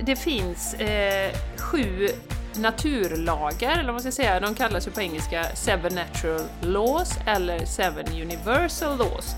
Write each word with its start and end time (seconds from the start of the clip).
det 0.00 0.16
finns 0.16 0.74
eh, 0.74 1.36
sju 1.56 2.08
naturlagar, 2.56 3.72
eller 3.72 3.84
vad 3.84 3.94
man 3.94 4.00
ska 4.00 4.12
säga, 4.12 4.40
de 4.40 4.54
kallas 4.54 4.86
ju 4.86 4.90
på 4.90 5.00
engelska 5.00 5.44
Seven 5.54 5.94
Natural 5.94 6.46
Laws 6.60 7.18
eller 7.26 7.64
Seven 7.64 8.06
Universal 8.22 8.98
Laws. 8.98 9.34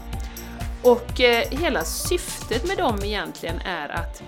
Och 0.83 1.21
eh, 1.21 1.49
hela 1.51 1.85
syftet 1.85 2.69
med 2.69 2.77
dem 2.77 2.99
egentligen 3.05 3.59
är 3.61 3.89
att 3.89 4.23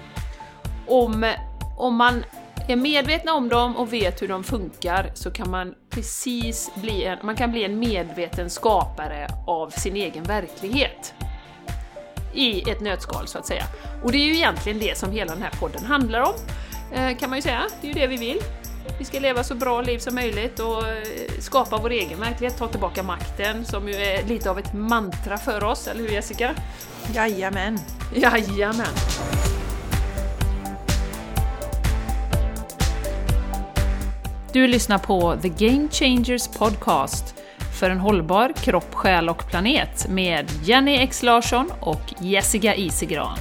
om, 0.87 1.33
om 1.77 1.97
man 1.97 2.25
är 2.69 2.77
medvetna 2.77 3.35
om 3.35 3.49
dem 3.49 3.77
och 3.77 3.93
vet 3.93 4.23
hur 4.23 4.29
de 4.29 4.45
funkar 4.45 5.11
så 5.15 5.31
kan 5.31 5.51
man 5.51 5.75
precis 5.91 6.71
bli 6.75 7.05
en, 7.05 7.19
man 7.23 7.37
kan 7.37 7.51
bli 7.53 7.65
en 7.65 7.79
medveten 7.79 8.51
skapare 8.51 9.29
av 9.47 9.71
sin 9.71 9.97
egen 9.97 10.25
verklighet. 10.25 11.15
I 12.37 12.71
ett 12.71 12.81
nötskal 12.81 13.27
så 13.27 13.39
att 13.39 13.47
säga. 13.47 13.65
Och 14.03 14.13
det 14.13 14.19
är 14.19 14.25
ju 14.25 14.37
egentligen 14.37 14.79
det 14.79 14.99
som 14.99 15.13
hela 15.13 15.33
den 15.33 15.43
här 15.43 15.53
podden 15.61 15.85
handlar 15.85 16.21
om, 16.21 16.35
eh, 16.93 17.17
kan 17.17 17.31
man 17.31 17.39
ju 17.39 17.43
säga. 17.43 17.63
Det 17.81 17.91
är 17.91 17.95
ju 17.95 18.01
det 18.01 18.07
vi 18.07 18.17
vill. 18.17 18.39
Vi 18.99 19.05
ska 19.05 19.21
leva 19.21 19.45
så 19.45 19.55
bra 19.55 19.83
liv 19.83 19.99
som 19.99 20.15
möjligt 20.15 20.61
och 20.61 20.89
eh, 20.89 21.03
skapa 21.41 21.79
vår 21.79 21.91
egen 21.91 22.21
verklighet, 22.21 22.59
ta 22.59 22.69
tillbaka 22.69 23.03
makten, 23.03 23.65
som 23.65 23.89
ju 23.89 23.95
är 23.95 24.27
lite 24.27 24.51
av 24.51 24.59
ett 24.59 24.73
mantra 24.75 25.39
för 25.39 25.65
oss, 25.65 25.89
eller 25.89 26.01
hur 26.01 26.11
Jessica? 26.11 26.55
Jajamän! 27.15 27.79
Jajamän! 28.15 28.87
Du 34.53 34.67
lyssnar 34.67 34.99
på 34.99 35.37
The 35.43 35.49
Game 35.49 35.89
Changers 35.89 36.49
Podcast 36.49 37.36
för 37.77 37.91
en 37.91 37.99
hållbar 37.99 38.53
kropp, 38.53 38.95
själ 38.95 39.29
och 39.29 39.49
planet 39.51 40.09
med 40.09 40.51
Jenny 40.63 40.97
X 40.97 41.23
Larsson 41.23 41.73
och 41.81 42.15
Jessica 42.21 42.75
Isigran. 42.75 43.39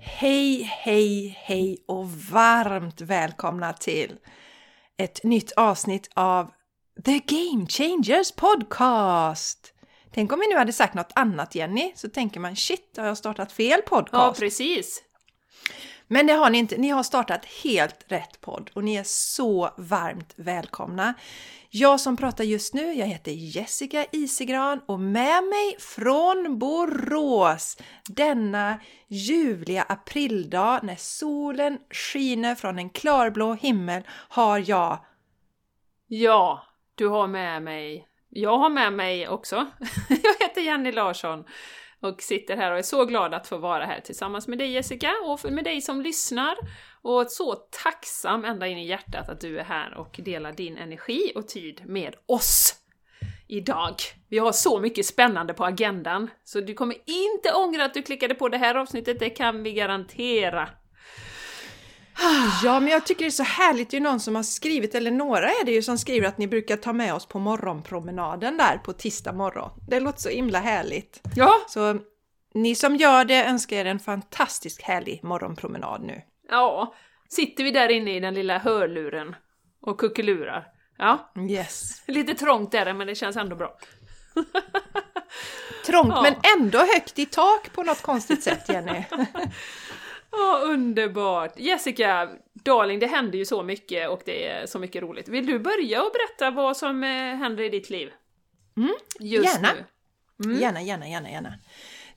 Hej, 0.00 0.62
hej, 0.62 1.38
hej 1.42 1.84
och 1.88 2.10
varmt 2.10 3.00
välkomna 3.00 3.72
till 3.72 4.16
ett 4.98 5.24
nytt 5.24 5.52
avsnitt 5.52 6.10
av 6.14 6.50
The 7.04 7.18
Game 7.18 7.66
Changers 7.66 8.32
Podcast! 8.32 9.74
Tänk 10.14 10.32
om 10.32 10.40
vi 10.40 10.48
nu 10.48 10.58
hade 10.58 10.72
sagt 10.72 10.94
något 10.94 11.12
annat 11.14 11.54
Jenny, 11.54 11.92
så 11.96 12.08
tänker 12.08 12.40
man 12.40 12.56
shit, 12.56 12.94
har 12.96 13.06
jag 13.06 13.18
startat 13.18 13.52
fel 13.52 13.80
podcast? 13.82 14.12
Ja, 14.12 14.34
precis. 14.38 15.02
Men 16.12 16.26
det 16.26 16.32
har 16.32 16.50
ni 16.50 16.58
inte. 16.58 16.76
Ni 16.76 16.88
har 16.88 17.02
startat 17.02 17.44
helt 17.44 18.04
rätt 18.08 18.40
podd 18.40 18.70
och 18.74 18.84
ni 18.84 18.94
är 18.94 19.04
så 19.04 19.70
varmt 19.76 20.34
välkomna. 20.36 21.14
Jag 21.70 22.00
som 22.00 22.16
pratar 22.16 22.44
just 22.44 22.74
nu, 22.74 22.92
jag 22.92 23.06
heter 23.06 23.32
Jessica 23.32 24.06
Isigran 24.12 24.80
och 24.86 25.00
med 25.00 25.44
mig 25.44 25.76
från 25.78 26.58
Borås 26.58 27.76
denna 28.08 28.80
ljuvliga 29.08 29.82
aprildag 29.82 30.80
när 30.82 30.96
solen 30.96 31.78
skiner 31.90 32.54
från 32.54 32.78
en 32.78 32.90
klarblå 32.90 33.54
himmel 33.54 34.02
har 34.08 34.70
jag... 34.70 35.04
Ja, 36.06 36.66
du 36.94 37.08
har 37.08 37.26
med 37.26 37.62
mig... 37.62 38.08
Jag 38.28 38.58
har 38.58 38.70
med 38.70 38.92
mig 38.92 39.28
också. 39.28 39.56
jag 40.08 40.48
heter 40.48 40.60
Jenny 40.60 40.92
Larsson 40.92 41.44
och 42.02 42.22
sitter 42.22 42.56
här 42.56 42.72
och 42.72 42.78
är 42.78 42.82
så 42.82 43.04
glad 43.04 43.34
att 43.34 43.46
få 43.46 43.56
vara 43.56 43.84
här 43.84 44.00
tillsammans 44.00 44.48
med 44.48 44.58
dig 44.58 44.70
Jessica 44.70 45.12
och 45.24 45.52
med 45.52 45.64
dig 45.64 45.80
som 45.80 46.02
lyssnar. 46.02 46.56
Och 47.02 47.30
så 47.30 47.54
tacksam 47.54 48.44
ända 48.44 48.66
in 48.66 48.78
i 48.78 48.86
hjärtat 48.86 49.28
att 49.28 49.40
du 49.40 49.58
är 49.58 49.64
här 49.64 49.94
och 49.94 50.20
delar 50.24 50.52
din 50.52 50.76
energi 50.76 51.32
och 51.34 51.48
tid 51.48 51.82
med 51.86 52.14
oss 52.26 52.74
idag. 53.48 53.94
Vi 54.28 54.38
har 54.38 54.52
så 54.52 54.80
mycket 54.80 55.06
spännande 55.06 55.54
på 55.54 55.64
agendan, 55.64 56.30
så 56.44 56.60
du 56.60 56.74
kommer 56.74 56.96
inte 57.06 57.54
ångra 57.54 57.84
att 57.84 57.94
du 57.94 58.02
klickade 58.02 58.34
på 58.34 58.48
det 58.48 58.58
här 58.58 58.74
avsnittet, 58.74 59.18
det 59.18 59.30
kan 59.30 59.62
vi 59.62 59.72
garantera. 59.72 60.68
Ja, 62.64 62.80
men 62.80 62.88
jag 62.88 63.06
tycker 63.06 63.24
det 63.24 63.28
är 63.28 63.30
så 63.30 63.42
härligt. 63.42 63.90
Det 63.90 63.96
är 63.96 64.00
någon 64.00 64.20
som 64.20 64.34
har 64.34 64.42
skrivit, 64.42 64.94
eller 64.94 65.10
några 65.10 65.48
är 65.50 65.64
det 65.64 65.72
ju 65.72 65.82
som 65.82 65.98
skriver 65.98 66.28
att 66.28 66.38
ni 66.38 66.46
brukar 66.48 66.76
ta 66.76 66.92
med 66.92 67.14
oss 67.14 67.26
på 67.26 67.38
morgonpromenaden 67.38 68.56
där 68.56 68.78
på 68.78 68.92
tisdag 68.92 69.32
morgon. 69.32 69.70
Det 69.88 70.00
låter 70.00 70.20
så 70.20 70.28
himla 70.28 70.58
härligt. 70.60 71.20
Ja! 71.36 71.52
Så 71.68 71.98
ni 72.54 72.74
som 72.74 72.96
gör 72.96 73.24
det 73.24 73.44
önskar 73.44 73.76
er 73.76 73.84
en 73.84 73.98
fantastiskt 74.00 74.82
härlig 74.82 75.24
morgonpromenad 75.24 76.02
nu. 76.02 76.22
Ja, 76.50 76.94
sitter 77.28 77.64
vi 77.64 77.70
där 77.70 77.88
inne 77.88 78.16
i 78.16 78.20
den 78.20 78.34
lilla 78.34 78.58
hörluren 78.58 79.34
och 79.82 80.00
kuckelurar. 80.00 80.66
Ja, 80.98 81.32
Yes. 81.50 82.02
lite 82.06 82.34
trångt 82.34 82.74
är 82.74 82.84
det 82.84 82.94
men 82.94 83.06
det 83.06 83.14
känns 83.14 83.36
ändå 83.36 83.56
bra. 83.56 83.78
Trångt 85.86 86.12
Ja. 86.14 86.22
men 86.22 86.34
ändå 86.60 86.78
högt 86.78 87.18
i 87.18 87.26
tak 87.26 87.72
på 87.72 87.82
något 87.82 88.02
konstigt 88.02 88.42
sätt, 88.42 88.68
Jenny. 88.68 89.04
Ja, 90.32 90.60
underbart! 90.64 91.58
Jessica, 91.58 92.28
darling, 92.52 92.98
det 92.98 93.06
händer 93.06 93.38
ju 93.38 93.44
så 93.44 93.62
mycket 93.62 94.08
och 94.08 94.22
det 94.24 94.46
är 94.46 94.66
så 94.66 94.78
mycket 94.78 95.02
roligt. 95.02 95.28
Vill 95.28 95.46
du 95.46 95.58
börja 95.58 96.02
och 96.02 96.12
berätta 96.12 96.50
vad 96.50 96.76
som 96.76 97.04
eh, 97.04 97.10
händer 97.36 97.64
i 97.64 97.68
ditt 97.68 97.90
liv? 97.90 98.10
Mm, 98.76 98.94
Just 99.20 99.54
gärna. 99.54 99.68
nu. 99.72 99.84
Mm. 100.44 100.60
Gärna, 100.60 100.82
gärna, 100.82 101.08
gärna, 101.08 101.30
gärna. 101.30 101.54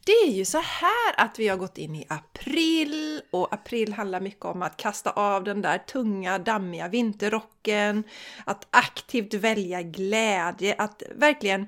Det 0.06 0.12
är 0.12 0.32
ju 0.32 0.46
så 0.46 0.58
här 0.58 1.14
att 1.18 1.40
vi 1.40 1.48
har 1.48 1.58
gått 1.58 1.78
in 1.78 1.96
i 1.96 2.06
april 2.10 3.22
och 3.32 3.54
april 3.54 3.94
handlar 3.94 4.20
mycket 4.22 4.46
om 4.46 4.62
att 4.62 4.78
kasta 4.78 5.12
av 5.12 5.44
den 5.44 5.62
där 5.62 5.78
tunga, 5.78 6.38
dammiga 6.40 6.88
vinterrocken, 6.88 8.04
att 8.46 8.68
aktivt 8.72 9.34
välja 9.34 9.82
glädje, 9.82 10.76
att 10.78 11.04
verkligen, 11.16 11.68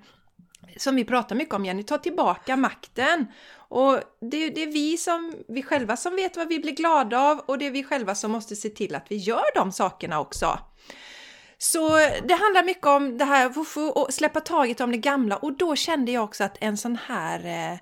som 0.78 0.96
vi 0.96 1.06
pratar 1.06 1.36
mycket 1.36 1.53
om 1.56 1.66
Jenny, 1.66 1.84
ta 1.84 1.97
tillbaka 1.97 2.56
makten. 2.57 3.25
Och 3.70 4.00
det, 4.22 4.50
det 4.50 4.64
är 4.64 4.72
vi, 4.72 4.98
som, 4.98 5.36
vi 5.48 5.64
själva 5.64 5.98
som 5.98 6.16
vet 6.16 6.38
vad 6.38 6.48
vi 6.48 6.60
blir 6.60 6.76
glada 6.76 7.20
av 7.20 7.40
och 7.40 7.58
det 7.58 7.66
är 7.68 7.72
vi 7.72 7.84
själva 7.84 8.16
som 8.16 8.32
måste 8.32 8.56
se 8.56 8.70
till 8.70 8.96
att 8.96 9.06
vi 9.10 9.16
gör 9.16 9.56
de 9.56 9.72
sakerna 9.72 10.20
också. 10.20 10.60
Så 11.58 11.90
det 12.00 12.34
handlar 12.34 12.64
mycket 12.64 12.86
om 12.86 13.18
det 13.18 13.26
här 13.26 13.50
woofu, 13.50 13.82
och 13.82 14.14
släppa 14.14 14.40
taget 14.40 14.82
om 14.82 14.92
det 14.92 14.98
gamla 14.98 15.38
och 15.38 15.54
då 15.54 15.76
kände 15.76 16.12
jag 16.12 16.24
också 16.24 16.44
att 16.44 16.58
en 16.62 16.78
sån 16.78 16.98
här 17.08 17.46
eh, 17.46 17.80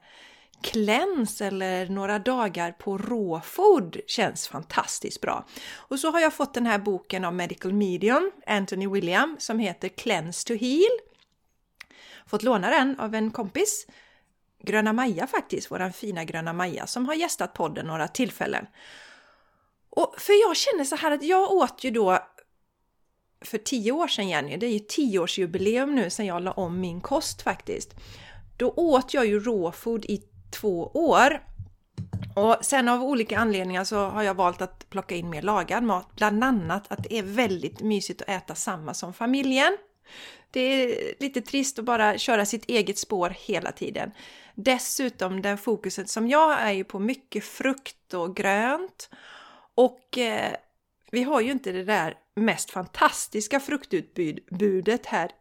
cleanse 0.62 1.46
eller 1.46 1.90
några 1.90 2.20
dagar 2.20 2.72
på 2.72 2.98
råfod 2.98 3.98
känns 4.08 4.48
fantastiskt 4.48 5.22
bra. 5.22 5.46
Och 5.76 6.00
så 6.00 6.12
har 6.12 6.20
jag 6.20 6.34
fått 6.34 6.54
den 6.54 6.66
här 6.66 6.78
boken 6.78 7.26
av 7.26 7.34
Medical 7.34 7.74
Medium, 7.74 8.32
Anthony 8.48 8.88
William, 8.88 9.36
som 9.40 9.60
heter 9.60 9.90
Cleanse 9.90 10.48
to 10.48 10.54
Heal. 10.54 10.92
Fått 12.28 12.44
låna 12.44 12.70
den 12.70 13.00
av 13.00 13.16
en 13.16 13.32
kompis, 13.32 13.88
Gröna 14.66 14.94
Maja 14.94 15.28
faktiskt, 15.28 15.72
våran 15.72 15.94
fina 15.94 16.24
Gröna 16.24 16.54
Maja, 16.54 16.88
som 16.88 17.06
har 17.06 17.14
gästat 17.14 17.54
podden 17.54 17.88
några 17.88 18.08
tillfällen. 18.08 18.66
Och 19.90 20.16
för 20.18 20.34
jag 20.48 20.58
känner 20.58 20.84
så 20.84 20.96
här 20.96 21.12
att 21.12 21.24
jag 21.24 21.52
åt 21.52 21.84
ju 21.84 21.92
då 21.92 22.20
för 23.42 23.58
tio 23.58 23.92
år 23.92 24.08
sedan 24.08 24.30
Jenny, 24.30 24.58
det 24.58 24.66
är 24.66 24.72
ju 24.72 24.80
tioårsjubileum 24.80 25.96
nu 25.96 26.10
sedan 26.10 26.26
jag 26.26 26.42
la 26.42 26.52
om 26.52 26.80
min 26.80 27.02
kost 27.02 27.42
faktiskt. 27.42 27.96
Då 28.58 28.70
åt 28.70 29.14
jag 29.14 29.26
ju 29.26 29.40
råfod 29.40 30.06
i 30.06 30.22
två 30.52 30.92
år. 30.94 31.44
Och 32.36 32.58
sen 32.62 32.88
av 32.88 33.04
olika 33.04 33.40
anledningar 33.40 33.84
så 33.84 33.98
har 33.98 34.24
jag 34.24 34.34
valt 34.34 34.62
att 34.62 34.90
plocka 34.90 35.16
in 35.16 35.30
mer 35.30 35.42
lagad 35.42 35.84
mat. 35.84 36.08
Bland 36.16 36.44
annat 36.44 36.92
att 36.92 37.04
det 37.04 37.18
är 37.18 37.24
väldigt 37.24 37.82
mysigt 37.82 38.22
att 38.22 38.30
äta 38.30 38.56
samma 38.56 38.94
som 38.94 39.14
familjen. 39.14 39.78
Det 40.52 40.60
är 40.60 41.14
lite 41.20 41.42
trist 41.42 41.80
att 41.80 41.86
bara 41.86 42.18
köra 42.18 42.46
sitt 42.46 42.66
eget 42.66 42.98
spår 42.98 43.30
hela 43.30 43.72
tiden. 43.72 44.12
Dessutom 44.56 45.42
den 45.42 45.58
fokuset 45.58 46.10
som 46.10 46.28
jag 46.28 46.62
är 46.62 46.72
ju 46.72 46.84
på 46.84 47.00
mycket 47.00 47.44
frukt 47.44 48.14
och 48.14 48.36
grönt. 48.36 49.10
Och 49.76 50.18
eh, 50.18 50.52
vi 51.12 51.24
har 51.24 51.42
ju 51.42 51.52
inte 51.52 51.72
det 51.72 51.84
där 51.84 52.14
mest 52.36 52.72
fantastiska 52.72 53.60
fruktutbudet 53.60 55.06
här 55.06 55.32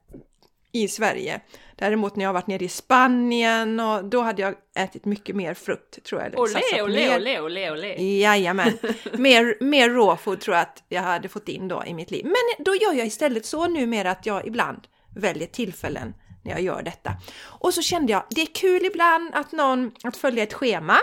i 0.73 0.89
Sverige. 0.89 1.41
Däremot 1.77 2.17
när 2.17 2.25
jag 2.25 2.33
varit 2.33 2.47
nere 2.47 2.65
i 2.65 2.69
Spanien 2.69 3.81
och 3.81 4.05
då 4.05 4.21
hade 4.21 4.43
jag 4.43 4.55
ätit 4.75 5.05
mycket 5.05 5.37
mer 5.37 5.55
frukt 5.55 6.05
tror 6.05 6.21
jag. 6.23 6.39
Olé, 6.39 6.83
olé, 6.83 7.09
mer- 7.09 7.17
olé, 7.17 7.41
olé, 7.41 7.71
olé! 7.71 8.19
Jajamän. 8.21 8.79
Mer, 9.13 9.65
mer 9.65 9.91
raw 9.91 10.17
food 10.17 10.41
tror 10.41 10.57
jag 10.57 10.63
att 10.63 10.83
jag 10.89 11.03
hade 11.03 11.29
fått 11.29 11.49
in 11.49 11.69
då 11.69 11.85
i 11.87 11.95
mitt 11.95 12.11
liv. 12.11 12.25
Men 12.25 12.65
då 12.65 12.75
gör 12.75 12.93
jag 12.93 13.07
istället 13.07 13.47
så 13.47 13.67
numera 13.67 14.11
att 14.11 14.27
jag 14.27 14.47
ibland 14.47 14.81
väljer 15.17 15.49
tillfällen 15.49 16.15
när 16.45 16.53
jag 16.53 16.61
gör 16.61 16.83
detta. 16.83 17.13
Och 17.43 17.75
så 17.75 17.83
kände 17.83 18.13
jag, 18.13 18.23
det 18.31 18.41
är 18.41 18.55
kul 18.55 18.85
ibland 18.85 19.35
att 19.35 19.53
någon, 19.53 19.93
att 20.03 20.17
följa 20.17 20.43
ett 20.43 20.55
schema. 20.55 20.97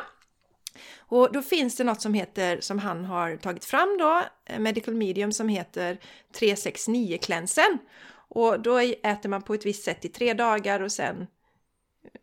Och 0.97 1.33
då 1.33 1.41
finns 1.41 1.75
det 1.75 1.83
något 1.83 2.01
som 2.01 2.13
heter, 2.13 2.61
som 2.61 2.79
han 2.79 3.05
har 3.05 3.37
tagit 3.37 3.65
fram 3.65 3.97
då, 3.99 4.23
eh, 4.45 4.59
Medical 4.59 4.93
Medium, 4.93 5.31
som 5.31 5.49
heter 5.49 5.97
369-klänsen. 6.39 7.77
Och 8.13 8.59
då 8.59 8.77
äter 8.77 9.29
man 9.29 9.41
på 9.41 9.53
ett 9.53 9.65
visst 9.65 9.83
sätt 9.83 10.05
i 10.05 10.09
tre 10.09 10.33
dagar 10.33 10.79
och 10.79 10.91
sen 10.91 11.27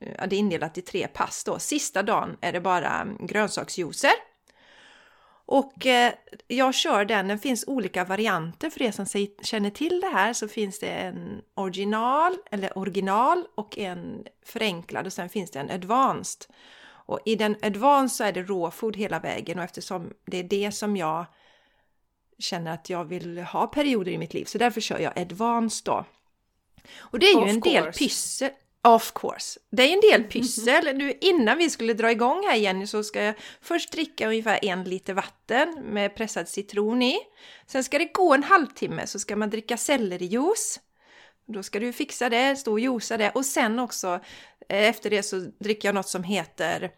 eh, 0.01 0.13
ja, 0.19 0.27
det 0.27 0.37
är 0.37 0.39
indelat 0.39 0.79
i 0.79 0.83
tre 0.83 1.09
pass 1.09 1.45
då. 1.45 1.59
Sista 1.59 2.03
dagen 2.03 2.37
är 2.41 2.53
det 2.53 2.61
bara 2.61 3.01
mm, 3.01 3.27
grönsaksjuicer. 3.27 4.28
Och 5.51 5.87
eh, 5.87 6.13
jag 6.49 6.75
kör 6.75 7.05
den, 7.05 7.29
det 7.29 7.39
finns 7.39 7.65
olika 7.67 8.05
varianter 8.05 8.71
för 8.71 8.83
er 8.83 8.91
som 8.91 9.07
känner 9.43 9.71
till 9.71 10.01
det 10.01 10.07
här 10.09 10.33
så 10.33 10.49
finns 10.49 10.79
det 10.79 10.89
en 10.89 11.43
original 11.55 12.37
eller 12.51 12.79
original 12.79 13.45
och 13.55 13.79
en 13.79 14.25
förenklad 14.47 15.07
och 15.07 15.13
sen 15.13 15.29
finns 15.29 15.51
det 15.51 15.59
en 15.61 15.71
advanced. 15.71 16.55
Och 17.07 17.21
i 17.25 17.35
den 17.35 17.57
advanced 17.63 18.17
så 18.17 18.25
är 18.25 18.33
det 18.33 18.43
raw 18.43 18.71
food 18.71 18.97
hela 18.97 19.19
vägen 19.21 19.59
och 19.59 19.65
eftersom 19.65 20.13
det 20.27 20.37
är 20.39 20.45
det 20.45 20.73
som 20.73 20.97
jag 20.97 21.27
känner 22.39 22.75
att 22.75 22.91
jag 22.91 23.05
vill 23.05 23.39
ha 23.39 23.67
perioder 23.67 24.13
i 24.13 24.19
mitt 24.19 24.35
liv 24.35 24.45
så 24.45 24.59
därför 24.59 24.81
kör 24.81 24.99
jag 24.99 25.19
advanced 25.19 25.85
då. 25.85 26.05
Och 26.99 27.19
det 27.19 27.27
är 27.27 27.35
ju 27.35 27.43
Of 27.45 27.49
en 27.51 27.61
del 27.61 27.85
course. 27.85 27.99
pyssel. 27.99 28.51
Of 28.89 29.13
course. 29.15 29.61
Det 29.71 29.83
är 29.83 29.93
en 29.93 30.01
del 30.01 30.25
pyssel. 30.25 30.97
Nu, 30.97 31.19
innan 31.21 31.59
vi 31.59 31.71
skulle 31.71 31.95
dra 31.95 32.11
igång 32.11 32.47
här 32.47 32.57
Jenny 32.57 32.87
så 32.87 33.05
ska 33.05 33.23
jag 33.23 33.35
först 33.61 33.93
dricka 33.93 34.29
ungefär 34.29 34.65
en 34.65 34.85
liter 34.85 35.15
vatten 35.15 35.83
med 35.83 36.15
pressad 36.15 36.49
citron 36.49 37.03
i. 37.03 37.19
Sen 37.67 37.85
ska 37.85 37.99
det 37.99 38.13
gå 38.13 38.35
en 38.35 38.43
halvtimme 38.43 39.07
så 39.07 39.19
ska 39.19 39.37
man 39.37 39.51
dricka 39.51 39.77
sellerijuice. 39.77 40.81
Då 41.47 41.63
ska 41.63 41.81
du 41.81 41.93
fixa 41.93 42.29
det, 42.29 42.57
stå 42.57 42.73
och 42.73 42.81
juica 42.81 43.17
det 43.17 43.31
och 43.31 43.47
sen 43.47 43.79
också 43.79 44.21
eh, 44.69 44.89
efter 44.89 45.11
det 45.11 45.23
så 45.23 45.37
dricker 45.59 45.89
jag 45.89 45.95
något 45.95 46.09
som 46.09 46.23
heter 46.25 46.91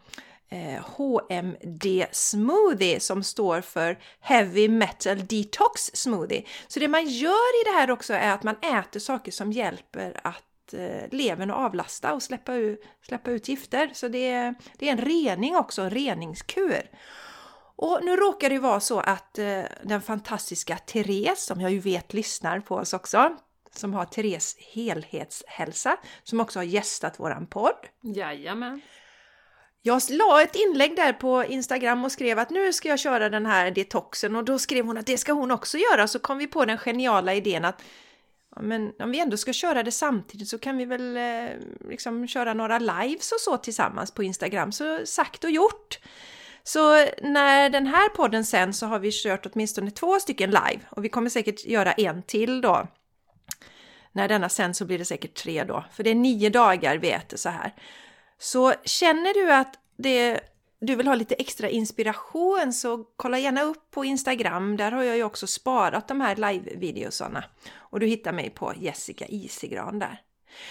eh, 0.49 0.85
HMD 0.97 2.07
smoothie 2.13 3.01
som 3.01 3.23
står 3.23 3.61
för 3.61 3.99
Heavy 4.21 4.69
Metal 4.69 5.27
Detox 5.27 5.91
Smoothie. 5.95 6.45
Så 6.69 6.81
det 6.81 6.89
man 6.89 7.07
gör 7.09 7.63
i 7.63 7.65
det 7.65 7.79
här 7.79 7.91
också 7.91 8.15
är 8.15 8.33
att 8.33 8.43
man 8.43 8.57
äter 8.57 9.01
saker 9.01 9.33
som 9.33 9.53
hjälper 9.53 10.21
att 10.25 10.50
eh, 10.75 11.09
levern 11.11 11.51
att 11.51 11.57
avlasta 11.57 12.15
och 12.15 12.23
släppa 12.23 12.55
ut, 12.55 12.85
släppa 13.03 13.31
ut 13.31 13.49
gifter. 13.49 13.91
Så 13.95 14.09
det 14.09 14.31
är, 14.31 14.55
det 14.79 14.89
är 14.89 14.93
en 14.93 15.01
rening 15.01 15.57
också, 15.57 15.83
en 15.83 15.91
reningskur. 15.91 16.91
Och 17.77 18.01
nu 18.03 18.17
råkar 18.17 18.49
det 18.49 18.55
ju 18.55 18.61
vara 18.61 18.81
så 18.81 19.01
att 19.01 19.39
eh, 19.39 19.63
den 19.83 20.03
fantastiska 20.03 20.77
Therese, 20.77 21.45
som 21.45 21.61
jag 21.61 21.71
ju 21.71 21.79
vet 21.79 22.15
lyssnar 22.15 22.61
på 22.61 22.75
oss 22.75 22.93
också, 22.93 23.37
som 23.73 23.95
har 23.95 24.05
Therese 24.05 24.57
helhetshälsa, 24.59 25.97
som 26.23 26.41
också 26.41 26.59
har 26.59 26.65
gästat 26.65 27.21
våran 27.21 27.47
podd. 27.47 27.87
Jajamän. 28.03 28.81
Jag 29.83 30.03
la 30.11 30.43
ett 30.43 30.57
inlägg 30.57 30.97
där 30.97 31.13
på 31.13 31.45
Instagram 31.45 32.05
och 32.05 32.13
skrev 32.13 32.39
att 32.39 32.51
nu 32.51 32.73
ska 32.73 32.89
jag 32.89 32.99
köra 32.99 33.29
den 33.29 33.47
här 33.47 33.71
detoxen 33.71 34.37
och 34.37 34.45
då 34.45 34.59
skrev 34.59 34.87
hon 34.87 34.99
att 34.99 35.07
det 35.07 35.19
ska 35.19 35.33
hon 35.33 35.51
också 35.51 35.79
göra. 35.79 36.09
Så 36.09 36.19
kom 36.19 36.39
vi 36.39 36.47
på 36.47 36.65
den 36.65 36.79
geniala 36.79 37.35
idén 37.35 37.65
att 37.65 37.83
men 38.57 38.93
om 38.99 39.11
vi 39.11 39.21
ändå 39.21 39.37
ska 39.37 39.53
köra 39.53 39.83
det 39.83 39.93
samtidigt 39.93 40.49
så 40.49 40.59
kan 40.59 40.77
vi 40.77 40.85
väl 40.85 41.17
eh, 41.17 41.57
liksom 41.89 42.27
köra 42.27 42.55
några 42.55 42.79
lives 42.79 43.33
och 43.33 43.41
så 43.41 43.57
tillsammans 43.57 44.11
på 44.11 44.23
Instagram. 44.23 44.73
Så 44.73 45.07
sagt 45.07 45.45
och 45.45 45.51
gjort. 45.51 45.99
Så 46.63 47.07
när 47.23 47.71
den 47.71 47.87
här 47.87 48.09
podden 48.09 48.45
sen 48.45 48.75
så 48.75 48.87
har 48.87 48.99
vi 48.99 49.11
kört 49.13 49.47
åtminstone 49.47 49.91
två 49.91 50.21
stycken 50.21 50.51
live 50.51 50.81
och 50.91 51.05
vi 51.05 51.09
kommer 51.09 51.31
säkert 51.31 51.65
göra 51.65 51.93
en 51.93 52.23
till 52.23 52.61
då. 52.61 52.89
När 54.13 54.29
denna 54.29 54.49
sen 54.49 54.75
så 54.75 54.85
blir 54.85 54.99
det 54.99 55.05
säkert 55.05 55.35
tre 55.35 55.65
då, 55.65 55.85
för 55.93 56.03
det 56.03 56.11
är 56.11 56.15
nio 56.15 56.51
dagar 56.51 56.97
vi 56.97 57.11
äter 57.11 57.37
så 57.37 57.49
här. 57.49 57.75
Så 58.39 58.75
känner 58.85 59.35
du 59.35 59.53
att 59.53 59.75
det, 59.97 60.41
du 60.81 60.97
vill 60.97 61.07
ha 61.07 61.15
lite 61.15 61.35
extra 61.35 61.69
inspiration 61.69 62.73
så 62.73 63.05
kolla 63.17 63.39
gärna 63.39 63.63
upp 63.63 63.91
på 63.91 64.05
Instagram. 64.05 64.77
Där 64.77 64.93
har 64.93 65.03
jag 65.03 65.17
ju 65.17 65.25
också 65.25 65.47
sparat 65.47 66.09
de 66.09 66.21
här 66.21 66.37
live-videosarna. 66.37 67.45
Och 67.77 68.01
du 68.01 68.07
hittar 68.07 68.33
mig 68.33 68.51
på 68.51 68.75
Jessica 68.77 69.27
Isigran 69.27 69.99
där. 69.99 70.21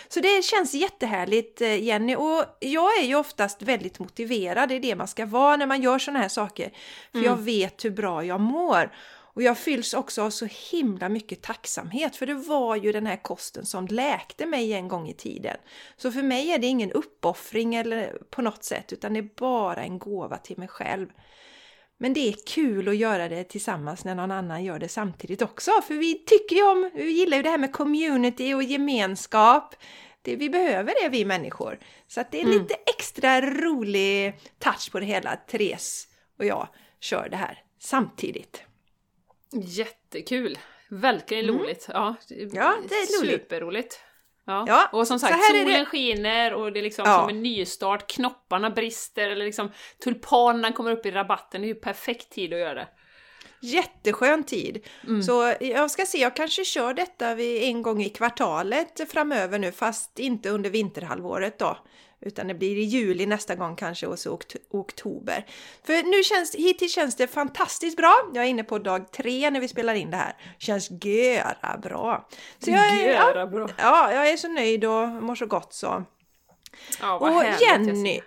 Så 0.07 0.19
det 0.19 0.43
känns 0.43 0.73
jättehärligt 0.73 1.61
eh, 1.61 1.83
Jenny 1.83 2.15
och 2.15 2.45
jag 2.59 2.99
är 2.99 3.03
ju 3.03 3.15
oftast 3.15 3.61
väldigt 3.61 3.99
motiverad, 3.99 4.69
det 4.69 4.75
är 4.75 4.79
det 4.79 4.95
man 4.95 5.07
ska 5.07 5.25
vara 5.25 5.55
när 5.55 5.65
man 5.65 5.81
gör 5.81 5.99
sådana 5.99 6.19
här 6.19 6.29
saker. 6.29 6.71
För 7.11 7.19
jag 7.19 7.37
vet 7.37 7.85
hur 7.85 7.91
bra 7.91 8.25
jag 8.25 8.41
mår. 8.41 8.93
Och 9.39 9.43
jag 9.43 9.57
fylls 9.57 9.93
också 9.93 10.21
av 10.21 10.29
så 10.29 10.47
himla 10.71 11.09
mycket 11.09 11.41
tacksamhet 11.41 12.15
för 12.15 12.25
det 12.25 12.33
var 12.33 12.75
ju 12.75 12.91
den 12.91 13.05
här 13.05 13.23
kosten 13.23 13.65
som 13.65 13.87
läkte 13.87 14.45
mig 14.45 14.73
en 14.73 14.87
gång 14.87 15.07
i 15.07 15.13
tiden. 15.13 15.57
Så 15.97 16.11
för 16.11 16.23
mig 16.23 16.51
är 16.51 16.59
det 16.59 16.67
ingen 16.67 16.91
uppoffring 16.91 17.75
eller 17.75 18.17
på 18.29 18.41
något 18.41 18.63
sätt 18.63 18.93
utan 18.93 19.13
det 19.13 19.19
är 19.19 19.29
bara 19.35 19.83
en 19.83 19.99
gåva 19.99 20.37
till 20.37 20.57
mig 20.57 20.67
själv. 20.67 21.07
Men 21.97 22.13
det 22.13 22.29
är 22.29 22.35
kul 22.47 22.87
att 22.87 22.95
göra 22.97 23.29
det 23.29 23.43
tillsammans 23.43 24.05
när 24.05 24.15
någon 24.15 24.31
annan 24.31 24.63
gör 24.63 24.79
det 24.79 24.89
samtidigt 24.89 25.41
också. 25.41 25.71
För 25.87 25.95
vi 25.95 26.13
tycker 26.25 26.55
ju 26.55 26.71
om, 26.71 26.91
vi 26.93 27.11
gillar 27.11 27.37
ju 27.37 27.43
det 27.43 27.49
här 27.49 27.57
med 27.57 27.73
community 27.73 28.53
och 28.53 28.63
gemenskap. 28.63 29.75
Det, 30.21 30.35
vi 30.35 30.49
behöver 30.49 30.93
det 31.03 31.09
vi 31.09 31.25
människor. 31.25 31.79
Så 32.07 32.21
att 32.21 32.31
det 32.31 32.39
är 32.39 32.45
Mm. 32.45 32.57
lite 32.57 32.75
extra 32.97 33.41
rolig 33.41 34.39
touch 34.59 34.91
på 34.91 34.99
det 34.99 35.05
hela. 35.05 35.35
Therese 35.35 36.07
och 36.39 36.45
jag 36.45 36.67
kör 36.99 37.29
det 37.29 37.37
här 37.37 37.63
samtidigt. 37.79 38.63
Jättekul! 39.51 40.57
Verkligen 40.89 41.47
roligt. 41.47 41.85
Ja, 41.93 42.15
Mm. 42.31 42.49
Ja, 42.53 42.73
det 42.89 42.95
är 42.95 43.21
roligt. 43.21 43.31
Superroligt. 43.41 43.99
Ja. 44.45 44.65
Ja, 44.67 44.89
och 44.91 45.07
som 45.07 45.19
sagt, 45.19 45.45
solen 45.45 45.67
det. 45.67 45.85
skiner 45.85 46.53
och 46.53 46.71
det 46.73 46.79
är 46.79 46.83
liksom 46.83 47.05
Ja. 47.07 47.19
som 47.19 47.29
en 47.29 47.43
nystart, 47.43 48.11
knopparna 48.11 48.69
brister 48.69 49.29
eller 49.29 49.45
liksom 49.45 49.71
tulpanerna 50.03 50.71
kommer 50.71 50.91
upp 50.91 51.05
i 51.05 51.11
rabatten. 51.11 51.61
Det 51.61 51.65
är 51.67 51.69
ju 51.69 51.75
perfekt 51.75 52.29
tid 52.29 52.53
att 52.53 52.59
göra 52.59 52.73
det. 52.73 52.87
Jätteskön 53.61 54.43
tid. 54.43 54.87
Mm. 55.07 55.23
Så 55.23 55.53
jag 55.59 55.91
ska 55.91 56.05
se, 56.05 56.17
jag 56.17 56.35
kanske 56.35 56.65
kör 56.65 56.93
detta 56.93 57.29
en 57.41 57.81
gång 57.81 58.03
i 58.03 58.09
kvartalet 58.09 59.11
framöver 59.11 59.59
nu, 59.59 59.71
fast 59.71 60.19
inte 60.19 60.49
under 60.49 60.69
vinterhalvåret 60.69 61.59
då. 61.59 61.77
Utan 62.21 62.47
det 62.47 62.53
blir 62.53 62.77
i 62.77 62.83
juli 62.83 63.25
nästa 63.25 63.55
gång 63.55 63.75
kanske 63.75 64.07
och 64.07 64.19
så 64.19 64.31
okt- 64.33 64.55
oktober. 64.69 65.45
För 65.85 66.03
nu 66.03 66.23
känns, 66.23 66.55
hittills 66.55 66.93
känns 66.93 67.15
det 67.15 67.27
fantastiskt 67.27 67.97
bra. 67.97 68.13
Jag 68.33 68.45
är 68.45 68.49
inne 68.49 68.63
på 68.63 68.79
dag 68.79 69.11
tre 69.11 69.49
när 69.49 69.59
vi 69.59 69.67
spelar 69.67 69.93
in 69.93 70.11
det 70.11 70.17
här. 70.17 70.33
Känns 70.59 70.89
göra 71.03 71.77
bra. 71.83 72.27
Så 72.59 72.69
jag 72.71 72.87
är, 72.87 73.07
ja, 73.13 73.29
Göra 73.29 73.47
bra. 73.47 73.69
ja, 73.77 74.13
jag 74.13 74.29
är 74.29 74.37
så 74.37 74.47
nöjd 74.47 74.85
och 74.85 75.07
mår 75.07 75.35
så 75.35 75.45
gott 75.45 75.73
så. 75.73 76.03
Ja, 77.01 77.17
vad 77.19 77.35
Och 77.35 77.43
Jenny. 77.61 78.21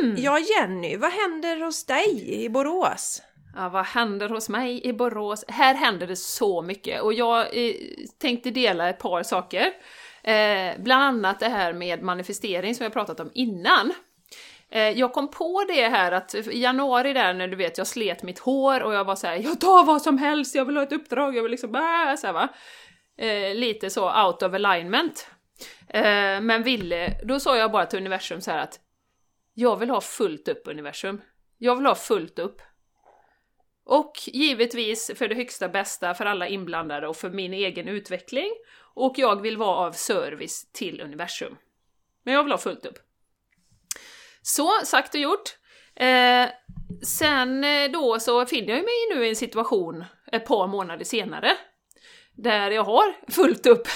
Mm. 0.00 0.16
ja 0.18 0.38
Jenny, 0.38 0.96
vad 0.96 1.10
händer 1.12 1.60
hos 1.64 1.84
dig 1.84 2.44
i 2.44 2.48
Borås? 2.48 3.22
Ja, 3.56 3.68
vad 3.68 3.84
händer 3.86 4.28
hos 4.28 4.48
mig 4.48 4.86
i 4.86 4.92
Borås? 4.92 5.44
Här 5.48 5.74
händer 5.74 6.06
det 6.06 6.16
så 6.16 6.62
mycket 6.62 7.02
och 7.02 7.12
jag 7.14 7.40
eh, 7.40 7.74
tänkte 8.18 8.50
dela 8.50 8.88
ett 8.88 8.98
par 8.98 9.22
saker. 9.22 9.72
Eh, 10.22 10.78
bland 10.78 11.04
annat 11.04 11.40
det 11.40 11.48
här 11.48 11.72
med 11.72 12.02
manifestering 12.02 12.74
som 12.74 12.84
jag 12.84 12.92
pratat 12.92 13.20
om 13.20 13.30
innan. 13.34 13.92
Eh, 14.70 14.88
jag 14.88 15.12
kom 15.12 15.30
på 15.30 15.64
det 15.68 15.88
här 15.88 16.12
att 16.12 16.34
i 16.34 16.60
januari 16.60 17.12
där 17.12 17.34
när 17.34 17.48
du 17.48 17.56
vet 17.56 17.78
jag 17.78 17.86
slet 17.86 18.22
mitt 18.22 18.38
hår 18.38 18.82
och 18.82 18.94
jag 18.94 19.04
var 19.04 19.16
så 19.16 19.26
här, 19.26 19.36
jag 19.36 19.60
tar 19.60 19.84
vad 19.84 20.02
som 20.02 20.18
helst, 20.18 20.54
jag 20.54 20.64
vill 20.64 20.76
ha 20.76 20.82
ett 20.82 20.92
uppdrag, 20.92 21.36
jag 21.36 21.42
vill 21.42 21.50
liksom 21.50 21.74
äh, 21.74 22.16
så 22.18 22.26
här, 22.26 22.32
va. 22.32 22.48
Eh, 23.18 23.54
lite 23.54 23.90
så 23.90 24.24
out 24.26 24.42
of 24.42 24.54
alignment. 24.54 25.30
Eh, 25.88 26.40
men 26.40 26.62
ville, 26.62 27.20
då 27.24 27.40
sa 27.40 27.56
jag 27.56 27.72
bara 27.72 27.86
till 27.86 27.98
universum 27.98 28.40
så 28.40 28.50
här 28.50 28.58
att 28.58 28.80
jag 29.54 29.76
vill 29.76 29.90
ha 29.90 30.00
fullt 30.00 30.48
upp 30.48 30.62
universum. 30.68 31.20
Jag 31.58 31.76
vill 31.76 31.86
ha 31.86 31.94
fullt 31.94 32.38
upp. 32.38 32.62
Och 33.88 34.12
givetvis 34.26 35.10
för 35.14 35.28
det 35.28 35.34
högsta 35.34 35.68
bästa 35.68 36.14
för 36.14 36.24
alla 36.24 36.48
inblandade 36.48 37.08
och 37.08 37.16
för 37.16 37.30
min 37.30 37.52
egen 37.52 37.88
utveckling. 37.88 38.50
Och 38.94 39.14
jag 39.16 39.42
vill 39.42 39.56
vara 39.56 39.76
av 39.76 39.92
service 39.92 40.72
till 40.72 41.00
universum. 41.00 41.56
Men 42.22 42.34
jag 42.34 42.42
vill 42.42 42.52
ha 42.52 42.58
fullt 42.58 42.86
upp. 42.86 42.98
Så, 44.42 44.70
sagt 44.84 45.14
och 45.14 45.20
gjort. 45.20 45.56
Eh, 45.94 46.48
sen 47.02 47.64
eh, 47.64 47.90
då 47.90 48.20
så 48.20 48.46
finner 48.46 48.74
jag 48.74 48.84
mig 48.84 49.14
nu 49.14 49.26
i 49.26 49.28
en 49.28 49.36
situation 49.36 50.04
ett 50.32 50.46
par 50.46 50.66
månader 50.66 51.04
senare 51.04 51.56
där 52.38 52.70
jag 52.70 52.84
har 52.84 53.32
fullt 53.32 53.66
upp. 53.66 53.88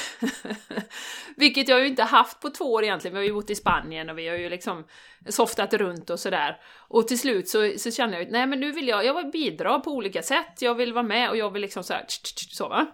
Vilket 1.37 1.69
jag 1.69 1.81
ju 1.81 1.87
inte 1.87 2.03
haft 2.03 2.41
på 2.41 2.51
två 2.51 2.73
år 2.73 2.85
egentligen. 2.85 3.15
Vi 3.15 3.19
har 3.19 3.27
ju 3.27 3.33
bott 3.33 3.51
i 3.51 3.55
Spanien 3.55 4.11
och 4.11 4.19
vi 4.19 4.29
har 4.29 4.37
ju 4.37 4.49
liksom 4.49 4.85
softat 5.29 5.75
runt 5.75 6.11
och 6.11 6.21
sådär. 6.21 6.61
Och 6.89 7.09
till 7.09 7.19
slut 7.19 7.49
så, 7.49 7.73
så 7.79 7.91
känner 7.91 8.15
jag 8.15 8.23
att 8.23 8.33
nej 8.33 8.47
men 8.47 8.61
nu 8.61 8.73
vill 8.73 8.89
jag, 8.89 9.05
jag 9.05 9.15
vill 9.15 9.31
bidra 9.31 9.79
på 9.79 9.91
olika 9.91 10.23
sätt, 10.23 10.63
jag 10.63 10.75
vill 10.75 10.93
vara 10.93 11.03
med 11.03 11.31
och 11.31 11.37
jag 11.37 11.51
vill 11.51 11.63
liksom 11.63 11.85
såhär, 11.85 12.05
så 12.51 12.69
va. 12.69 12.87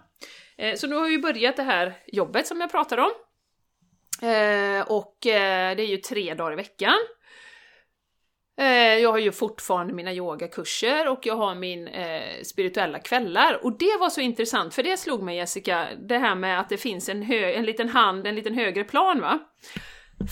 Eh, 0.57 0.75
så 0.75 0.87
nu 0.87 0.95
har 0.95 1.01
jag 1.01 1.11
ju 1.11 1.21
börjat 1.21 1.57
det 1.57 1.63
här 1.63 1.93
jobbet 2.07 2.47
som 2.47 2.61
jag 2.61 2.71
pratade 2.71 3.01
om. 3.01 3.11
Eh, 4.29 4.81
och 4.81 5.27
eh, 5.27 5.75
det 5.75 5.83
är 5.83 5.87
ju 5.87 5.97
tre 5.97 6.33
dagar 6.33 6.53
i 6.53 6.55
veckan. 6.55 6.97
Eh, 8.59 8.97
jag 8.97 9.11
har 9.11 9.17
ju 9.17 9.31
fortfarande 9.31 9.93
mina 9.93 10.13
yogakurser 10.13 11.07
och 11.07 11.19
jag 11.25 11.35
har 11.35 11.55
min 11.55 11.87
eh, 11.87 12.41
spirituella 12.43 12.99
kvällar. 12.99 13.65
Och 13.65 13.77
det 13.77 13.97
var 13.99 14.09
så 14.09 14.21
intressant, 14.21 14.73
för 14.73 14.83
det 14.83 14.97
slog 14.97 15.23
mig 15.23 15.37
Jessica, 15.37 15.87
det 16.07 16.17
här 16.17 16.35
med 16.35 16.59
att 16.59 16.69
det 16.69 16.77
finns 16.77 17.09
en, 17.09 17.23
hö- 17.23 17.53
en 17.53 17.65
liten 17.65 17.89
hand, 17.89 18.27
en 18.27 18.35
liten 18.35 18.53
högre 18.53 18.83
plan 18.83 19.21
va. 19.21 19.39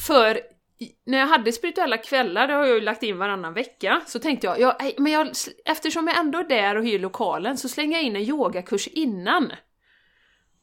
För 0.08 0.40
när 1.06 1.18
jag 1.18 1.28
hade 1.28 1.52
spirituella 1.52 1.98
kvällar, 1.98 2.48
det 2.48 2.54
har 2.54 2.66
jag 2.66 2.76
ju 2.76 2.82
lagt 2.82 3.04
in 3.04 3.18
varannan 3.18 3.54
vecka, 3.54 4.02
så 4.06 4.20
tänkte 4.20 4.48
jag, 4.48 4.60
ja, 4.60 4.78
men 4.98 5.12
jag, 5.12 5.28
eftersom 5.66 6.08
jag 6.08 6.18
ändå 6.18 6.40
är 6.40 6.44
där 6.44 6.76
och 6.76 6.86
hyr 6.86 7.00
lokalen 7.00 7.58
så 7.58 7.70
slänger 7.70 7.98
jag 7.98 8.04
in 8.04 8.16
en 8.16 8.22
yogakurs 8.22 8.88
innan. 8.88 9.52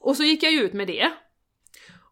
Och 0.01 0.17
så 0.17 0.23
gick 0.23 0.43
jag 0.43 0.53
ju 0.53 0.61
ut 0.61 0.73
med 0.73 0.87
det. 0.87 1.11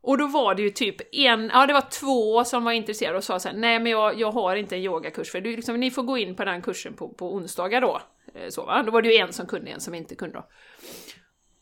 Och 0.02 0.18
då 0.18 0.26
var 0.26 0.54
det 0.54 0.62
ju 0.62 0.70
typ 0.70 1.14
en, 1.14 1.50
ja 1.54 1.66
det 1.66 1.72
var 1.72 1.90
två 1.90 2.44
som 2.44 2.64
var 2.64 2.72
intresserade 2.72 3.18
och 3.18 3.24
sa 3.24 3.38
såhär, 3.38 3.56
nej 3.56 3.78
men 3.78 3.92
jag, 3.92 4.20
jag 4.20 4.32
har 4.32 4.56
inte 4.56 4.76
en 4.76 4.82
yogakurs 4.82 5.30
för 5.30 5.40
du, 5.40 5.56
liksom, 5.56 5.80
ni 5.80 5.90
får 5.90 6.02
gå 6.02 6.18
in 6.18 6.36
på 6.36 6.44
den 6.44 6.62
kursen 6.62 6.94
på, 6.94 7.08
på 7.08 7.34
onsdagar 7.34 7.80
då. 7.80 8.02
Eh, 8.34 8.48
så 8.48 8.64
va? 8.64 8.82
Då 8.82 8.92
var 8.92 9.02
det 9.02 9.08
ju 9.08 9.16
en 9.16 9.32
som 9.32 9.46
kunde, 9.46 9.70
en 9.70 9.80
som 9.80 9.94
inte 9.94 10.14
kunde 10.14 10.34
då. 10.34 10.46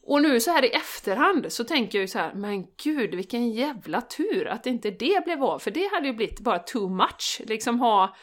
Och 0.02 0.23
nu 0.23 0.40
så 0.40 0.50
här 0.50 0.64
i 0.64 0.68
efterhand 0.68 1.52
så 1.52 1.64
tänker 1.64 1.99
jag 1.99 2.02
ju 2.02 2.09
så 2.09 2.18
här, 2.18 2.35
men 2.35 2.66
gud 2.85 3.14
vilken 3.14 3.50
jävla 3.50 4.00
tur 4.00 4.49
att 4.49 4.66
inte 4.66 4.90
det 4.90 5.25
blev 5.25 5.44
av, 5.44 5.59
för 5.59 5.70
det 5.70 5.90
hade 5.92 6.06
ju 6.06 6.12
blivit 6.12 6.40
bara 6.40 6.59
too 6.59 6.88
much. 6.88 7.40
Liksom 7.47 7.80
ha 7.80 8.16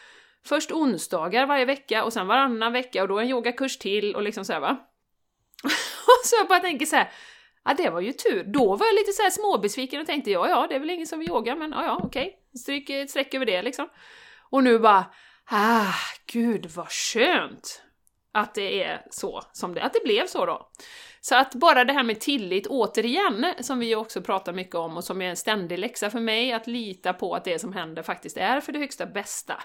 Först 0.48 0.72
onsdagar 0.72 1.46
varje 1.46 1.66
vecka 1.66 2.04
och 2.04 2.14
sen 2.14 2.28
varannan 2.28 2.74
vecka 2.74 3.02
och 3.02 3.08
då 3.08 3.20
en 3.20 3.30
yogakurs 3.30 3.78
till 3.78 4.16
och 4.16 4.24
liksom 4.24 4.46
så 4.46 4.54
här, 4.54 4.60
va. 4.60 4.78
och 6.04 6.26
så 6.26 6.36
jag 6.36 6.48
bara 6.48 6.60
tänker 6.60 6.86
så 6.86 6.96
här, 6.96 7.12
ja 7.68 7.74
det 7.74 7.90
var 7.90 8.02
ju 8.02 8.14
tur. 8.14 8.44
Då 8.44 8.76
var 8.76 8.86
jag 8.86 8.96
lite 8.96 9.12
så 9.12 9.22
här 9.22 9.30
småbesviken 9.30 10.02
och 10.02 10.08
tänkte 10.08 10.32
ja, 10.32 10.50
ja, 10.50 10.68
det 10.70 10.76
är 10.76 10.80
väl 10.80 10.90
ingen 10.90 11.08
som 11.08 11.20
vill 11.20 11.30
yoga, 11.30 11.56
men 11.56 11.72
ja, 11.72 11.86
ja, 11.86 12.00
okej, 12.04 12.40
stryk 12.60 12.90
ett 12.90 13.10
streck 13.10 13.34
över 13.34 13.46
det 13.46 13.62
liksom. 13.62 13.90
Och 14.50 14.64
nu 14.64 14.80
bara, 14.80 15.06
ah, 15.46 15.94
gud 16.26 16.66
vad 16.66 16.92
skönt 16.92 17.82
att 18.32 18.56
det 18.56 18.84
är 18.84 19.02
så 19.10 19.42
som 19.52 19.74
det, 19.74 19.84
att 19.84 19.94
det 19.94 20.04
blev 20.04 20.28
så 20.28 20.46
då. 20.46 20.70
Så 21.22 21.36
att 21.36 21.56
bara 21.56 21.86
det 21.86 21.94
här 21.94 22.04
med 22.04 22.20
tillit, 22.20 22.68
återigen, 22.68 23.46
som 23.60 23.80
vi 23.80 23.96
också 23.96 24.22
pratar 24.22 24.54
mycket 24.54 24.76
om 24.76 24.98
och 24.98 25.04
som 25.04 25.22
är 25.22 25.30
en 25.30 25.36
ständig 25.36 25.80
läxa 25.80 26.10
för 26.10 26.20
mig, 26.20 26.54
att 26.54 26.68
lita 26.68 27.14
på 27.14 27.36
att 27.36 27.44
det 27.44 27.60
som 27.60 27.74
händer 27.74 28.04
faktiskt 28.04 28.38
är 28.38 28.62
för 28.62 28.72
det 28.72 28.80
högsta 28.80 29.06
bästa. 29.06 29.64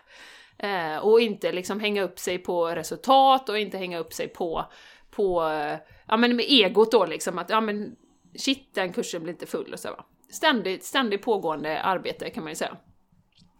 Eh, 0.59 0.97
och 0.97 1.21
inte 1.21 1.52
liksom 1.52 1.80
hänga 1.80 2.02
upp 2.02 2.18
sig 2.18 2.38
på 2.38 2.66
resultat 2.66 3.49
och 3.49 3.59
inte 3.59 3.78
hänga 3.78 3.99
upp 3.99 4.12
sig 4.12 4.28
på, 4.28 4.64
på 5.11 5.49
eh, 5.49 5.78
ja 6.12 6.16
men 6.16 6.37
med 6.37 6.45
egot 6.49 6.92
då 6.92 7.07
liksom, 7.07 7.38
att 7.38 7.50
ja 7.50 7.61
men 7.61 7.97
shit, 8.38 8.75
den 8.75 8.92
kursen 8.92 9.23
blir 9.23 9.33
inte 9.33 9.47
full 9.47 9.73
och 9.73 9.81
så 9.81 9.88
va. 9.88 10.04
Ständigt, 10.31 10.85
ständigt 10.85 11.23
pågående 11.23 11.83
arbete 11.83 12.31
kan 12.31 12.45
man 12.45 12.52
ju 12.52 12.57
säga. 12.57 12.76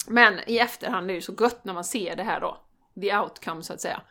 Men 0.09 0.41
i 0.47 0.59
efterhand 0.59 1.05
är 1.05 1.09
det 1.09 1.15
ju 1.15 1.21
så 1.21 1.35
gött 1.41 1.65
när 1.65 1.75
man 1.75 1.85
ser 1.85 2.17
det 2.17 2.23
här 2.23 2.41
då, 2.41 2.57
the 3.01 3.17
outcome 3.17 3.63
så 3.63 3.73
att 3.73 3.81
säga. 3.81 4.03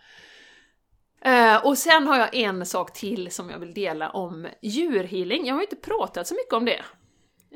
Uh, 1.26 1.66
och 1.66 1.78
sen 1.78 2.08
har 2.08 2.18
jag 2.18 2.36
en 2.36 2.66
sak 2.66 2.94
till 2.94 3.32
som 3.32 3.50
jag 3.50 3.60
vill 3.60 3.74
dela 3.74 4.10
om 4.10 4.48
djurhealing. 4.62 5.46
Jag 5.46 5.54
har 5.54 5.62
ju 5.62 5.66
inte 5.66 5.90
pratat 5.90 6.28
så 6.28 6.34
mycket 6.34 6.54
om 6.54 6.66
det. 6.66 6.82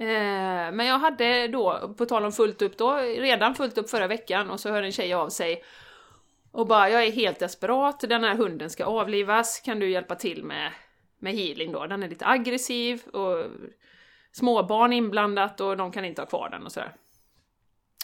Uh, 0.02 0.76
men 0.76 0.86
jag 0.86 1.00
hade 1.00 1.48
då, 1.48 1.96
på 1.98 2.06
tal 2.06 2.26
om 2.26 2.32
fullt 2.32 2.62
upp 2.62 2.78
då, 2.78 2.96
redan 2.98 3.56
fullt 3.56 3.78
upp 3.78 3.90
förra 3.90 4.08
veckan 4.08 4.50
och 4.50 4.60
så 4.60 4.70
hör 4.70 4.84
en 4.84 4.92
tjej 4.92 5.14
av 5.14 5.30
sig 5.30 5.64
och 6.56 6.68
bara 6.68 6.90
“Jag 6.90 7.06
är 7.06 7.12
helt 7.12 7.40
desperat, 7.40 8.00
den 8.00 8.24
här 8.24 8.36
hunden 8.36 8.70
ska 8.70 8.86
avlivas, 8.86 9.60
kan 9.60 9.80
du 9.80 9.90
hjälpa 9.90 10.16
till 10.16 10.44
med, 10.44 10.72
med 11.20 11.34
healing 11.34 11.72
då? 11.72 11.86
Den 11.86 12.04
är 12.04 12.10
lite 12.10 12.28
aggressiv 12.28 13.02
och 13.06 13.46
småbarn 14.32 14.94
inblandat 14.94 15.62
och 15.62 15.78
de 15.78 15.92
kan 15.92 16.06
inte 16.06 16.22
ha 16.22 16.28
kvar 16.28 16.50
den 16.50 16.66
och 16.66 16.72
sådär”. 16.72 16.94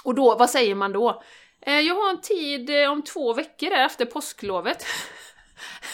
Och 0.03 0.15
då, 0.15 0.35
vad 0.35 0.49
säger 0.49 0.75
man 0.75 0.91
då? 0.91 1.23
Eh, 1.61 1.79
jag 1.79 1.95
har 1.95 2.09
en 2.09 2.21
tid 2.21 2.69
eh, 2.69 2.91
om 2.91 3.01
två 3.01 3.33
veckor 3.33 3.69
där 3.69 3.85
efter 3.85 4.05
påsklovet. 4.05 4.85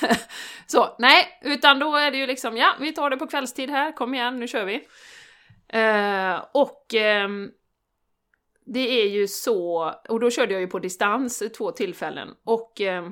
så, 0.67 0.95
nej, 0.99 1.39
utan 1.41 1.79
då 1.79 1.95
är 1.95 2.11
det 2.11 2.17
ju 2.17 2.27
liksom, 2.27 2.57
ja, 2.57 2.75
vi 2.79 2.93
tar 2.93 3.09
det 3.09 3.17
på 3.17 3.27
kvällstid 3.27 3.69
här, 3.69 3.91
kom 3.91 4.13
igen, 4.13 4.39
nu 4.39 4.47
kör 4.47 4.65
vi. 4.65 4.87
Eh, 5.69 6.45
och 6.51 6.95
eh, 6.95 7.29
det 8.67 9.01
är 9.01 9.07
ju 9.07 9.27
så, 9.27 9.93
och 10.09 10.19
då 10.19 10.29
körde 10.29 10.53
jag 10.53 10.61
ju 10.61 10.67
på 10.67 10.79
distans 10.79 11.43
två 11.57 11.71
tillfällen, 11.71 12.35
och 12.43 12.81
eh, 12.81 13.09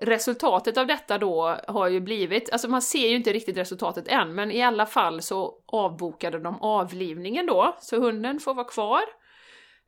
resultatet 0.00 0.76
av 0.76 0.86
detta 0.86 1.18
då 1.18 1.56
har 1.68 1.88
ju 1.88 2.00
blivit, 2.00 2.52
alltså 2.52 2.68
man 2.68 2.82
ser 2.82 3.08
ju 3.08 3.16
inte 3.16 3.32
riktigt 3.32 3.56
resultatet 3.56 4.08
än, 4.08 4.34
men 4.34 4.50
i 4.50 4.62
alla 4.62 4.86
fall 4.86 5.22
så 5.22 5.62
avbokade 5.66 6.38
de 6.38 6.62
avlivningen 6.62 7.46
då, 7.46 7.76
så 7.80 8.00
hunden 8.00 8.40
får 8.40 8.54
vara 8.54 8.68
kvar. 8.68 9.02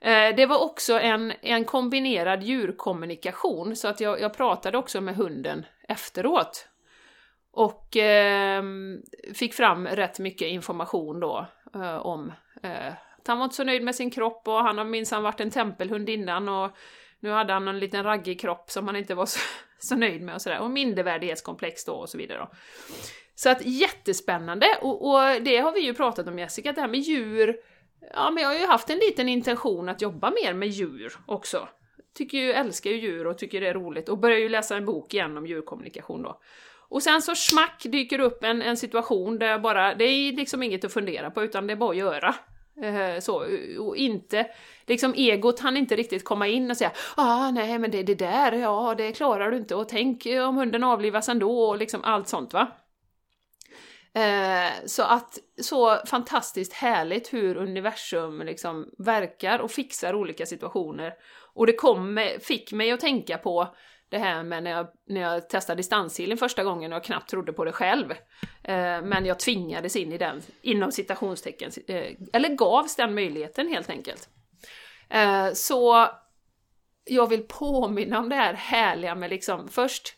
Eh, 0.01 0.37
det 0.37 0.47
var 0.47 0.65
också 0.65 1.01
en, 1.01 1.33
en 1.43 1.65
kombinerad 1.65 2.43
djurkommunikation, 2.43 3.77
så 3.77 3.89
att 3.89 4.01
jag, 4.01 4.21
jag 4.21 4.35
pratade 4.35 4.79
också 4.79 5.01
med 5.01 5.17
hunden 5.17 5.67
efteråt. 5.89 6.69
Och 7.53 7.97
eh, 7.97 8.63
fick 9.35 9.55
fram 9.55 9.87
rätt 9.87 10.19
mycket 10.19 10.49
information 10.49 11.21
då 11.21 11.47
eh, 11.75 11.97
om 11.97 12.33
eh, 12.63 12.93
han 13.29 13.39
var 13.39 13.45
inte 13.45 13.57
så 13.57 13.65
nöjd 13.65 13.83
med 13.83 13.95
sin 13.95 14.11
kropp 14.11 14.49
och 14.49 14.63
han 14.63 14.79
har 14.79 14.85
minsann 14.85 15.23
varit 15.23 15.41
en 15.41 15.51
tempelhund 15.51 16.09
innan 16.09 16.49
och 16.49 16.71
nu 17.21 17.31
hade 17.31 17.53
han 17.53 17.69
en 17.69 17.79
liten 17.79 18.05
raggig 18.05 18.41
kropp 18.41 18.71
som 18.71 18.87
han 18.87 18.97
inte 18.97 19.15
var 19.15 19.27
så, 19.27 19.41
så 19.79 19.97
nöjd 19.97 20.23
med 20.23 20.35
och 20.35 20.43
sådär. 20.43 20.61
Och 20.61 20.71
mindervärdighetskomplex 20.71 21.85
då 21.85 21.93
och 21.93 22.09
så 22.09 22.19
vidare 22.19 22.39
då. 22.39 22.51
Så 23.35 23.51
att 23.51 23.67
jättespännande, 23.67 24.67
och, 24.81 25.11
och 25.11 25.43
det 25.43 25.57
har 25.57 25.73
vi 25.73 25.81
ju 25.81 25.95
pratat 25.95 26.29
om 26.29 26.39
Jessica, 26.39 26.71
att 26.71 26.77
det 26.77 26.83
här 26.83 26.89
med 26.89 27.01
djur 27.01 27.57
Ja, 28.15 28.31
men 28.31 28.43
jag 28.43 28.51
har 28.51 28.57
ju 28.57 28.67
haft 28.67 28.91
en 28.91 28.99
liten 28.99 29.29
intention 29.29 29.89
att 29.89 30.03
jobba 30.03 30.31
mer 30.31 30.55
med 30.55 30.69
djur 30.69 31.17
också. 31.27 31.69
Tycker 32.15 32.39
ju, 32.39 32.53
älskar 32.53 32.91
ju 32.91 32.97
djur 32.97 33.27
och 33.27 33.39
tycker 33.39 33.61
det 33.61 33.69
är 33.69 33.75
roligt 33.75 34.09
och 34.09 34.19
börjar 34.19 34.39
ju 34.39 34.49
läsa 34.49 34.77
en 34.77 34.85
bok 34.85 35.15
igen 35.15 35.37
om 35.37 35.47
djurkommunikation 35.47 36.23
då. 36.23 36.41
Och 36.89 37.03
sen 37.03 37.23
så 37.23 37.35
smack 37.35 37.83
dyker 37.85 38.19
upp 38.19 38.45
en, 38.45 38.63
en 38.63 38.77
situation 38.77 39.39
där 39.39 39.47
jag 39.47 39.63
bara, 39.63 39.95
det 39.95 40.05
är 40.05 40.33
liksom 40.33 40.63
inget 40.63 40.85
att 40.85 40.93
fundera 40.93 41.31
på 41.31 41.43
utan 41.43 41.67
det 41.67 41.73
är 41.73 41.77
bara 41.77 41.91
att 41.91 41.97
göra. 41.97 42.35
Eh, 42.81 43.21
så, 43.21 43.45
och 43.79 43.97
inte, 43.97 44.47
liksom 44.87 45.15
egot 45.17 45.61
han 45.61 45.77
inte 45.77 45.97
riktigt 45.97 46.25
komma 46.25 46.47
in 46.47 46.71
och 46.71 46.77
säga 46.77 46.93
ah 47.17 47.51
nej 47.51 47.79
men 47.79 47.91
det, 47.91 48.03
det 48.03 48.15
där, 48.15 48.53
ja 48.53 48.95
det 48.99 49.13
klarar 49.13 49.51
du 49.51 49.57
inte 49.57 49.75
och 49.75 49.89
tänk 49.89 50.27
eh, 50.27 50.49
om 50.49 50.57
hunden 50.57 50.85
avlivas 50.85 51.29
ändå 51.29 51.61
och 51.61 51.79
liksom 51.79 52.05
allt 52.05 52.29
sånt 52.29 52.53
va. 52.53 52.73
Eh, 54.15 54.87
så 54.87 55.03
att 55.03 55.39
så 55.63 55.99
fantastiskt 56.07 56.73
härligt 56.73 57.33
hur 57.33 57.57
universum 57.57 58.43
liksom 58.43 58.91
verkar 58.99 59.59
och 59.59 59.71
fixar 59.71 60.15
olika 60.15 60.47
situationer. 60.47 61.13
Och 61.55 61.67
det 61.67 61.73
kom, 61.73 62.29
fick 62.41 62.73
mig 62.73 62.93
att 62.93 63.01
tänka 63.01 63.39
på 63.39 63.75
det 64.13 64.19
här 64.19 64.43
med 64.43 64.63
när 64.63 64.71
jag, 64.71 64.87
när 65.07 65.21
jag 65.21 65.49
testade 65.49 65.77
distanshealing 65.77 66.37
första 66.37 66.65
gången 66.65 66.93
och 66.93 66.97
jag 66.97 67.05
knappt 67.05 67.31
trodde 67.31 67.53
på 67.53 67.65
det 67.65 67.73
själv. 67.73 68.11
Eh, 68.65 69.03
men 69.03 69.27
jag 69.27 69.39
tvingades 69.39 69.97
in 69.97 70.13
i 70.13 70.19
den, 70.19 70.43
inom 70.63 70.93
citationstecken, 70.93 71.71
eh, 71.89 72.13
eller 72.33 72.49
gavs 72.49 72.97
den 72.97 73.15
möjligheten 73.15 73.69
helt 73.69 73.91
enkelt. 73.91 74.29
Eh, 75.09 75.53
så 75.53 76.09
jag 77.05 77.29
vill 77.29 77.43
påminna 77.43 78.19
om 78.19 78.29
det 78.29 78.35
här 78.35 78.55
härliga 78.55 79.15
med 79.15 79.31
liksom 79.31 79.69
först 79.69 80.17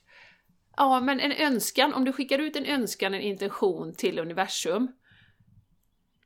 Ja, 0.76 1.00
men 1.00 1.20
en 1.20 1.32
önskan, 1.32 1.94
om 1.94 2.04
du 2.04 2.12
skickar 2.12 2.38
ut 2.38 2.56
en 2.56 2.66
önskan, 2.66 3.14
en 3.14 3.20
intention 3.20 3.94
till 3.94 4.18
universum. 4.18 4.88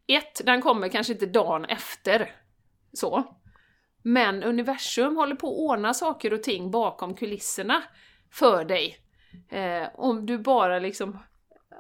Ett, 0.07 0.47
den 0.47 0.63
kommer 0.63 0.89
kanske 0.89 1.13
inte 1.13 1.27
dagen 1.27 1.65
efter. 1.65 2.33
Så. 2.93 3.38
Men 4.09 4.43
universum 4.43 5.17
håller 5.17 5.35
på 5.35 5.47
att 5.47 5.59
ordna 5.59 5.95
saker 5.95 6.33
och 6.33 6.43
ting 6.43 6.71
bakom 6.71 7.15
kulisserna 7.15 7.83
för 8.33 8.65
dig. 8.65 8.97
Eh, 9.51 9.89
om 9.95 10.27
du 10.27 10.39
bara 10.39 10.79
liksom... 10.79 11.19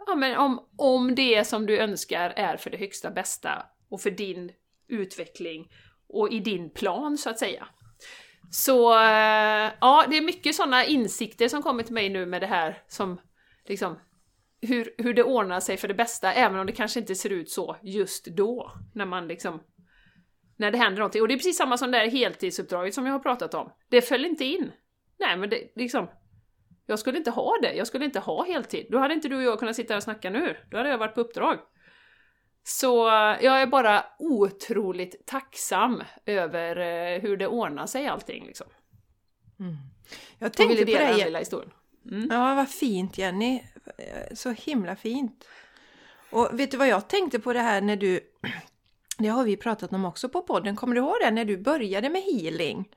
Ja, 0.07 0.15
men 0.15 0.39
om, 0.39 0.69
om 0.77 1.15
det 1.15 1.47
som 1.47 1.67
du 1.67 1.79
önskar 1.79 2.31
är 2.37 2.57
för 2.57 2.71
det 2.71 2.77
högsta 2.77 3.11
bästa 3.11 3.67
och 3.91 4.01
för 4.01 4.11
din 4.11 4.53
utveckling 4.89 5.73
och 6.09 6.33
i 6.33 6.41
din 6.41 6.71
plan, 6.71 7.19
så 7.19 7.31
att 7.31 7.39
säga. 7.39 7.69
Så 8.51 8.93
eh, 8.93 9.73
ja, 9.81 10.05
det 10.11 10.17
är 10.17 10.25
mycket 10.25 10.55
sådana 10.55 10.85
insikter 10.85 11.49
som 11.49 11.63
kommer 11.63 11.83
till 11.83 11.95
mig 11.95 12.09
nu 12.09 12.27
med 12.27 12.43
det 12.43 12.47
här 12.47 12.83
som 12.89 13.21
liksom 13.69 13.99
hur, 14.61 14.95
hur 14.99 15.15
det 15.15 15.23
ordnar 15.23 15.61
sig 15.61 15.77
för 15.77 15.89
det 15.89 15.95
bästa, 15.95 16.33
även 16.33 16.59
om 16.59 16.67
det 16.67 16.73
kanske 16.73 17.01
inte 17.01 17.15
ser 17.15 17.31
ut 17.31 17.51
så 17.51 17.77
just 17.83 18.25
då, 18.25 18.73
när 18.95 19.07
man 19.07 19.29
liksom 19.29 19.61
när 20.59 20.71
det 20.71 20.79
händer 20.79 20.99
någonting. 20.99 21.23
Och 21.23 21.29
det 21.29 21.35
är 21.35 21.39
precis 21.39 21.57
samma 21.57 21.79
som 21.79 21.91
det 21.91 21.99
här 21.99 22.11
heltidsuppdraget 22.11 22.95
som 22.95 23.07
jag 23.07 23.13
har 23.13 23.19
pratat 23.19 23.55
om. 23.55 23.73
Det 23.89 24.03
föll 24.03 24.25
inte 24.25 24.45
in. 24.45 24.73
Nej, 25.19 25.37
men 25.37 25.51
det 25.51 25.73
liksom... 25.75 26.09
Jag 26.87 26.99
skulle 26.99 27.19
inte 27.19 27.31
ha 27.31 27.59
det. 27.63 27.73
Jag 27.73 27.87
skulle 27.87 28.05
inte 28.05 28.21
ha 28.21 28.45
heltid. 28.45 28.87
Då 28.91 28.99
hade 28.99 29.15
inte 29.15 29.29
du 29.29 29.37
och 29.37 29.43
jag 29.43 29.59
kunnat 29.59 29.77
sitta 29.77 29.95
här 29.95 29.97
och 29.97 30.03
snacka 30.03 30.31
nu. 30.31 30.57
Då 30.71 30.77
hade 30.77 30.89
jag 30.89 30.99
varit 30.99 31.15
på 31.15 31.21
uppdrag. 31.21 31.59
Så 32.63 33.07
jag 33.41 33.63
är 33.63 33.67
bara 33.67 34.05
otroligt 34.19 35.27
tacksam 35.27 36.03
över 36.27 36.77
eh, 36.77 37.21
hur 37.21 37.37
det 37.37 37.47
ordnar 37.47 37.87
sig 37.87 38.07
allting 38.07 38.47
liksom. 38.47 38.67
Mm. 39.61 39.77
Jag 40.39 40.53
tänkte 40.53 40.85
på 40.85 40.93
det. 40.93 41.25
lilla 41.25 41.39
historien. 41.39 41.73
Mm. 42.11 42.29
Ja, 42.31 42.55
vad 42.55 42.69
fint 42.69 43.19
Jenny. 43.19 43.63
Så 44.35 44.51
himla 44.51 44.97
fint. 44.97 45.45
Och 46.31 46.61
vet 46.61 46.71
du 46.71 46.77
vad 46.77 46.89
jag 46.89 47.09
tänkte 47.09 47.39
på 47.39 47.53
det 47.53 47.61
här 47.61 47.81
när 47.81 47.97
du... 47.97 48.21
Det 49.19 49.29
har 49.29 49.45
vi 49.45 49.57
pratat 49.57 49.93
om 49.93 50.05
också 50.05 50.29
på 50.29 50.43
podden. 50.43 50.77
Kommer 50.77 50.95
du 50.95 51.01
ihåg 51.01 51.17
det 51.21 51.31
när 51.31 51.45
du 51.45 51.57
började 51.57 52.11
med 52.11 52.23
healing? 52.23 52.89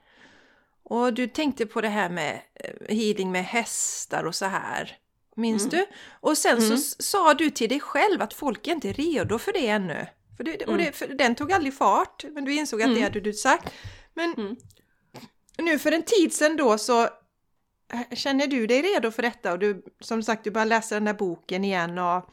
Och 0.83 1.13
du 1.13 1.27
tänkte 1.27 1.65
på 1.65 1.81
det 1.81 1.89
här 1.89 2.09
med 2.09 2.41
eh, 2.53 2.95
healing 2.95 3.31
med 3.31 3.45
hästar 3.45 4.23
och 4.23 4.35
så 4.35 4.45
här. 4.45 4.97
Minns 5.35 5.63
mm. 5.63 5.69
du? 5.69 5.85
Och 6.09 6.37
sen 6.37 6.57
mm. 6.57 6.77
så 6.77 7.03
sa 7.03 7.33
du 7.33 7.49
till 7.49 7.69
dig 7.69 7.79
själv 7.79 8.21
att 8.21 8.33
folk 8.33 8.67
är 8.67 8.71
inte 8.71 8.91
redo 8.91 9.37
för 9.37 9.53
det 9.53 9.67
ännu. 9.67 10.07
För 10.37 10.43
det, 10.43 10.65
och 10.65 10.77
det, 10.77 10.83
mm. 10.83 10.93
för 10.93 11.07
den 11.07 11.35
tog 11.35 11.51
aldrig 11.51 11.73
fart, 11.73 12.25
men 12.29 12.45
du 12.45 12.53
insåg 12.53 12.81
att 12.81 12.87
det 12.87 12.91
mm. 12.91 13.03
hade 13.03 13.19
du 13.19 13.33
sagt. 13.33 13.73
Men 14.13 14.33
mm. 14.33 14.55
nu 15.57 15.79
för 15.79 15.91
en 15.91 16.03
tid 16.03 16.33
sedan 16.33 16.57
då 16.57 16.77
så 16.77 17.09
känner 18.11 18.47
du 18.47 18.67
dig 18.67 18.81
redo 18.81 19.11
för 19.11 19.21
detta 19.21 19.51
och 19.51 19.59
du 19.59 19.83
som 19.99 20.23
sagt 20.23 20.43
du 20.43 20.51
börjar 20.51 20.65
läsa 20.65 20.95
den 20.95 21.05
där 21.05 21.13
boken 21.13 21.65
igen 21.65 21.97
och, 21.99 22.29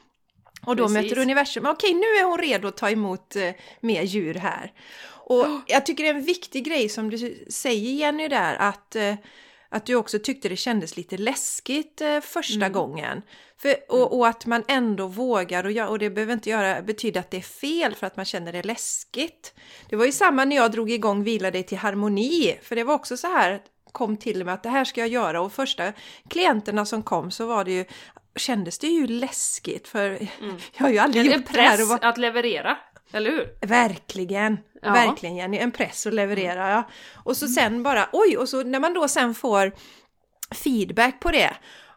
och 0.66 0.76
då 0.76 0.88
Precis. 0.88 1.02
möter 1.02 1.22
universum. 1.22 1.66
Okej, 1.66 1.94
nu 1.94 2.00
är 2.06 2.24
hon 2.24 2.38
redo 2.38 2.68
att 2.68 2.76
ta 2.76 2.90
emot 2.90 3.36
eh, 3.36 3.50
mer 3.80 4.02
djur 4.02 4.34
här. 4.34 4.72
Och 5.10 5.46
jag 5.66 5.86
tycker 5.86 6.04
det 6.04 6.10
är 6.10 6.14
en 6.14 6.24
viktig 6.24 6.64
grej 6.64 6.88
som 6.88 7.10
du 7.10 7.44
säger 7.50 7.92
Jenny 7.92 8.28
där 8.28 8.54
att 8.54 8.96
eh, 8.96 9.14
att 9.70 9.86
du 9.86 9.94
också 9.94 10.18
tyckte 10.18 10.48
det 10.48 10.56
kändes 10.56 10.96
lite 10.96 11.16
läskigt 11.16 12.00
eh, 12.00 12.20
första 12.20 12.56
Mm. 12.56 12.72
gången. 12.72 13.22
För, 13.62 13.74
och, 13.88 14.18
och 14.18 14.28
att 14.28 14.46
man 14.46 14.64
ändå 14.68 15.06
vågar 15.06 15.64
och, 15.64 15.72
göra, 15.72 15.88
och 15.88 15.98
det 15.98 16.10
behöver 16.10 16.32
inte 16.32 16.50
göra, 16.50 16.82
betyda 16.82 17.20
att 17.20 17.30
det 17.30 17.36
är 17.36 17.40
fel 17.40 17.94
för 17.94 18.06
att 18.06 18.16
man 18.16 18.24
känner 18.24 18.52
det 18.52 18.62
läskigt. 18.62 19.54
Det 19.88 19.96
var 19.96 20.04
ju 20.04 20.12
samma 20.12 20.44
när 20.44 20.56
jag 20.56 20.72
drog 20.72 20.90
igång 20.90 21.24
Vila 21.24 21.50
dig 21.50 21.62
till 21.62 21.78
harmoni, 21.78 22.58
för 22.62 22.76
det 22.76 22.84
var 22.84 22.94
också 22.94 23.16
så 23.16 23.26
här, 23.26 23.60
kom 23.92 24.16
till 24.16 24.44
mig 24.44 24.54
att 24.54 24.62
det 24.62 24.68
här 24.68 24.84
ska 24.84 25.00
jag 25.00 25.08
göra 25.08 25.40
och 25.40 25.52
första 25.52 25.92
klienterna 26.28 26.86
som 26.86 27.02
kom 27.02 27.30
så 27.30 27.46
var 27.46 27.64
det 27.64 27.72
ju, 27.72 27.84
kändes 28.38 28.78
det 28.78 28.86
ju 28.86 29.06
läskigt 29.06 29.88
för 29.88 30.10
jag 30.76 30.84
har 30.84 30.90
ju 30.90 30.98
aldrig 30.98 31.26
Mm. 31.26 31.32
En 31.34 31.40
gjort 31.40 31.52
det 31.54 31.60
här. 31.60 31.68
press 31.76 31.82
Och 31.82 31.88
var, 31.88 31.98
att 32.10 32.18
leverera, 32.18 32.78
eller 33.12 33.30
hur? 33.30 33.66
Verkligen, 33.66 34.58
Ja. 34.82 34.92
verkligen 34.92 35.36
Jenny, 35.36 35.58
en 35.58 35.70
press 35.70 36.06
att 36.06 36.14
leverera. 36.14 36.70
Ja. 36.70 36.82
Och 37.24 37.36
så 37.36 37.48
sen 37.48 37.82
bara, 37.82 38.08
oj, 38.12 38.36
och 38.36 38.48
så 38.48 38.62
när 38.62 38.80
man 38.80 38.94
då 38.94 39.08
sen 39.08 39.34
får 39.34 39.72
feedback 40.54 41.20
på 41.20 41.30
det 41.30 41.56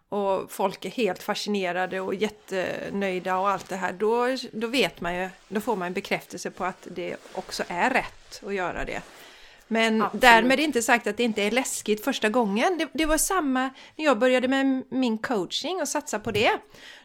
och 0.10 0.52
folk 0.52 0.86
är 0.86 0.90
helt 0.90 1.24
fascinerade 1.24 2.00
och 2.00 2.16
jättenöjda 2.16 3.38
och 3.38 3.50
allt 3.50 3.70
det 3.70 3.76
här, 3.76 3.94
då, 3.94 4.28
då 4.52 4.68
vet 4.68 5.02
man 5.02 5.16
ju, 5.16 5.30
då 5.48 5.62
får 5.62 5.76
man 5.76 5.88
en 5.88 5.94
bekräftelse 5.94 6.52
på 6.52 6.66
att 6.66 6.88
det 6.92 7.16
också 7.34 7.64
är 7.68 7.90
rätt 7.90 8.44
att 8.48 8.54
göra 8.54 8.86
det. 8.86 9.02
Men 9.72 10.02
Absolut. 10.02 10.22
därmed 10.22 10.60
inte 10.60 10.82
sagt 10.82 11.08
att 11.08 11.18
det 11.18 11.24
inte 11.24 11.44
är 11.44 11.52
läskigt 11.52 12.04
första 12.04 12.30
gången. 12.30 12.78
Det, 12.78 12.88
det 12.94 13.06
var 13.06 13.18
samma 13.18 13.70
när 13.96 14.06
jag 14.06 14.20
började 14.20 14.48
med 14.48 14.84
min 14.90 15.18
coaching 15.18 15.82
och 15.82 15.88
satsa 15.88 16.20
på 16.20 16.32
det. 16.32 16.52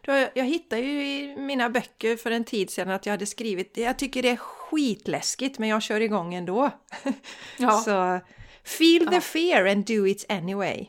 Då, 0.01 0.13
jag 0.35 0.45
hittade 0.45 0.83
ju 0.83 1.07
i 1.07 1.37
mina 1.37 1.71
böcker 1.71 2.17
för 2.17 2.31
en 2.31 2.45
tid 2.45 2.71
sedan 2.71 2.91
att 2.91 3.07
jag 3.07 3.11
hade 3.11 3.27
skrivit 3.27 3.77
jag 3.77 3.99
tycker 3.99 4.23
det 4.23 4.29
är 4.29 4.37
skitläskigt 4.37 5.59
men 5.59 5.69
jag 5.69 5.83
kör 5.83 6.01
igång 6.01 6.35
ändå. 6.35 6.71
Ja. 7.59 7.71
Så 7.71 8.21
feel 8.65 9.07
the 9.07 9.15
Ja. 9.15 9.21
fear 9.21 9.67
and 9.67 9.85
do 9.87 10.07
it 10.07 10.25
anyway. 10.29 10.87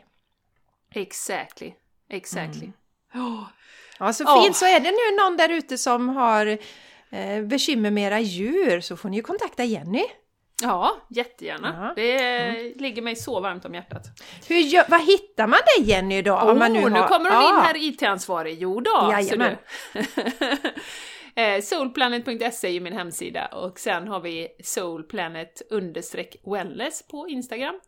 Exactly. 0.94 1.74
Exactly. 2.10 2.72
Oh. 3.14 3.44
Ja, 4.00 4.14
så 4.14 4.42
fint. 4.44 4.56
Så 4.56 4.66
är 4.66 4.80
det 4.80 4.92
nu 4.92 5.24
någon 5.24 5.38
där 5.38 5.50
ute 5.50 5.78
som 5.78 6.10
har 6.10 6.58
eh, 7.10 7.42
bekymmer 7.44 7.92
med 7.92 8.08
era 8.08 8.20
djur 8.20 8.82
så 8.82 8.98
får 8.98 9.10
ni 9.10 9.18
ju 9.18 9.24
kontakta 9.24 9.64
Jenny. 9.64 10.04
Ja, 10.64 10.98
jättegärna. 11.10 11.94
Ja. 11.98 12.04
Det 12.04 12.74
ligger 12.76 13.02
mig 13.02 13.16
så 13.16 13.40
varmt 13.40 13.66
om 13.66 13.74
hjärtat. 13.74 14.04
Hur 14.48 14.58
gör, 14.58 14.86
vad 14.90 15.02
hittar 15.02 15.48
man 15.48 15.60
dig 15.78 15.90
Jenny 15.90 16.22
då? 16.22 16.36
Om 16.36 16.60
man 16.60 16.74
nu, 16.74 16.90
har, 16.90 17.08
kommer 17.08 17.30
hon 17.30 17.44
in 17.44 17.50
Ja. 17.56 17.62
här 17.62 17.78
IT-ansvarig. 17.78 18.58
Jo 18.62 18.80
då, 18.80 18.92
ser 19.02 19.12
Jajamän. 19.12 19.56
Eh, 21.36 21.62
Soulplanet.se 21.62 22.68
är 22.68 22.72
ju 22.72 22.80
min 22.80 22.94
hemsida 22.94 23.46
och 23.46 23.80
sen 23.80 24.08
har 24.08 24.20
vi 24.20 24.48
soulplanet 24.64 25.62
wellness 26.46 27.08
på 27.08 27.28
Instagram 27.30 27.80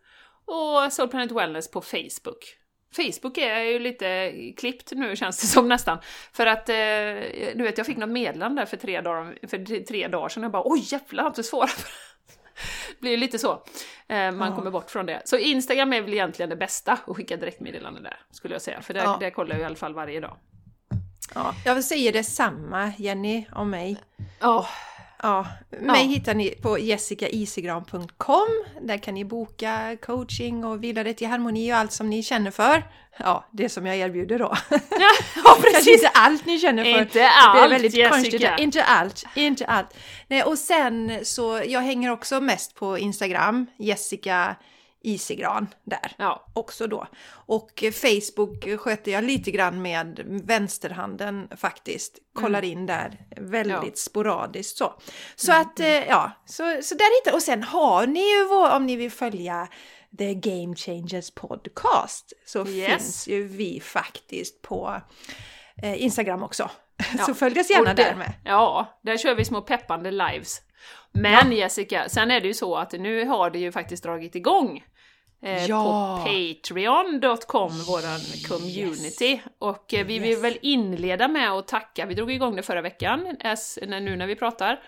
och 0.45 0.93
Soulplanet 0.93 1.31
Wellness 1.31 1.71
på 1.71 1.81
Facebook. 1.81 2.55
Facebook 2.95 3.38
är 3.38 3.59
ju 3.59 3.79
lite 3.79 4.33
klippt 4.57 4.91
nu 4.91 5.15
känns 5.15 5.41
det 5.41 5.47
som 5.47 5.67
nästan. 5.69 5.97
För 6.33 6.45
att, 6.45 6.69
eh, 6.69 6.75
du 7.55 7.63
vet 7.63 7.77
jag 7.77 7.88
fick 7.88 7.97
något 7.97 8.09
meddelande 8.09 8.65
för 8.65 8.77
tre 8.77 9.01
dagar, 9.01 9.47
för 9.47 9.85
tre 9.85 10.07
dagar 10.07 10.29
sedan 10.29 10.43
och 10.43 10.45
jag 10.45 10.51
bara 10.51 10.63
oj 10.65 10.88
jävlar, 10.91 11.17
jag 11.17 11.23
har 11.23 11.29
inte 11.29 11.43
svarat 11.43 11.85
det 12.89 12.99
blir 13.01 13.17
lite 13.17 13.39
så. 13.39 13.51
Eh, 14.07 14.31
man 14.31 14.49
Ja. 14.49 14.55
kommer 14.55 14.71
bort 14.71 14.91
från 14.91 15.05
det. 15.05 15.21
Så 15.25 15.37
Instagram 15.37 15.93
är 15.93 16.01
väl 16.01 16.13
egentligen 16.13 16.49
det 16.49 16.55
bästa 16.55 16.91
att 17.07 17.15
skicka 17.17 17.37
direktmeddelande 17.37 18.01
där, 18.01 18.17
skulle 18.31 18.55
jag 18.55 18.61
säga. 18.61 18.81
För 18.81 18.93
där, 18.93 19.03
Ja. 19.03 19.17
där 19.19 19.29
kollar 19.29 19.51
jag 19.55 19.61
i 19.61 19.65
alla 19.65 19.75
fall 19.75 19.93
varje 19.93 20.19
dag. 20.19 20.37
Ja, 21.35 21.53
jag 21.65 21.75
vill 21.75 21.83
säga 21.83 22.11
detsamma 22.11 22.91
Jenny 22.97 23.45
om 23.51 23.69
mig. 23.69 23.97
Ja, 24.39 24.67
Ja, 25.23 25.47
mig 25.69 26.01
Ja. 26.03 26.09
hittar 26.09 26.33
ni 26.33 26.49
på 26.49 26.79
jessicaisigran.com. 26.79 28.47
Där 28.81 28.97
kan 28.97 29.13
ni 29.13 29.25
boka 29.25 29.97
coaching 30.01 30.63
och 30.65 30.83
vidare 30.83 31.13
till 31.13 31.27
harmoni 31.27 31.73
och 31.73 31.77
allt 31.77 31.91
som 31.91 32.09
ni 32.09 32.23
känner 32.23 32.51
för. 32.51 32.83
Ja, 33.17 33.45
det 33.51 33.69
som 33.69 33.85
jag 33.85 33.95
erbjuder 33.97 34.39
då. 34.39 34.55
ja 34.69 34.77
Kanske 35.43 35.61
precis! 35.73 35.88
inte 35.93 36.07
allt 36.09 36.45
ni 36.45 36.59
känner 36.59 36.83
för. 36.83 37.01
Inte 37.01 37.19
det 37.19 37.23
är 37.25 37.47
allt, 37.47 37.71
väldigt 37.71 37.93
Jessica. 37.93 38.09
konstigt. 38.09 38.49
Inte 38.59 38.83
allt, 38.83 39.23
inte 39.35 39.65
allt. 39.65 39.93
Nej, 40.27 40.43
och 40.43 40.57
sen 40.57 41.19
så, 41.25 41.61
jag 41.67 41.81
hänger 41.81 42.11
också 42.11 42.41
mest 42.41 42.75
på 42.75 42.97
Instagram, 42.97 43.65
Jessica 43.77 44.55
Isigran 45.01 45.67
där 45.83 46.11
Ja, 46.17 46.45
också 46.53 46.87
då. 46.87 47.07
Och 47.31 47.83
Facebook 47.93 48.79
sköter 48.79 49.12
jag 49.12 49.23
lite 49.23 49.51
grann 49.51 49.81
med 49.81 50.21
vänsterhanden 50.25 51.47
faktiskt. 51.57 52.17
Kollar 52.33 52.63
in 52.63 52.85
där 52.85 53.17
väldigt 53.38 53.75
Mm. 53.77 53.85
Ja. 53.89 53.95
sporadiskt 53.95 54.77
så. 54.77 54.93
Så 55.35 55.51
att, 55.53 55.79
eh, 55.79 55.88
ja, 56.07 56.31
så, 56.45 56.63
så 56.81 56.95
där 56.95 57.19
hittar 57.25 57.35
Och 57.35 57.43
sen 57.43 57.63
har 57.63 58.07
ni 58.07 58.19
ju, 58.38 58.45
vår, 58.47 58.69
om 58.75 58.85
ni 58.85 58.95
vill 58.95 59.12
följa 59.12 59.67
The 60.17 60.33
Game 60.33 60.75
Changers 60.75 61.31
Podcast, 61.31 62.33
så 62.45 62.67
Yes. 62.67 62.88
finns 62.91 63.27
ju 63.27 63.43
vi 63.47 63.79
faktiskt 63.79 64.62
på 64.62 65.01
eh, 65.83 66.03
Instagram 66.03 66.43
också. 66.43 66.69
Ja. 67.17 67.23
Så 67.25 67.33
följ 67.33 67.59
oss 67.59 67.69
gärna 67.69 67.93
det- 67.93 68.03
där 68.03 68.15
med. 68.15 68.33
Ja, 68.45 68.99
där 69.01 69.17
kör 69.17 69.35
vi 69.35 69.45
små 69.45 69.62
peppande 69.62 70.12
lives. 70.12 70.62
Men 71.12 71.52
Jessica, 71.52 72.10
sen 72.10 72.32
är 72.32 72.41
det 72.41 72.48
ju 72.48 72.54
så 72.54 72.76
att 72.76 72.91
nu 72.91 73.26
har 73.26 73.50
det 73.50 73.60
ju 73.60 73.72
faktiskt 73.72 74.04
dragit 74.04 74.36
igång. 74.36 74.84
Eh, 75.41 75.65
Ja. 75.65 75.84
På 76.24 76.30
patreon.com, 76.30 77.72
våran 77.88 78.19
community. 78.48 79.41
Och 79.60 79.93
eh, 79.93 80.06
vi 80.06 80.19
vill 80.19 80.30
Yes. 80.30 80.43
väl 80.43 80.58
inleda 80.62 81.28
med 81.28 81.52
att 81.52 81.67
tacka, 81.67 82.06
vi 82.06 82.13
drog 82.13 82.32
igång 82.32 82.56
det 82.56 82.63
förra 82.63 82.82
veckan, 82.82 83.19
nu 83.88 84.15
när 84.15 84.28
vi 84.28 84.36
pratar. 84.36 84.80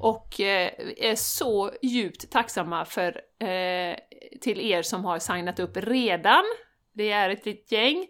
Och 0.00 0.40
eh, 0.40 0.70
är 0.96 1.14
så 1.14 1.70
djupt 1.82 2.30
tacksamma 2.30 2.84
för, 2.84 3.08
eh, 3.48 3.96
till 4.40 4.60
er 4.60 4.82
som 4.82 5.04
har 5.04 5.18
signat 5.18 5.60
upp 5.60 5.76
redan. 5.76 6.44
Det 6.94 7.10
är 7.10 7.30
ett 7.30 7.46
litet 7.46 7.72
gäng. 7.72 8.06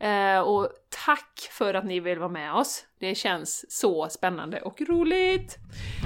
Eh, 0.00 0.40
och 0.40 0.68
tack 1.06 1.48
för 1.50 1.74
att 1.74 1.84
ni 1.84 2.00
vill 2.00 2.18
vara 2.18 2.28
med 2.28 2.54
oss. 2.54 2.84
Det 3.00 3.14
känns 3.14 3.64
så 3.80 4.08
spännande 4.08 4.60
och 4.60 4.80
roligt. 4.80 5.56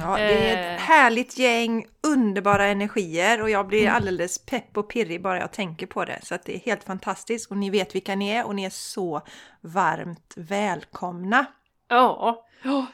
Ja, 0.00 0.16
det 0.16 0.22
är 0.22 0.56
Eh. 0.68 0.74
ett 0.74 0.80
härligt 0.80 1.38
gäng, 1.38 1.86
underbara 2.02 2.66
energier 2.66 3.42
och 3.42 3.50
jag 3.50 3.66
blir 3.66 3.88
alldeles 3.88 4.46
pepp 4.46 4.76
och 4.76 4.88
pirrig 4.90 5.22
bara 5.22 5.38
jag 5.38 5.52
tänker 5.52 5.86
på 5.86 6.04
det. 6.04 6.20
Så 6.22 6.38
det 6.44 6.54
är 6.54 6.58
helt 6.60 6.84
fantastiskt 6.84 7.50
och 7.50 7.56
ni 7.56 7.70
vet 7.70 7.94
vilka 7.94 8.14
ni 8.14 8.30
är 8.30 8.46
och 8.46 8.54
ni 8.54 8.64
är 8.64 8.70
så 8.70 9.22
varmt 9.60 10.34
välkomna. 10.36 11.46
Ja. 11.88 12.46
ja. 12.62 12.86